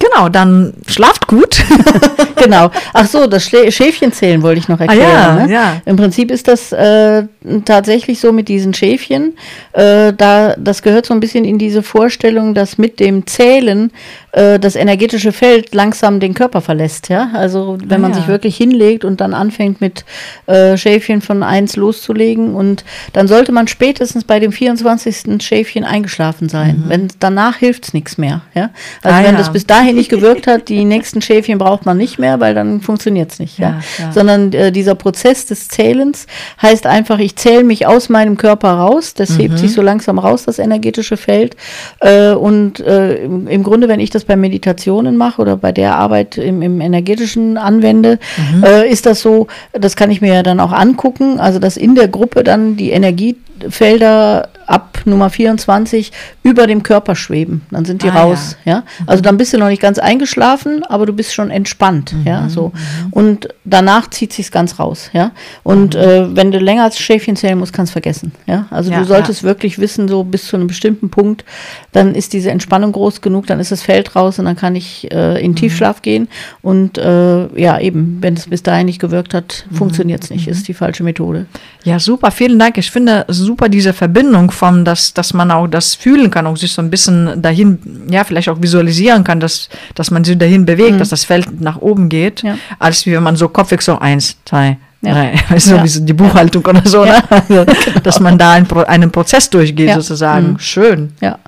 Genau, 0.03 0.29
dann 0.29 0.75
schlaft 0.89 1.29
gut. 1.29 1.63
genau. 2.37 2.71
Ach 2.93 3.07
so, 3.07 3.29
das 3.29 3.45
Schäfchenzählen 3.45 4.43
wollte 4.43 4.59
ich 4.59 4.69
noch 4.69 4.81
erklären. 4.81 5.09
Ah, 5.09 5.39
ja, 5.39 5.47
ne? 5.47 5.53
ja. 5.53 5.83
Im 5.85 5.97
Prinzip 5.97 6.33
ist 6.33 6.49
das 6.49 6.73
äh, 6.73 7.25
tatsächlich 7.65 8.19
so 8.19 8.33
mit 8.33 8.49
diesen 8.49 8.75
Schäfchen. 8.75 9.35
Äh, 9.73 10.13
da, 10.13 10.57
das 10.59 10.83
gehört 10.83 11.07
so 11.07 11.15
ein 11.15 11.21
bisschen 11.21 11.45
in 11.45 11.57
diese 11.57 11.85
Vorstellung, 11.85 12.53
dass 12.53 12.79
mit 12.79 12.99
dem 12.99 13.29
Zählen 13.29 13.93
äh, 14.33 14.59
das 14.59 14.77
energetische 14.77 15.33
Feld 15.33 15.75
langsam 15.75 16.21
den 16.21 16.35
Körper 16.35 16.61
verlässt. 16.61 17.09
Ja? 17.09 17.31
Also 17.35 17.79
wenn 17.85 17.99
Ah, 17.99 18.03
man 18.03 18.11
ja. 18.13 18.19
sich 18.19 18.29
wirklich 18.29 18.57
hinlegt 18.57 19.05
und 19.05 19.21
dann 19.21 19.35
anfängt 19.35 19.81
mit 19.81 20.05
äh, 20.47 20.77
Schäfchen 20.77 21.21
von 21.21 21.43
eins 21.43 21.77
loszulegen 21.77 22.55
und 22.55 22.85
dann 23.13 23.29
sollte 23.29 23.53
man 23.53 23.69
spätestens 23.69 24.25
bei 24.25 24.41
dem 24.41 24.53
24. 24.53 25.43
Schäfchen 25.43 25.85
eingeschlafen 25.85 26.49
sein. 26.49 26.85
Wenn 26.87 27.09
danach 27.21 27.57
hilft 27.57 27.85
es 27.85 27.95
nichts 27.95 28.19
mehr. 28.19 28.43
Ja? 28.55 28.71
Also 29.03 29.15
Mhm. 29.17 29.21
Ah, 29.23 29.29
wenn 29.29 29.35
ja. 29.35 29.39
das 29.39 29.53
bis 29.53 29.67
dahin 29.67 29.97
nicht 29.97 30.09
gewirkt 30.09 30.47
hat, 30.47 30.69
die 30.69 30.85
nächsten 30.85 31.21
Schäfchen 31.23 31.59
braucht 31.59 31.85
man 31.87 31.97
nicht 31.99 32.19
mehr, 32.19 32.41
weil 32.41 32.55
dann 32.55 32.81
funktioniert 32.81 33.33
es 33.33 33.39
nicht. 33.39 33.59
Ja? 33.59 33.81
Ja. 33.99 34.13
Sondern 34.13 34.53
äh, 34.53 34.73
dieser 34.73 34.95
Prozess 34.95 35.47
des 35.47 35.69
Zählens 35.69 36.27
heißt 36.61 36.87
einfach, 36.87 37.19
ich 37.19 37.37
zähle 37.37 37.65
mich 37.65 37.87
aus 37.87 38.09
meinem 38.09 38.37
Körper 38.37 38.71
raus, 38.73 39.15
das 39.15 39.39
hebt 39.39 39.59
sich 39.59 39.73
so 39.73 39.83
langsam 39.83 40.19
raus, 40.19 40.45
das 40.45 40.59
energetische 40.59 41.17
Feld. 41.17 41.57
Äh, 42.01 42.31
und 42.33 42.81
äh, 42.81 43.25
im 43.25 43.63
Grunde, 43.63 43.89
wenn 43.89 44.01
ich 44.01 44.11
das 44.11 44.22
bei 44.27 44.37
Meditationen 44.37 45.17
mache 45.17 45.41
oder 45.41 45.57
bei 45.57 45.73
der 45.73 45.97
Arbeit 45.97 46.39
im, 46.39 46.63
im 46.63 46.81
energetischen 46.81 47.57
anwende, 47.57 48.19
äh, 48.65 48.91
ist 48.91 49.07
das 49.07 49.21
so, 49.23 49.47
das 49.73 49.97
kann 49.97 50.11
ich 50.11 50.21
mir 50.21 50.35
ja 50.35 50.43
dann 50.43 50.61
auch 50.61 50.73
angucken, 50.73 51.41
also 51.41 51.59
dass 51.59 51.77
in 51.77 51.95
der 51.95 52.09
Gruppe 52.09 52.45
dann 52.45 52.77
die 52.77 52.91
Energiefelder 52.91 54.49
ab 54.73 54.99
Nummer 55.05 55.31
24 55.31 56.13
über 56.43 56.67
dem 56.67 56.83
Körper 56.83 57.15
schweben. 57.15 57.63
Dann 57.71 57.85
sind 57.85 58.03
die 58.03 58.09
Ah, 58.11 58.23
raus. 58.23 58.57
Ja. 58.65 58.85
Also 59.07 59.23
dann 59.23 59.37
bist 59.37 59.53
du 59.53 59.59
noch 59.59 59.69
nicht 59.69 59.83
ganz 59.83 59.99
eingeschlafen, 59.99 60.83
aber 60.85 61.07
du 61.07 61.13
bist 61.13 61.35
schon 61.35 61.51
entspannt. 61.51 62.15
Ja, 62.25 62.49
so. 62.49 62.73
Und 63.11 63.49
danach 63.65 64.09
zieht 64.11 64.33
sich's 64.33 64.51
ganz 64.51 64.79
raus. 64.79 65.11
Ja. 65.13 65.33
Und 65.63 65.95
äh, 65.95 66.35
wenn 66.35 66.51
du 66.51 66.59
länger 66.59 66.85
als 66.85 66.99
Schäfchen 66.99 67.37
zählen 67.37 67.59
musst, 67.59 67.73
kannst 67.73 67.91
du 67.91 67.95
vergessen. 67.95 68.33
Ja. 68.47 68.67
Also 68.71 68.91
Ja, 68.91 69.01
du 69.01 69.05
solltest 69.05 69.43
wirklich 69.43 69.79
wissen, 69.79 70.09
so 70.09 70.25
bis 70.25 70.47
zu 70.47 70.57
einem 70.57 70.67
bestimmten 70.67 71.11
Punkt, 71.11 71.45
dann 71.93 72.15
ist 72.15 72.33
diese 72.33 72.51
Entspannung 72.51 72.93
groß 72.93 73.21
genug, 73.21 73.47
dann 73.47 73.61
ist 73.61 73.73
das 73.73 73.83
Feld 73.83 74.17
raus 74.17 74.39
und 74.39 74.47
dann 74.47 74.57
kann 74.57 74.75
ich 74.77 75.11
äh, 75.13 75.43
in 75.45 75.55
Tiefschlaf 75.55 76.03
gehen. 76.03 76.29
Und 76.63 76.99
äh, 76.99 77.47
ja, 77.61 77.79
eben, 77.79 78.19
wenn 78.21 78.35
es 78.35 78.47
bis 78.49 78.63
dahin 78.63 78.87
nicht 78.87 79.01
gewirkt 79.01 79.35
hat, 79.35 79.67
funktioniert's 79.73 80.31
nicht. 80.31 80.49
Ist 80.49 80.69
die 80.69 80.75
falsche 80.75 81.03
Methode. 81.03 81.47
Ja, 81.85 81.99
super, 81.99 82.31
vielen 82.31 82.59
Dank. 82.59 82.79
Ich 82.79 82.91
finde 82.91 83.25
super 83.29 83.69
diese 83.69 83.93
Verbindung 83.93 84.51
von, 84.63 84.85
dass, 84.85 85.13
dass 85.13 85.35
man 85.35 85.51
auch 85.51 85.67
das 85.67 85.97
fühlen 85.97 86.31
kann, 86.31 86.47
auch 86.47 86.57
sich 86.57 86.73
so 86.73 86.81
ein 86.83 86.89
bisschen 86.89 87.43
dahin, 87.43 87.81
ja, 88.09 88.23
vielleicht 88.23 88.49
auch 88.49 88.63
visualisieren 88.63 89.25
kann, 89.25 89.41
dass, 89.41 89.69
dass 89.97 90.13
man 90.13 90.23
sich 90.23 90.39
dahin 90.39 90.65
bewegt, 90.65 91.01
dass 91.01 91.09
das 91.09 91.25
Feld 91.25 91.61
nach 91.61 91.79
oben 91.79 92.09
geht, 92.09 92.45
Mhm. 92.45 92.49
Ja. 92.51 92.55
als 92.79 93.05
wie 93.05 93.13
wenn 93.13 93.25
man 93.25 93.35
so 93.35 93.49
kopfig 93.49 93.83
so 93.83 93.99
eins, 93.99 94.37
zwei, 94.45 94.77
Ja. 95.01 95.15
drei, 95.15 95.35
du, 95.59 95.75
Ja. 95.75 95.83
die 95.85 96.13
Buchhaltung 96.13 96.65
oder 96.65 96.81
so, 96.85 97.05
ne? 97.05 97.21
also, 97.31 97.65
dass 98.05 98.21
man 98.21 98.39
da 98.39 98.53
einen, 98.53 98.67
Pro- 98.67 98.85
einen 98.85 99.11
Prozess 99.11 99.51
durchgeht, 99.51 99.95
sozusagen. 99.95 100.51
Mhm. 100.53 100.59
Schön. 100.61 101.13
Ja. 101.21 101.39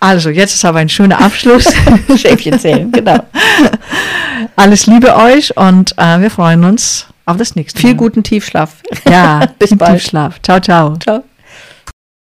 Also, 0.00 0.30
jetzt 0.30 0.54
ist 0.56 0.64
aber 0.64 0.80
ein 0.80 0.88
schöner 0.88 1.20
Abschluss. 1.20 1.72
Schäfchen 2.16 2.58
zählen, 2.58 2.90
genau. 2.90 3.18
Alles 4.56 4.86
Liebe 4.86 5.14
euch 5.14 5.56
und 5.56 5.94
äh, 5.98 6.20
wir 6.20 6.30
freuen 6.30 6.64
uns 6.64 7.06
auf 7.26 7.36
das 7.36 7.54
nächste 7.54 7.78
Viel 7.80 7.90
Mal. 7.90 7.96
guten 7.98 8.22
Tiefschlaf. 8.24 8.70
Ja, 9.08 9.46
Bis 9.58 9.76
bald. 9.76 9.92
Tiefschlaf. 10.00 10.40
Ciao, 10.42 10.58
ciao. 10.60 10.96
Ciao. 10.98 11.22